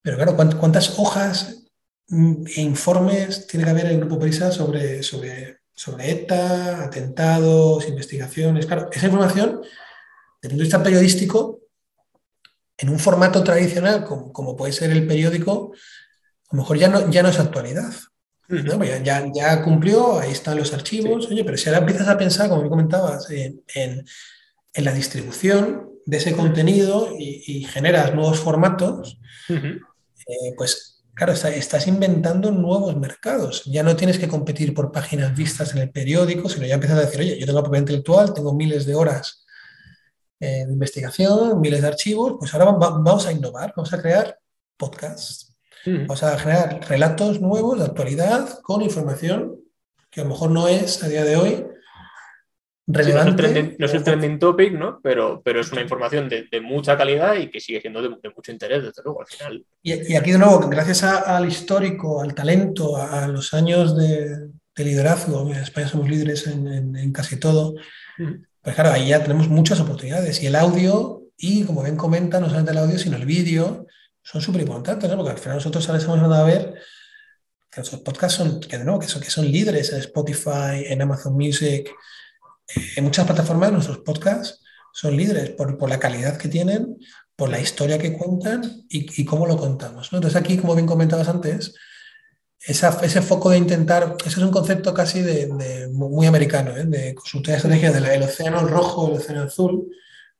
Pero 0.00 0.16
claro, 0.16 0.36
¿cuántas 0.36 0.98
hojas 0.98 1.64
mm, 2.08 2.46
e 2.56 2.62
informes 2.62 3.46
tiene 3.46 3.64
que 3.64 3.70
haber 3.70 3.86
en 3.86 3.92
el 3.92 4.00
Grupo 4.00 4.18
Prisa 4.18 4.50
sobre, 4.50 5.02
sobre 5.02 5.58
sobre 5.76 6.10
ETA, 6.10 6.84
atentados, 6.84 7.86
investigaciones. 7.86 8.66
Claro, 8.66 8.88
esa 8.90 9.06
información, 9.06 9.60
desde 9.60 9.68
el 10.42 10.50
punto 10.50 10.56
de 10.56 10.62
vista 10.62 10.82
periodístico, 10.82 11.60
en 12.78 12.88
un 12.88 12.98
formato 12.98 13.44
tradicional 13.44 14.04
como, 14.04 14.56
puede 14.56 14.72
ser 14.72 14.90
el 14.90 15.06
periódico, 15.06 15.72
a 16.48 16.56
lo 16.56 16.62
mejor 16.62 16.78
ya 16.78 16.88
no, 16.88 17.10
ya 17.10 17.22
no 17.22 17.28
es 17.28 17.38
actualidad. 17.38 17.92
Pues 18.48 18.64
ya, 19.02 19.24
ya, 19.34 19.62
cumplió, 19.62 20.20
ahí 20.20 20.30
están 20.30 20.56
los 20.56 20.72
archivos. 20.72 21.26
Oye, 21.26 21.44
pero 21.44 21.56
si 21.56 21.68
ahora 21.68 21.80
empiezas 21.80 22.06
a 22.06 22.16
pensar, 22.16 22.48
como 22.48 22.62
me 22.62 22.68
comentabas, 22.68 23.28
en, 23.30 24.04
la 24.74 24.92
distribución 24.92 25.90
de 26.04 26.18
ese 26.18 26.32
contenido 26.36 27.10
y, 27.18 27.64
generas 27.64 28.14
nuevos 28.14 28.38
formatos, 28.38 29.18
eh, 29.48 30.54
pues 30.56 30.95
Claro, 31.16 31.32
estás 31.32 31.86
inventando 31.86 32.50
nuevos 32.50 32.94
mercados. 32.94 33.64
Ya 33.64 33.82
no 33.82 33.96
tienes 33.96 34.18
que 34.18 34.28
competir 34.28 34.74
por 34.74 34.92
páginas 34.92 35.34
vistas 35.34 35.72
en 35.72 35.78
el 35.78 35.90
periódico, 35.90 36.46
sino 36.50 36.66
ya 36.66 36.74
empiezas 36.74 36.98
a 36.98 37.06
decir, 37.06 37.20
oye, 37.20 37.38
yo 37.40 37.46
tengo 37.46 37.62
propiedad 37.62 37.84
intelectual, 37.84 38.34
tengo 38.34 38.52
miles 38.52 38.84
de 38.84 38.94
horas 38.94 39.46
eh, 40.40 40.66
de 40.66 40.72
investigación, 40.74 41.58
miles 41.62 41.80
de 41.80 41.88
archivos, 41.88 42.34
pues 42.38 42.52
ahora 42.52 42.66
vamos 42.66 43.26
a 43.26 43.32
innovar, 43.32 43.72
vamos 43.74 43.90
a 43.94 44.02
crear 44.02 44.38
podcasts, 44.76 45.56
vamos 45.86 46.22
a 46.22 46.38
generar 46.38 46.86
relatos 46.86 47.40
nuevos 47.40 47.78
de 47.78 47.86
actualidad 47.86 48.60
con 48.60 48.82
información 48.82 49.58
que 50.10 50.20
a 50.20 50.24
lo 50.24 50.30
mejor 50.30 50.50
no 50.50 50.68
es 50.68 51.02
a 51.02 51.08
día 51.08 51.24
de 51.24 51.36
hoy 51.36 51.66
no, 52.86 53.00
es 53.00 53.94
el 53.94 54.04
trending, 54.04 54.38
topic, 54.38 54.72
¿no? 54.72 55.00
Pero, 55.02 55.42
pero 55.44 55.60
es 55.60 55.72
una 55.72 55.82
información 55.82 56.28
de, 56.28 56.60
mucha 56.60 56.96
calidad 56.96 57.34
y 57.34 57.50
que 57.50 57.60
sigue 57.60 57.80
siendo 57.80 58.00
de, 58.00 58.30
mucho 58.34 58.52
interés, 58.52 58.84
desde 58.84 59.02
luego, 59.04 59.22
al 59.22 59.26
final. 59.26 59.64
Y, 59.82 60.14
aquí, 60.14 60.30
de 60.30 60.38
nuevo, 60.38 60.60
gracias 60.68 61.02
al 61.02 61.46
histórico, 61.48 62.22
al 62.22 62.34
talento, 62.34 62.96
a, 62.96 63.26
los 63.26 63.54
años 63.54 63.96
de, 63.96 64.50
liderazgo, 64.76 65.50
en 65.50 65.56
España 65.56 65.88
somos 65.88 66.08
líderes 66.08 66.46
en, 66.46 67.12
casi 67.12 67.40
todo, 67.40 67.74
pues 68.62 68.74
claro, 68.74 68.92
ahí 68.92 69.08
ya 69.08 69.22
tenemos 69.22 69.48
muchas 69.48 69.80
oportunidades. 69.80 70.40
Y 70.42 70.46
el 70.46 70.54
audio, 70.54 71.22
y 71.36 71.64
como 71.64 71.82
bien 71.82 71.96
comenta, 71.96 72.38
no 72.38 72.46
solamente 72.46 72.70
el 72.70 72.78
audio, 72.78 72.98
sino 72.98 73.16
el 73.16 73.26
vídeo, 73.26 73.86
son 74.22 74.40
súper 74.40 74.60
importantes, 74.60 75.10
¿no? 75.10 75.16
Porque 75.16 75.32
al 75.32 75.38
final 75.38 75.56
nosotros 75.56 75.88
ahora 75.88 76.00
estamos 76.00 76.32
a 76.32 76.44
ver 76.44 76.74
que 77.70 77.80
nuestros 77.80 78.02
podcasts 78.02 78.38
son, 78.38 78.60
que, 78.60 78.78
no, 78.78 78.98
que, 79.00 79.08
son, 79.08 79.22
que 79.22 79.30
son 79.30 79.44
líderes 79.50 79.92
en 79.92 79.98
Spotify, 79.98 80.84
en 80.86 81.02
Amazon 81.02 81.34
Music, 81.34 81.90
en 82.96 83.04
muchas 83.04 83.26
plataformas 83.26 83.72
nuestros 83.72 83.98
podcasts 83.98 84.62
son 84.92 85.16
líderes 85.16 85.50
por, 85.50 85.88
la 85.88 85.98
calidad 85.98 86.38
que 86.38 86.48
tienen, 86.48 86.98
por 87.36 87.50
la 87.50 87.60
historia 87.60 87.98
que 87.98 88.14
cuentan 88.14 88.86
y, 88.88 89.24
cómo 89.24 89.46
lo 89.46 89.56
contamos. 89.56 90.08
Entonces 90.12 90.40
aquí, 90.40 90.56
como 90.56 90.74
bien 90.74 90.86
comentabas 90.86 91.28
antes, 91.28 91.74
ese 92.58 93.22
foco 93.22 93.50
de 93.50 93.58
intentar, 93.58 94.16
ese 94.20 94.28
es 94.28 94.38
un 94.38 94.50
concepto 94.50 94.94
casi 94.94 95.20
de, 95.20 95.88
muy 95.92 96.26
americano, 96.26 96.74
¿eh? 96.74 96.84
de 96.86 97.14
consultoría 97.14 97.56
estrategia 97.56 97.92
del 97.92 98.22
océano 98.22 98.66
rojo, 98.66 99.08
el 99.08 99.18
océano 99.18 99.42
azul. 99.42 99.86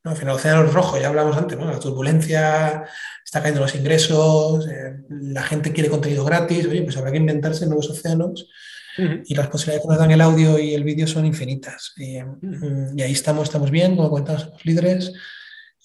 ¿no? 0.02 0.12
Al 0.12 0.16
final, 0.16 0.32
el 0.32 0.38
océano 0.38 0.62
rojo, 0.64 0.98
ya 0.98 1.08
hablamos 1.08 1.36
antes, 1.36 1.58
¿no? 1.58 1.70
la 1.70 1.78
turbulencia, 1.78 2.84
está 3.22 3.40
cayendo 3.40 3.60
los 3.60 3.74
ingresos, 3.74 4.66
eh, 4.68 5.02
la 5.10 5.42
gente 5.42 5.72
quiere 5.72 5.90
contenido 5.90 6.24
gratis, 6.24 6.66
oye, 6.66 6.82
pues 6.82 6.96
habrá 6.96 7.10
que 7.10 7.18
inventarse 7.18 7.66
nuevos 7.66 7.90
océanos 7.90 8.48
y 8.96 9.34
las 9.34 9.48
posibilidades 9.48 9.82
que 9.82 9.88
nos 9.88 9.98
dan 9.98 10.10
el 10.10 10.20
audio 10.20 10.58
y 10.58 10.74
el 10.74 10.84
vídeo 10.84 11.06
son 11.06 11.26
infinitas. 11.26 11.94
Mm, 11.96 12.98
y, 12.98 13.02
ahí 13.02 13.12
estamos, 13.12 13.44
estamos 13.44 13.70
bien, 13.70 13.96
como 13.96 14.10
comentamos, 14.10 14.46
los 14.46 14.64
líderes 14.64 15.12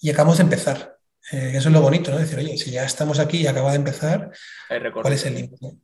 y 0.00 0.10
acabamos 0.10 0.38
de 0.38 0.44
empezar. 0.44 0.96
Eh, 1.30 1.52
eso 1.54 1.68
es 1.68 1.72
lo 1.72 1.80
bonito, 1.80 2.10
¿no? 2.10 2.18
Decir, 2.18 2.38
oye, 2.38 2.56
si 2.56 2.70
ya 2.70 2.84
estamos 2.84 3.18
aquí 3.18 3.38
y 3.38 3.46
acaba 3.46 3.70
de 3.70 3.76
empezar, 3.76 4.30
¿cuál 4.92 5.12
es 5.12 5.26
el 5.26 5.34
límite? 5.34 5.76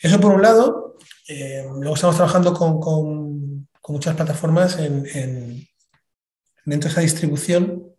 Eso 0.00 0.20
por 0.20 0.34
un 0.34 0.42
lado. 0.42 0.98
Eh, 1.28 1.64
luego 1.80 1.94
estamos 1.94 2.16
trabajando 2.16 2.52
con, 2.52 2.80
con, 2.80 3.68
muchas 3.88 4.14
plataformas 4.16 4.78
en, 4.78 5.66
dentro 6.64 6.88
de 6.88 6.92
esa 6.92 7.00
distribución 7.00 7.94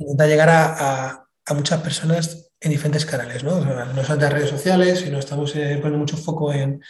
Intenta 0.00 0.26
llegar 0.26 0.48
a, 0.50 1.26
muchas 1.54 1.82
personas 1.82 2.52
en 2.60 2.70
diferentes 2.70 3.04
canales, 3.04 3.42
¿no? 3.42 3.60
no 3.60 4.04
son 4.04 4.18
de 4.20 4.30
redes 4.30 4.50
sociales, 4.50 5.00
sino 5.00 5.18
estamos 5.18 5.54
eh, 5.56 5.78
poniendo 5.82 5.98
mucho 5.98 6.16
foco 6.16 6.52
en, 6.52 6.80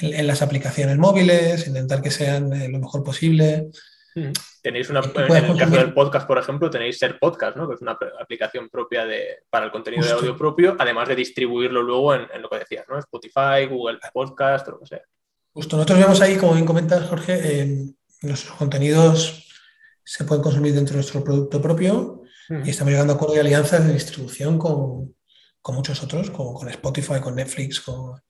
en, 0.00 0.26
las 0.26 0.42
aplicaciones 0.42 0.96
móviles, 0.98 1.66
intentar 1.66 2.02
que 2.02 2.10
sean 2.10 2.52
eh, 2.52 2.68
lo 2.68 2.78
mejor 2.78 3.02
posible. 3.02 3.68
Tenéis 4.62 4.90
una, 4.90 5.00
en 5.00 5.44
el 5.44 5.56
caso 5.56 5.76
del 5.76 5.94
podcast, 5.94 6.26
por 6.26 6.38
ejemplo, 6.38 6.70
tenéis 6.70 6.98
Ser 6.98 7.18
Podcast, 7.18 7.56
¿no? 7.56 7.66
que 7.66 7.74
es 7.74 7.80
una 7.80 7.98
aplicación 8.20 8.68
propia 8.68 9.06
de, 9.06 9.44
para 9.48 9.66
el 9.66 9.72
contenido 9.72 10.04
de 10.04 10.12
audio 10.12 10.36
propio, 10.36 10.76
además 10.78 11.08
de 11.08 11.16
distribuirlo 11.16 11.82
luego 11.82 12.14
en, 12.14 12.26
lo 12.40 12.50
que 12.50 12.58
decías, 12.58 12.84
¿no? 12.88 12.98
Spotify, 12.98 13.66
Google 13.68 13.98
Podcast, 14.12 14.68
lo 14.68 14.80
que 14.80 14.86
sea. 14.86 15.02
Justo, 15.54 15.76
nosotros 15.76 15.98
vemos 15.98 16.20
ahí, 16.20 16.36
como 16.36 16.54
bien 16.54 16.66
comentas, 16.66 17.08
Jorge, 17.08 17.94
nuestros 18.22 18.56
contenidos 18.56 19.48
se 20.04 20.24
pueden 20.24 20.42
consumir 20.42 20.74
dentro 20.74 20.92
de 20.92 20.98
nuestro 20.98 21.24
producto 21.24 21.60
propio 21.60 22.22
y 22.64 22.70
estamos 22.70 22.92
llegando 22.92 23.14
a 23.14 23.16
acuerdos 23.16 23.36
y 23.36 23.40
alianzas 23.40 23.86
de 23.86 23.94
distribución 23.94 24.58
con, 24.58 25.14
con 25.60 25.74
muchos 25.74 26.02
otros, 26.02 26.30
con, 26.30 26.54
con, 26.54 26.68
Spotify, 26.68 27.20
con 27.20 27.34
Netflix, 27.34 27.80
con, 27.80 28.20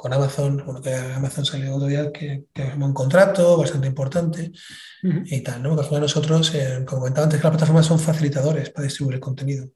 con 0.00 0.14
Amazon, 0.14 0.62
bueno, 0.64 0.80
que 0.80 0.94
Amazon 0.94 1.44
salió 1.44 1.74
otro 1.74 1.86
día 1.86 2.10
que, 2.10 2.46
que 2.54 2.62
un 2.62 2.94
contrato 2.94 3.58
bastante 3.58 3.86
importante 3.86 4.50
y 5.02 5.42
tal, 5.42 5.62
¿no? 5.62 5.76
Porque 5.76 6.00
nosotros, 6.00 6.54
eh, 6.54 6.84
como 6.86 7.02
comentaba 7.02 7.24
antes, 7.24 7.38
que 7.38 7.44
las 7.44 7.50
plataformas 7.50 7.84
son 7.84 7.98
facilitadores 7.98 8.70
para 8.70 8.84
distribuir 8.84 9.16
el 9.16 9.20
contenido. 9.20 9.68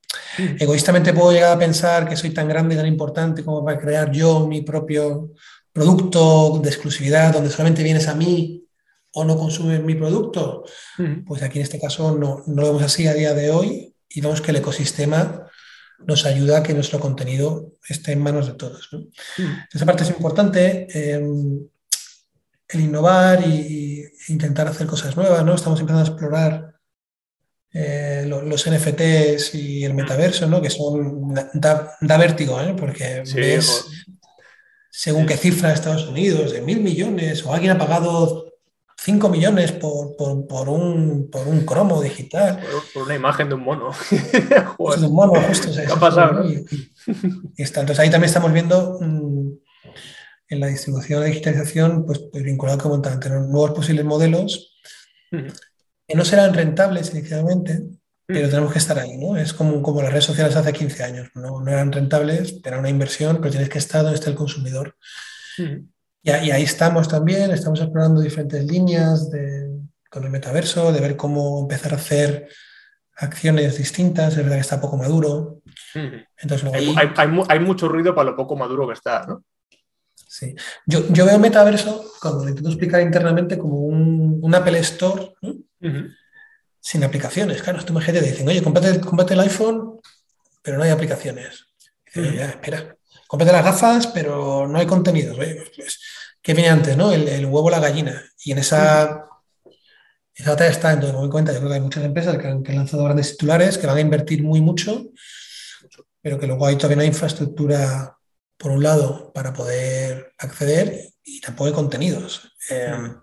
Egoístamente 0.59 1.13
puedo 1.13 1.31
llegar 1.31 1.53
a 1.53 1.59
pensar 1.59 2.09
que 2.09 2.17
soy 2.17 2.31
tan 2.31 2.49
grande 2.49 2.75
y 2.75 2.79
tan 2.79 2.87
importante 2.87 3.45
como 3.45 3.63
para 3.63 3.79
crear 3.79 4.11
yo 4.11 4.47
mi 4.47 4.63
propio 4.63 5.33
producto 5.71 6.59
de 6.59 6.71
exclusividad 6.71 7.35
donde 7.35 7.51
solamente 7.51 7.83
vienes 7.83 8.09
a 8.09 8.15
mí 8.15 8.65
o 9.13 9.25
no 9.27 9.37
consumes 9.37 9.83
mi 9.83 9.95
producto. 9.95 10.65
Pues 11.27 11.43
aquí 11.43 11.59
en 11.59 11.65
este 11.65 11.79
caso 11.79 12.17
no, 12.17 12.43
no 12.47 12.63
lo 12.63 12.69
vemos 12.69 12.83
así 12.83 13.07
a 13.07 13.13
día 13.13 13.35
de 13.35 13.51
hoy 13.51 13.95
y 14.09 14.21
vemos 14.23 14.41
que 14.41 14.53
el 14.53 14.57
ecosistema 14.57 15.44
nos 16.07 16.27
ayuda 16.27 16.59
a 16.59 16.63
que 16.63 16.75
nuestro 16.75 17.01
contenido 17.01 17.75
esté 17.89 18.13
en 18.13 18.23
manos 18.23 18.47
de 18.47 18.55
todos. 18.55 18.89
¿no? 18.93 19.07
Esa 19.73 19.87
parte 19.87 20.05
es 20.05 20.11
importante, 20.11 20.87
em, 20.93 21.67
el 22.69 22.81
innovar 22.81 23.47
y, 23.47 24.05
intentar 24.29 24.67
hacer 24.67 24.87
cosas 24.87 25.17
nuevas. 25.17 25.45
¿no? 25.45 25.55
Estamos 25.55 25.81
empezando 25.81 26.05
a 26.05 26.09
explorar 26.09 26.75
eh, 27.73 28.25
los 28.27 28.67
NFTs 28.67 29.55
y 29.55 29.85
el 29.85 29.95
metaverso, 29.95 30.47
¿no? 30.47 30.63
que 30.63 30.71
son, 30.71 31.35
da, 31.53 32.17
vértigo, 32.17 32.61
¿eh? 32.61 32.75
porque 32.79 33.23
ves, 33.35 33.85
según 34.91 35.27
qué 35.27 35.37
cifra 35.37 35.69
de 35.69 35.75
Estados 35.75 36.07
Unidos, 36.07 36.53
de 36.53 36.63
mil 36.63 36.81
millones, 36.81 37.45
o 37.45 37.53
alguien 37.53 37.73
ha 37.73 37.79
pagado 37.79 38.54
5 39.05 39.29
millones 39.29 39.73
por, 39.73 40.17
por, 40.17 40.69
un, 40.71 41.29
por 41.31 41.47
un 41.47 41.67
cromo 41.67 42.01
digital. 42.01 42.59
Por, 42.95 43.03
una 43.03 43.15
imagen 43.15 43.51
de 43.51 43.55
un 43.55 43.63
mono. 43.63 43.91
Pues 44.79 45.01
de 45.03 45.07
un 45.07 45.15
mono, 45.15 45.35
justo. 45.43 45.69
¿Qué 45.75 45.83
ha 45.93 45.97
pasado? 45.97 46.43
Entonces 47.57 47.99
ahí 47.99 48.09
también 48.09 48.29
estamos 48.29 48.51
viendo 48.51 48.99
mm, 49.01 49.53
en 50.49 50.61
la 50.61 50.69
distribución 50.69 51.21
de 51.21 51.29
digitalización, 51.29 52.07
pues, 52.07 52.21
pues 52.33 52.43
vinculado 52.43 52.79
como 52.79 53.03
tener 53.03 53.41
nuevos 53.43 53.73
posibles 53.73 54.07
modelos 54.07 54.75
que 55.31 56.15
no 56.15 56.25
serán 56.25 56.55
rentables 56.55 57.13
inicialmente, 57.13 57.83
pero 58.27 58.49
tenemos 58.49 58.73
que 58.73 58.79
estar 58.79 58.99
ahí, 58.99 59.19
¿no? 59.19 59.37
Es 59.37 59.53
como, 59.53 59.83
como 59.83 60.01
las 60.01 60.13
redes 60.13 60.25
sociales 60.25 60.57
hace 60.57 60.73
15 60.73 61.05
años, 61.05 61.29
¿no? 61.35 61.61
no 61.61 61.71
eran 61.71 61.93
rentables, 61.93 62.61
era 62.65 62.79
una 62.79 62.91
inversión, 62.91 63.39
pero 63.39 63.51
tienes 63.51 63.69
que 63.69 63.79
estar 63.79 64.03
donde 64.03 64.17
está 64.17 64.31
el 64.31 64.37
consumidor. 64.37 64.97
Y, 66.25 66.31
ahí 66.31 66.63
estamos 66.63 67.07
también, 67.07 67.51
estamos 67.51 67.81
explorando 67.81 68.23
diferentes 68.23 68.65
líneas 68.65 69.29
con 70.11 70.25
el 70.25 70.31
metaverso, 70.31 70.91
de 70.91 71.01
ver 71.01 71.17
cómo 71.17 71.61
empezar 71.61 71.93
a 71.93 71.97
hacer 71.97 72.49
acciones 73.17 73.77
distintas, 73.77 74.33
es 74.33 74.39
verdad 74.39 74.55
que 74.55 74.63
está 74.63 74.81
poco 74.81 74.97
maduro. 74.97 75.61
Entonces, 76.39 76.67
hay, 77.49 77.59
mucho 77.61 77.89
ruido 77.89 78.15
para 78.15 78.31
lo 78.31 78.37
poco 78.37 78.57
maduro 78.57 78.89
que 78.89 78.95
está, 78.95 79.27
¿no? 79.27 79.45
Sí. 80.15 80.55
Yo, 80.87 81.07
yo 81.11 81.27
veo 81.27 81.39
metaverso, 81.39 82.11
cuando 82.23 82.45
lo 82.45 82.49
intento 82.49 82.71
explicar 82.71 83.03
internamente, 83.03 83.59
como 83.59 83.81
un, 83.81 84.55
Apple 84.55 84.79
Store 84.79 85.35
sin 86.81 87.05
aplicaciones. 87.05 87.63
Claro, 87.63 87.85
tú 87.85 87.93
imagínate, 87.93 88.31
dicen, 88.31 88.49
oye, 88.49 88.63
cómprate, 88.63 89.35
el 89.35 89.41
iPhone, 89.41 90.01
pero 90.63 90.79
no 90.79 90.85
hay 90.85 90.91
aplicaciones. 90.91 91.67
ya, 92.15 92.47
espera, 92.47 92.97
cómprate 93.27 93.53
las 93.53 93.65
gafas, 93.65 94.07
pero 94.07 94.67
no 94.67 94.79
hay 94.79 94.87
contenidos. 94.87 95.37
Pues, 95.37 96.01
¿Qué 96.45 96.53
viene 96.53 96.69
antes, 96.69 96.95
no? 96.95 97.11
El, 97.11 97.47
huevo 97.47 97.69
o 97.69 97.71
la 97.71 97.81
gallina. 97.81 98.23
Y 98.45 98.53
en 98.53 98.59
esa, 98.59 99.27
esa 100.35 100.51
batalla 100.51 100.71
está, 100.71 100.93
entonces 100.93 101.19
me 101.19 101.31
cuenta, 101.31 101.55
yo 101.55 101.59
creo 101.59 101.71
que 101.71 101.77
hay 101.77 101.81
muchas 101.81 102.05
empresas 102.05 102.37
que 102.37 102.47
han, 102.47 102.63
lanzado 102.63 103.03
grandes 103.05 103.31
titulares, 103.31 103.79
que 103.79 103.87
van 103.87 103.97
a 103.97 104.03
invertir 104.03 104.43
muy 104.43 104.61
mucho, 104.61 105.07
pero 106.21 106.39
que 106.39 106.47
luego 106.47 106.67
hay 106.67 106.77
todavía 106.77 106.99
una 106.99 107.07
infraestructura, 107.07 108.19
por 108.59 108.73
un 108.73 108.83
lado, 108.83 109.33
para 109.33 109.55
poder 109.55 110.35
acceder 110.37 111.15
y 111.25 111.41
tampoco 111.41 111.69
hay 111.69 111.73
contenidos. 111.73 112.53
Em, 112.69 113.19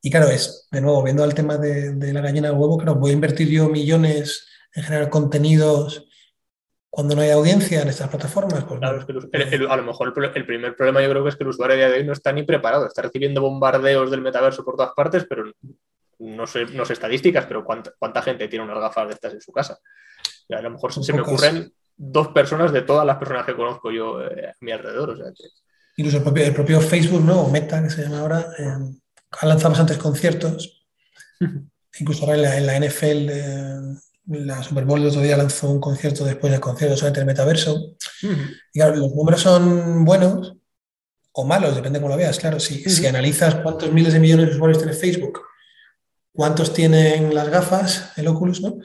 y 0.00 0.10
claro, 0.10 0.30
es, 0.30 0.68
de 0.70 0.80
nuevo, 0.80 1.02
viendo 1.02 1.24
al 1.24 1.34
tema 1.34 1.58
de, 1.58 1.92
de 1.92 2.12
la 2.14 2.22
gallina 2.22 2.48
del 2.48 2.56
huevo, 2.56 2.78
claro, 2.78 2.94
voy 2.94 3.10
a 3.10 3.14
invertir 3.14 3.50
yo 3.50 3.68
millones 3.68 4.46
en 4.72 4.84
generar 4.84 5.10
contenidos 5.10 6.06
cuando 6.94 7.16
no 7.16 7.22
hay 7.22 7.30
audiencia 7.30 7.80
en 7.80 7.88
estas 7.88 8.10
plataformas. 8.10 8.64
Pues 8.64 8.78
claro, 8.78 8.98
es 8.98 9.06
que 9.06 9.66
a 9.66 9.76
lo 9.76 9.82
mejor 9.82 10.12
el, 10.34 10.44
primer 10.44 10.76
problema 10.76 11.02
yo 11.02 11.08
creo 11.08 11.22
que 11.22 11.30
es 11.30 11.36
que 11.36 11.44
el 11.44 11.48
usuario 11.48 11.74
de 11.78 11.86
hoy 11.86 12.04
no 12.04 12.12
está 12.12 12.34
ni 12.34 12.42
preparado, 12.42 12.86
está 12.86 13.00
recibiendo 13.00 13.40
bombardeos 13.40 14.10
del 14.10 14.20
metaverso 14.20 14.62
por 14.62 14.76
todas 14.76 14.92
partes, 14.94 15.24
pero 15.26 15.50
no 16.18 16.46
sé, 16.46 16.66
no 16.66 16.84
sé 16.84 16.92
estadísticas, 16.92 17.46
pero 17.46 17.64
cuánta, 17.64 18.20
gente 18.20 18.46
tiene 18.46 18.66
unas 18.66 18.78
gafas 18.78 19.08
de 19.08 19.14
estas 19.14 19.32
en 19.32 19.40
su 19.40 19.52
casa. 19.52 19.78
a 20.50 20.60
lo 20.60 20.68
mejor 20.68 20.92
se, 20.92 21.14
me 21.14 21.22
ocurren 21.22 21.72
dos 21.96 22.28
personas 22.28 22.70
de 22.74 22.82
todas 22.82 23.06
las 23.06 23.16
personas 23.16 23.46
que 23.46 23.56
conozco 23.56 23.90
yo 23.90 24.20
eh, 24.20 24.48
a 24.50 24.54
mi 24.60 24.72
alrededor. 24.72 25.16
Incluso 25.96 26.18
el 26.18 26.52
propio, 26.52 26.78
Facebook, 26.82 27.24
¿no? 27.24 27.40
O 27.40 27.50
Meta, 27.50 27.82
que 27.82 27.88
se 27.88 28.02
llama 28.02 28.20
ahora, 28.20 28.46
eh, 28.58 28.66
ha 29.30 29.46
lanzado 29.46 29.70
bastantes 29.70 29.96
conciertos. 29.96 30.86
Incluso 31.98 32.26
ahora 32.26 32.58
en 32.58 32.66
la, 32.66 32.78
NFL 32.78 33.30
la 34.26 34.62
Super 34.62 34.84
Bowl 34.84 35.00
el 35.00 35.08
otro 35.08 35.20
día 35.20 35.36
lanzó 35.36 35.70
un 35.70 35.80
concierto 35.80 36.24
después 36.24 36.50
del 36.50 36.60
concierto 36.60 36.96
sobre 36.96 37.20
el 37.20 37.26
metaverso. 37.26 37.96
Y 38.72 38.78
claro, 38.78 38.96
los 38.96 39.14
números 39.14 39.40
son 39.40 40.04
buenos 40.04 40.54
o 41.32 41.44
malos, 41.44 41.74
depende 41.74 41.98
de 41.98 42.02
cómo 42.02 42.14
lo 42.14 42.18
veas. 42.18 42.38
Claro, 42.38 42.60
si, 42.60 42.82
si 42.88 43.06
analizas 43.06 43.56
cuántos 43.56 43.92
miles 43.92 44.12
de 44.12 44.20
millones 44.20 44.46
de 44.46 44.54
usuarios 44.54 44.78
tiene 44.78 44.92
Facebook, 44.92 45.40
cuántos 46.32 46.72
tienen 46.72 47.34
las 47.34 47.48
gafas, 47.48 48.12
el 48.16 48.28
Oculus, 48.28 48.60
¿no? 48.60 48.78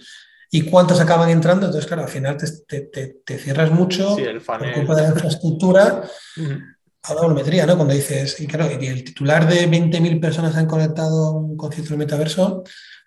Y 0.49 0.61
cuántos 0.63 1.01
acaban 1.01 1.29
entrando, 1.29 1.65
entonces, 1.65 1.87
claro, 1.87 2.03
al 2.03 2.09
final 2.09 2.37
te, 2.37 2.81
te, 2.81 3.19
te, 3.25 3.37
cierras 3.37 3.69
mucho 3.69 4.15
por 4.45 4.73
culpa 4.73 4.95
de 4.95 5.01
la 5.01 5.09
infraestructura 5.09 6.03
a 7.03 7.13
la 7.13 7.21
volumetría, 7.21 7.65
¿no? 7.65 7.75
Cuando 7.75 7.93
dices, 7.93 8.39
y 8.39 8.47
claro, 8.47 8.69
y 8.79 8.87
el 8.87 9.03
titular 9.03 9.47
de 9.47 9.69
20.000 9.69 10.21
personas 10.21 10.55
han 10.55 10.65
conectado 10.65 11.25
a 11.25 11.31
un 11.31 11.57
concierto 11.57 11.89
del 11.89 11.99
metaverso, 11.99 12.63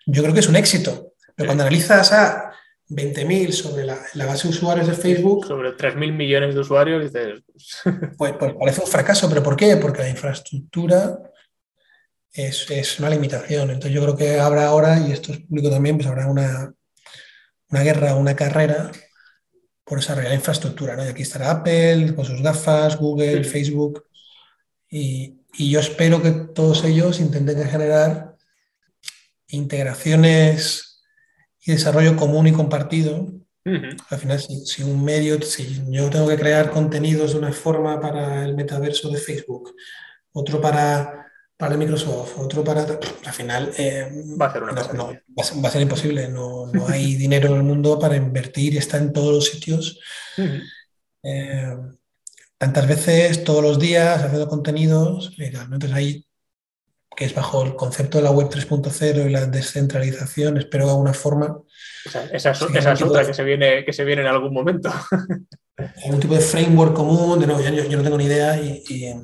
yo 0.07 0.23
creo 0.23 0.35
que 0.35 0.41
es 0.41 0.49
un 0.49 0.57
éxito. 0.57 1.10
Pero 1.41 1.49
cuando 1.49 1.65
analizas 1.65 2.13
a 2.13 2.53
20.000 2.91 3.51
sobre 3.53 3.87
la, 3.87 4.27
base 4.27 4.47
de 4.47 4.51
usuarios 4.51 4.87
de 4.87 4.93
Facebook... 4.93 5.47
Sobre 5.47 5.71
3.000 5.75 6.13
millones 6.13 6.55
de 6.55 6.61
usuarios, 6.61 7.03
dices... 7.03 7.43
Pues, 8.19 8.35
pues, 8.39 8.53
parece 8.61 8.83
un 8.83 8.87
fracaso, 8.87 9.27
pero 9.27 9.43
¿por 9.43 9.57
qué? 9.57 9.79
Porque 9.79 10.03
la 10.03 10.11
infraestructura 10.11 11.19
es, 12.31 13.01
una 13.01 13.09
limitación. 13.09 13.71
Entonces 13.71 13.93
yo 13.93 14.03
creo 14.03 14.17
que 14.19 14.39
habrá 14.39 14.67
ahora, 14.67 15.01
y 15.01 15.13
esto 15.13 15.33
es 15.33 15.39
público 15.39 15.71
también, 15.71 15.97
pues 15.97 16.09
habrá 16.09 16.27
una, 16.27 16.75
una 17.71 17.83
guerra, 17.83 18.17
una 18.17 18.37
carrera 18.37 18.91
por 19.83 19.99
desarrollar 19.99 20.33
la 20.33 20.37
infraestructura. 20.37 20.95
¿no? 20.95 21.07
Y 21.07 21.09
aquí 21.09 21.23
estará 21.23 21.51
Apple 21.51 22.15
con 22.15 22.27
sus 22.27 22.43
gafas, 22.43 22.99
Google, 22.99 23.45
Facebook. 23.45 24.05
Y, 24.91 25.39
y, 25.55 25.71
yo 25.71 25.81
espero 25.81 26.21
que 26.21 26.33
todos 26.33 26.85
ellos 26.85 27.19
intenten 27.19 27.67
generar 27.67 28.37
integraciones 29.47 30.90
y 31.65 31.73
desarrollo 31.73 32.17
común 32.17 32.47
y 32.47 32.53
compartido. 32.53 33.33
Al 33.63 34.19
final, 34.19 34.41
si, 34.41 34.83
un 34.83 35.05
medio, 35.05 35.41
si 35.43 35.85
yo 35.89 36.09
tengo 36.11 36.27
que 36.27 36.37
crear 36.37 36.71
contenidos 36.71 37.33
de 37.33 37.39
una 37.39 37.53
forma 37.53 38.01
para 38.01 38.45
el 38.45 38.55
metaverso 38.55 39.11
de 39.11 39.19
Facebook, 39.19 39.77
otro 40.33 40.61
para, 40.61 41.27
para 41.57 41.77
Microsoft, 41.77 42.39
otro 42.39 42.65
para... 42.65 42.83
Al 42.83 43.33
final 43.33 43.71
eh, 43.77 44.11
va, 44.41 44.47
a 44.47 44.53
ser 44.53 44.63
una 44.63 44.73
no, 44.73 45.09
va, 45.09 45.69
a 45.69 45.71
ser 45.71 45.83
imposible. 45.83 46.29
No, 46.29 46.67
no 46.73 46.89
hay 46.89 47.15
dinero 47.17 47.49
en 47.49 47.57
el 47.57 47.63
mundo 47.63 47.99
para 47.99 48.17
invertir 48.17 48.77
está 48.77 48.97
en 48.97 49.13
todos 49.13 49.35
los 49.35 49.45
sitios. 49.47 50.01
Eh, 51.23 51.77
tantas 52.57 52.89
veces, 52.89 53.45
todos 53.45 53.63
los 53.63 53.79
días, 53.79 54.23
haciendo 54.23 54.49
contenidos. 54.49 55.33
Entonces 55.39 55.93
ahí 55.93 56.27
que 57.21 57.27
es 57.27 57.35
bajo 57.35 57.63
el 57.63 57.77
concepto 57.77 58.17
de 58.17 58.25
la 58.25 58.31
web 58.31 58.49
3.0 58.49 59.27
y 59.27 59.31
la 59.31 59.45
descentralización, 59.45 60.57
espero 60.57 60.87
de 60.87 60.93
alguna 60.93 61.13
forma. 61.13 61.55
esa, 62.33 62.53
es, 62.53 62.63
otra 63.03 63.27
que, 63.27 63.35
se 63.35 63.45
viene, 63.45 63.85
que 63.85 63.93
se 63.93 64.05
viene 64.05 64.23
en 64.23 64.29
algún 64.29 64.55
momento. 64.55 64.91
algún 66.07 66.19
tipo 66.19 66.33
de 66.33 66.41
framework 66.41 66.95
común, 66.95 67.39
de 67.39 67.47
no, 67.47 67.61
yo, 67.61 67.99
no 67.99 68.03
tengo 68.03 68.17
ni 68.17 68.25
idea 68.25 68.57
y, 68.57 69.15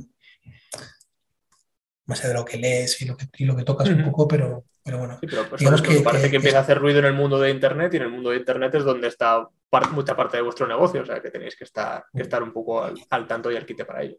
más 2.05 2.21
allá 2.21 2.29
de 2.29 2.35
lo 2.35 2.45
que 2.45 2.59
lees 2.59 3.01
y 3.01 3.07
lo 3.07 3.17
que, 3.17 3.29
lo 3.47 3.57
que 3.57 3.65
tocas 3.65 3.89
un 3.89 4.05
poco, 4.05 4.29
pero, 4.29 4.67
Pero 4.85 4.99
bueno, 4.99 5.19
digamos 5.59 5.81
que, 5.81 6.01
parece 6.01 6.29
que, 6.29 6.37
empieza 6.37 6.59
a 6.59 6.61
hacer 6.61 6.79
ruido 6.79 6.99
en 6.99 7.07
el 7.07 7.15
mundo 7.15 7.41
de 7.41 7.49
Internet 7.49 7.95
y 7.95 7.97
en 7.97 8.03
el 8.03 8.11
mundo 8.11 8.29
de 8.29 8.37
Internet 8.37 8.75
es 8.75 8.85
donde 8.85 9.09
está 9.09 9.49
mucha 9.93 10.15
parte 10.15 10.37
de 10.37 10.43
vuestro 10.43 10.67
negocio, 10.67 11.01
o 11.01 11.07
sea 11.07 11.23
que 11.23 11.31
tenéis 11.31 11.57
que 11.57 11.65
estar, 11.65 12.05
que 12.15 12.21
estar 12.21 12.43
un 12.43 12.53
poco 12.53 12.85
al, 12.85 13.27
tanto 13.27 13.51
y 13.51 13.57
al 13.57 13.65
quite 13.65 13.87
para 13.87 14.03
ello. 14.03 14.19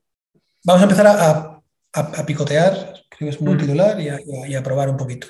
Vamos 0.64 0.82
a 0.82 0.86
empezar 0.86 1.08
a, 1.08 2.26
picotear, 2.26 2.94
creo 3.18 3.30
que 3.30 3.36
es 3.36 3.42
muy 3.42 3.58
titular, 3.58 4.00
y 4.00 4.56
a, 4.56 4.64
probar 4.64 4.90
un 4.90 4.98
poquito. 4.98 5.28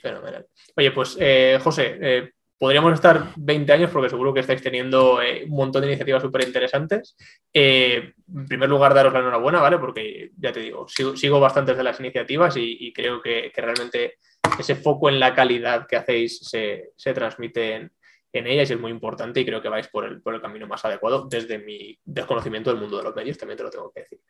Fenomenal. 0.00 0.46
Oye, 0.76 0.90
pues 0.90 1.16
eh, 1.20 1.58
José, 1.62 1.98
eh, 2.00 2.30
podríamos 2.58 2.92
estar 2.92 3.32
20 3.36 3.72
años 3.72 3.90
porque 3.90 4.10
seguro 4.10 4.34
que 4.34 4.40
estáis 4.40 4.62
teniendo 4.62 5.20
eh, 5.22 5.44
un 5.44 5.56
montón 5.56 5.82
de 5.82 5.88
iniciativas 5.88 6.22
súper 6.22 6.46
interesantes. 6.46 7.16
en 7.52 8.14
primer 8.48 8.68
lugar, 8.68 8.94
daros 8.94 9.12
la 9.12 9.20
enhorabuena, 9.20 9.60
¿vale? 9.60 9.78
Porque 9.78 10.30
ya 10.36 10.52
te 10.52 10.60
digo, 10.60 10.86
sigo, 10.88 11.40
bastantes 11.40 11.76
de 11.76 11.84
las 11.84 12.00
iniciativas 12.00 12.54
y, 12.56 12.92
creo 12.92 13.20
que, 13.22 13.52
que, 13.54 13.60
realmente 13.60 14.14
ese 14.58 14.74
foco 14.76 15.08
en 15.08 15.20
la 15.20 15.34
calidad 15.34 15.86
que 15.86 15.96
hacéis 15.96 16.40
se, 16.40 16.90
se 16.96 17.14
transmite 17.14 17.74
en, 17.74 17.92
en 18.32 18.46
ellas 18.46 18.70
y 18.70 18.74
es 18.74 18.80
muy 18.80 18.90
importante 18.90 19.40
y 19.40 19.44
creo 19.44 19.60
que 19.60 19.68
vais 19.68 19.88
por 19.88 20.04
el, 20.04 20.22
por 20.22 20.34
el 20.34 20.40
camino 20.40 20.66
más 20.66 20.84
adecuado 20.84 21.26
desde 21.28 21.58
mi 21.58 21.98
desconocimiento 22.04 22.70
del 22.70 22.80
mundo 22.80 22.98
de 22.98 23.04
los 23.04 23.14
medios, 23.14 23.36
también 23.36 23.56
te 23.56 23.64
lo 23.64 23.70
tengo 23.70 23.90
que 23.92 24.02
decir. 24.02 24.20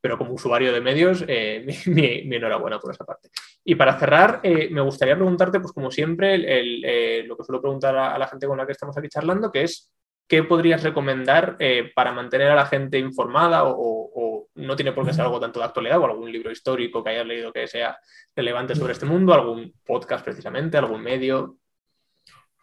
Pero 0.00 0.18
como 0.18 0.32
usuario 0.32 0.72
de 0.72 0.80
medios, 0.80 1.24
eh, 1.28 1.64
mi, 1.86 2.34
enhorabuena 2.34 2.78
por 2.78 2.92
esa 2.92 3.04
parte. 3.04 3.30
Y 3.64 3.76
para 3.76 3.98
cerrar, 3.98 4.40
eh, 4.42 4.68
me 4.70 4.80
gustaría 4.80 5.14
preguntarte, 5.14 5.60
pues 5.60 5.72
como 5.72 5.90
siempre, 5.90 6.34
eh, 6.34 7.22
lo 7.24 7.36
que 7.36 7.44
suelo 7.44 7.60
preguntar 7.60 7.96
a, 7.96 8.18
la 8.18 8.26
gente 8.26 8.46
con 8.46 8.58
la 8.58 8.66
que 8.66 8.72
estamos 8.72 8.96
aquí 8.98 9.08
charlando, 9.08 9.50
que 9.52 9.62
es, 9.62 9.92
¿qué 10.26 10.42
podrías 10.42 10.82
recomendar 10.82 11.56
para 11.94 12.12
mantener 12.12 12.50
a 12.50 12.54
la 12.54 12.66
gente 12.66 12.98
informada 12.98 13.64
o, 13.64 13.74
o, 13.76 14.48
no 14.56 14.76
tiene 14.76 14.92
por 14.92 15.04
qué 15.04 15.12
ser 15.12 15.24
algo 15.24 15.40
tanto 15.40 15.58
de 15.58 15.66
actualidad 15.66 15.98
o 15.98 16.04
algún 16.04 16.30
libro 16.30 16.50
histórico 16.50 17.02
que 17.02 17.10
hayas 17.10 17.26
leído 17.26 17.52
que 17.52 17.66
sea 17.66 17.98
relevante 18.36 18.74
sobre 18.74 18.92
este 18.92 19.06
mundo, 19.06 19.34
algún 19.34 19.72
podcast 19.84 20.24
precisamente, 20.24 20.76
algún 20.76 21.02
medio? 21.02 21.58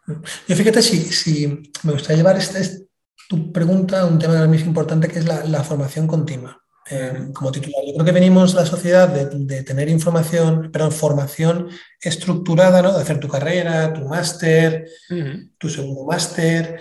Yo 0.06 0.56
fíjate, 0.56 0.82
si, 0.82 1.46
me 1.82 1.92
gustaría 1.92 2.16
llevar 2.18 2.36
este, 2.36 2.86
tu 3.28 3.52
pregunta 3.52 4.00
a 4.00 4.06
un 4.06 4.18
tema 4.18 4.50
que 4.50 4.56
es 4.56 4.66
importante, 4.66 5.08
que 5.08 5.20
es 5.20 5.26
la, 5.26 5.64
formación 5.64 6.06
continua. 6.06 6.58
Eh, 6.90 7.30
como 7.32 7.52
titular, 7.52 7.80
yo 7.86 7.94
creo 7.94 8.04
que 8.04 8.12
venimos 8.12 8.54
la 8.54 8.66
sociedad 8.66 9.08
de, 9.08 9.62
tener 9.62 9.88
información, 9.88 10.70
pero 10.72 10.90
formación 10.90 11.68
estructurada, 12.00 12.82
¿no? 12.82 12.92
De 12.92 13.02
hacer 13.02 13.20
tu 13.20 13.28
carrera, 13.28 13.92
tu 13.92 14.04
máster, 14.08 14.88
tu 15.58 15.68
segundo 15.68 16.04
máster. 16.04 16.80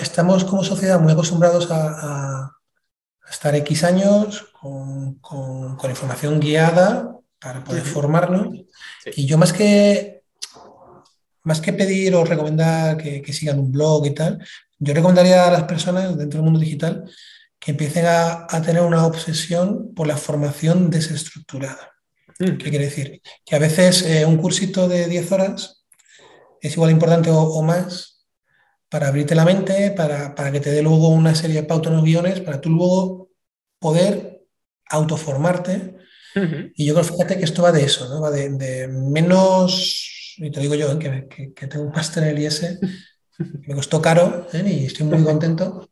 Estamos 0.00 0.44
como 0.44 0.62
sociedad 0.62 1.00
muy 1.00 1.12
acostumbrados 1.12 1.68
a, 1.70 2.52
estar 3.28 3.56
X 3.56 3.82
años 3.82 4.46
con, 4.52 5.18
información 5.90 6.38
guiada 6.38 7.18
para 7.40 7.64
poder 7.64 7.82
formarnos. 7.82 8.54
Y 9.16 9.26
yo 9.26 9.36
más 9.36 9.52
que 9.52 10.15
más 11.46 11.60
que 11.60 11.72
pedir 11.72 12.12
o 12.16 12.24
recomendar 12.24 12.96
que, 12.96 13.32
sigan 13.32 13.60
un 13.60 13.70
blog 13.70 14.04
y 14.04 14.10
tal, 14.10 14.44
yo 14.80 14.92
recomendaría 14.92 15.46
a 15.46 15.52
las 15.52 15.62
personas 15.62 16.18
dentro 16.18 16.38
del 16.38 16.44
mundo 16.44 16.58
digital 16.58 17.08
que 17.60 17.70
empiecen 17.70 18.04
a, 18.08 18.48
tener 18.64 18.82
una 18.82 19.06
obsesión 19.06 19.94
por 19.94 20.08
la 20.08 20.16
formación 20.16 20.90
desestructurada. 20.90 21.92
Mm. 22.40 22.56
¿Qué 22.58 22.70
quiere 22.70 22.86
decir? 22.86 23.22
Que 23.44 23.54
a 23.54 23.60
veces 23.60 24.02
eh, 24.02 24.26
un 24.26 24.38
cursito 24.38 24.88
de 24.88 25.06
10 25.06 25.32
horas 25.32 25.84
es 26.60 26.72
igual 26.72 26.90
importante 26.90 27.30
o, 27.30 27.62
más 27.62 28.26
para 28.88 29.06
abrirte 29.06 29.36
la 29.36 29.44
mente, 29.44 29.92
para, 29.92 30.34
que 30.50 30.60
te 30.60 30.72
dé 30.72 30.82
luego 30.82 31.08
una 31.08 31.36
serie 31.36 31.62
de 31.62 31.68
pautas 31.68 31.90
en 31.90 31.98
los 31.98 32.04
guiones, 32.04 32.40
para 32.40 32.60
tú 32.60 32.70
luego 32.70 33.30
poder 33.78 34.42
autoformarte. 34.90 35.94
Y 36.74 36.84
yo 36.84 36.92
creo, 36.92 37.04
fíjate 37.04 37.38
que 37.38 37.44
esto 37.44 37.62
va 37.62 37.72
de 37.72 37.84
eso, 37.84 38.08
¿no? 38.08 38.20
Va 38.20 38.30
de 38.30 38.88
menos 38.88 40.05
y 40.38 40.50
te 40.50 40.60
digo 40.60 40.74
yo, 40.74 40.92
¿eh? 40.92 41.28
que, 41.28 41.66
tengo 41.66 41.84
un 41.84 41.92
máster 41.92 42.24
en 42.24 42.30
el 42.30 42.38
IS, 42.42 42.78
me 43.38 43.74
costó 43.74 44.00
caro 44.00 44.46
¿eh? 44.52 44.64
y 44.66 44.86
estoy 44.86 45.06
muy 45.06 45.22
contento, 45.22 45.88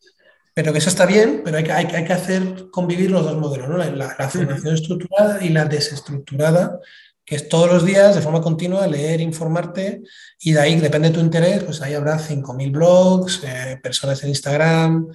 pero 0.53 0.72
que 0.72 0.78
eso 0.78 0.88
está 0.88 1.07
bien, 1.07 1.42
pero 1.45 1.57
hay 1.57 1.64
que, 1.64 1.72
hay, 1.72 2.05
que 2.05 2.12
hacer 2.12 2.70
convivir 2.70 3.11
los 3.11 3.24
dos 3.24 3.36
modelos, 3.36 3.68
¿no? 3.68 3.78
la, 3.78 4.28
formación 4.28 4.74
estructurada 4.74 5.42
y 5.42 5.49
la 5.49 5.64
desestructurada, 5.64 6.78
que 7.24 7.36
es 7.36 7.49
todos 7.49 7.72
los 7.72 7.84
días 7.84 8.14
de 8.14 8.20
forma 8.20 8.42
continua 8.42 8.86
leer, 8.86 9.20
informarte 9.20 10.03
y 10.40 10.53
de 10.53 10.61
ahí, 10.61 10.78
depende 10.78 11.09
de 11.09 11.14
tu 11.14 11.20
interés, 11.20 11.64
pues 11.64 11.80
ahí 11.80 11.95
habrá 11.95 12.18
5.000 12.18 12.70
blogs, 12.70 13.42
eh, 13.45 13.80
personas 13.82 14.22
en 14.22 14.28
Instagram, 14.28 15.09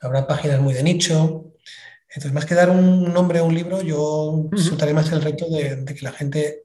habrá 0.00 0.26
páginas 0.26 0.60
muy 0.60 0.74
de 0.74 0.82
nicho. 0.82 1.46
Entonces, 2.08 2.32
más 2.32 2.44
que 2.44 2.56
dar 2.56 2.70
un 2.70 3.12
nombre 3.12 3.38
a 3.38 3.44
un 3.44 3.54
libro, 3.54 3.82
yo 3.82 4.00
uh 4.02 4.94
más 4.94 5.12
el 5.12 5.22
reto 5.22 5.48
de, 5.48 5.76
de 5.76 5.94
que 5.94 6.04
la 6.04 6.12
gente 6.12 6.64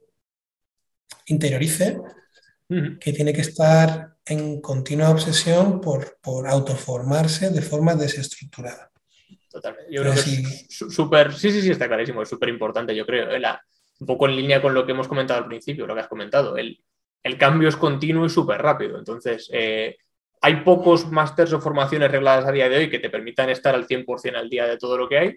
interiorice 1.28 2.00
que 2.68 3.14
tiene 3.14 3.32
que 3.32 3.42
estar 3.42 4.16
en 4.26 4.60
continua 4.60 5.12
obsesión 5.12 5.80
por, 5.80 6.18
por 6.22 6.48
autoformarse 6.48 7.52
de 7.52 7.62
forma 7.62 7.94
desestructurada. 7.94 8.92
Totalmente. 9.50 9.94
Yo 9.94 10.02
creo 10.02 10.14
que 10.14 10.20
es 10.20 10.68
súper, 10.70 11.34
sí, 11.34 11.52
sí, 11.52 11.62
sí, 11.62 11.70
está 11.70 11.88
clarísimo, 11.88 12.22
es 12.22 12.30
súper 12.30 12.50
importante, 12.50 12.96
yo 12.96 13.06
creo, 13.06 13.30
un 14.00 14.08
poco 14.08 14.28
en 14.28 14.36
línea 14.36 14.62
con 14.62 14.74
lo 14.74 14.86
que 14.86 14.92
hemos 14.94 15.08
comentado 15.08 15.40
al 15.42 15.48
principio, 15.48 15.86
lo 15.86 15.94
que 15.94 16.02
has 16.02 16.08
comentado, 16.08 16.58
el, 16.58 16.84
el 17.24 17.38
cambio 17.38 17.70
es 17.70 17.78
continuo 17.78 18.26
y 18.26 18.30
súper 18.30 18.62
rápido. 18.62 18.98
Entonces, 18.98 19.50
eh, 19.54 19.98
hay 20.42 20.58
pocos 20.58 21.10
másters 21.10 21.54
o 21.54 21.62
formaciones 21.62 22.12
regladas 22.12 22.46
a 22.46 22.52
día 22.52 22.68
de 22.68 22.78
hoy 22.78 22.90
que 22.90 23.00
te 23.00 23.10
permitan 23.10 23.50
estar 23.50 23.74
al 23.74 23.88
100% 23.88 24.36
al 24.36 24.50
día 24.50 24.68
de 24.68 24.78
todo 24.78 24.98
lo 24.98 25.08
que 25.08 25.18
hay 25.18 25.36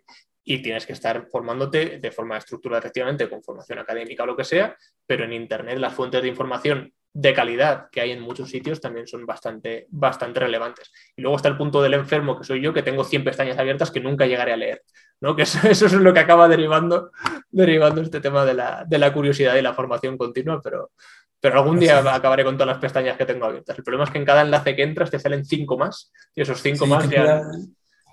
y 0.48 0.62
tienes 0.62 0.86
que 0.86 0.94
estar 0.94 1.26
formándote 1.30 1.98
de 1.98 2.10
forma 2.10 2.38
estructurada, 2.38 2.78
efectivamente, 2.78 3.28
con 3.28 3.42
formación 3.42 3.80
académica 3.80 4.22
o 4.22 4.26
lo 4.26 4.34
que 4.34 4.44
sea, 4.44 4.74
pero 5.06 5.24
en 5.24 5.34
Internet 5.34 5.76
las 5.76 5.92
fuentes 5.92 6.22
de 6.22 6.28
información 6.28 6.90
de 7.12 7.34
calidad 7.34 7.90
que 7.92 8.00
hay 8.00 8.12
en 8.12 8.22
muchos 8.22 8.48
sitios 8.48 8.80
también 8.80 9.06
son 9.06 9.26
bastante, 9.26 9.86
bastante 9.90 10.40
relevantes. 10.40 10.90
Y 11.14 11.20
luego 11.20 11.36
está 11.36 11.50
el 11.50 11.58
punto 11.58 11.82
del 11.82 11.92
enfermo, 11.92 12.38
que 12.38 12.44
soy 12.44 12.62
yo, 12.62 12.72
que 12.72 12.82
tengo 12.82 13.04
100 13.04 13.24
pestañas 13.24 13.58
abiertas 13.58 13.90
que 13.90 14.00
nunca 14.00 14.24
llegaré 14.24 14.54
a 14.54 14.56
leer. 14.56 14.82
¿no? 15.20 15.36
Que 15.36 15.42
eso, 15.68 15.68
es 15.68 15.92
lo 15.92 16.14
que 16.14 16.20
acaba 16.20 16.48
derivando, 16.48 17.10
derivando 17.50 18.00
este 18.00 18.22
tema 18.22 18.46
de 18.46 18.54
la, 18.54 18.86
de 18.88 18.96
la 18.96 19.12
curiosidad 19.12 19.54
y 19.54 19.60
la 19.60 19.74
formación 19.74 20.16
continua, 20.16 20.62
pero, 20.62 20.92
pero 21.40 21.58
algún 21.58 21.78
día 21.78 21.98
acabaré 22.14 22.42
con 22.42 22.56
todas 22.56 22.68
las 22.68 22.78
pestañas 22.78 23.18
que 23.18 23.26
tengo 23.26 23.44
abiertas. 23.44 23.76
El 23.76 23.84
problema 23.84 24.04
es 24.04 24.10
que 24.10 24.18
en 24.18 24.24
cada 24.24 24.40
enlace 24.40 24.74
que 24.74 24.82
entras 24.82 25.10
te 25.10 25.18
salen 25.18 25.44
cinco 25.44 25.76
más 25.76 26.10
y 26.34 26.40
esos 26.40 26.62
cinco 26.62 26.86
más 26.86 27.06
ya... 27.10 27.42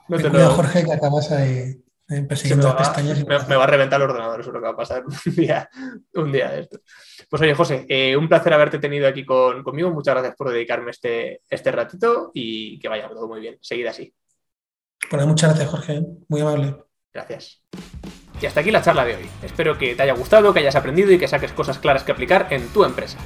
no 0.10 0.18
te 0.18 0.30
Jorge, 0.30 0.84
que 0.84 0.92
acabas 0.92 1.32
ahí 1.32 1.85
me, 2.08 3.56
va, 3.56 3.64
a 3.64 3.68
reventar 3.68 4.00
el 4.00 4.10
ordenador, 4.10 4.40
eso 4.40 4.50
es 4.50 4.54
lo 4.54 4.60
que 4.60 4.66
va 4.66 4.74
a 4.74 4.78
pasar 4.78 5.04
un 5.26 5.36
día, 5.36 5.70
un 6.14 6.32
día 6.32 6.52
de 6.52 6.62
esto. 6.62 6.80
Pues 7.30 7.42
oye, 7.42 7.56
José, 7.56 7.86
eh, 7.90 8.16
un 8.16 8.30
placer 8.30 8.54
haberte 8.54 8.80
tenido 8.80 9.08
aquí 9.08 9.26
conmigo. 9.26 9.92
Muchas 9.92 10.14
gracias 10.14 10.36
por 10.36 10.52
dedicarme 10.52 10.92
este, 10.92 11.42
este 11.50 11.72
ratito 11.72 12.32
y 12.34 12.80
que 12.80 12.88
vaya 12.88 13.10
todo 13.10 13.28
muy 13.28 13.42
bien. 13.42 13.58
Seguid 13.62 13.88
así. 13.88 14.14
Pues 15.10 15.26
muchas 15.26 15.50
gracias, 15.50 15.70
Jorge. 15.70 16.04
Muy 16.28 16.42
amable. 16.42 16.76
Gracias. 17.14 17.64
Y 18.42 18.46
hasta 18.46 18.60
aquí 18.60 18.72
la 18.72 18.82
charla 18.82 19.06
de 19.06 19.16
hoy. 19.16 19.30
Espero 19.42 19.78
que 19.78 19.96
te 19.96 20.04
haya 20.04 20.14
gustado, 20.14 20.54
que 20.54 20.60
hayas 20.60 20.76
aprendido 20.76 21.12
y 21.12 21.18
que 21.18 21.28
saques 21.28 21.54
cosas 21.54 21.80
claras 21.80 22.04
que 22.04 22.12
aplicar 22.12 22.48
en 22.52 22.68
tu 22.70 22.84
empresa. 22.84 23.18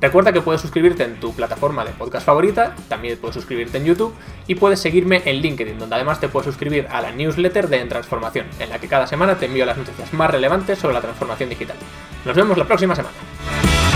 Recuerda 0.00 0.32
que 0.32 0.40
puedes 0.40 0.62
suscribirte 0.62 1.04
en 1.04 1.20
tu 1.20 1.34
plataforma 1.34 1.84
de 1.84 1.90
podcast 1.90 2.24
favorita, 2.24 2.74
también 2.88 3.18
puedes 3.18 3.34
suscribirte 3.34 3.76
en 3.76 3.84
YouTube 3.84 4.14
y 4.46 4.54
puedes 4.54 4.80
seguirme 4.80 5.20
en 5.26 5.36
LinkedIn, 5.36 5.78
donde 5.78 5.94
además 5.94 6.20
te 6.20 6.28
puedes 6.28 6.46
suscribir 6.46 6.86
a 6.90 7.02
la 7.02 7.12
newsletter 7.12 7.68
de 7.68 7.80
En 7.80 7.88
Transformación, 7.88 8.46
en 8.58 8.70
la 8.70 8.78
que 8.78 8.88
cada 8.88 9.06
semana 9.06 9.36
te 9.36 9.46
envío 9.46 9.66
las 9.66 9.76
noticias 9.76 10.12
más 10.14 10.30
relevantes 10.30 10.78
sobre 10.78 10.94
la 10.94 11.02
transformación 11.02 11.50
digital. 11.50 11.76
Nos 12.24 12.34
vemos 12.34 12.56
la 12.56 12.64
próxima 12.64 12.96
semana. 12.96 13.89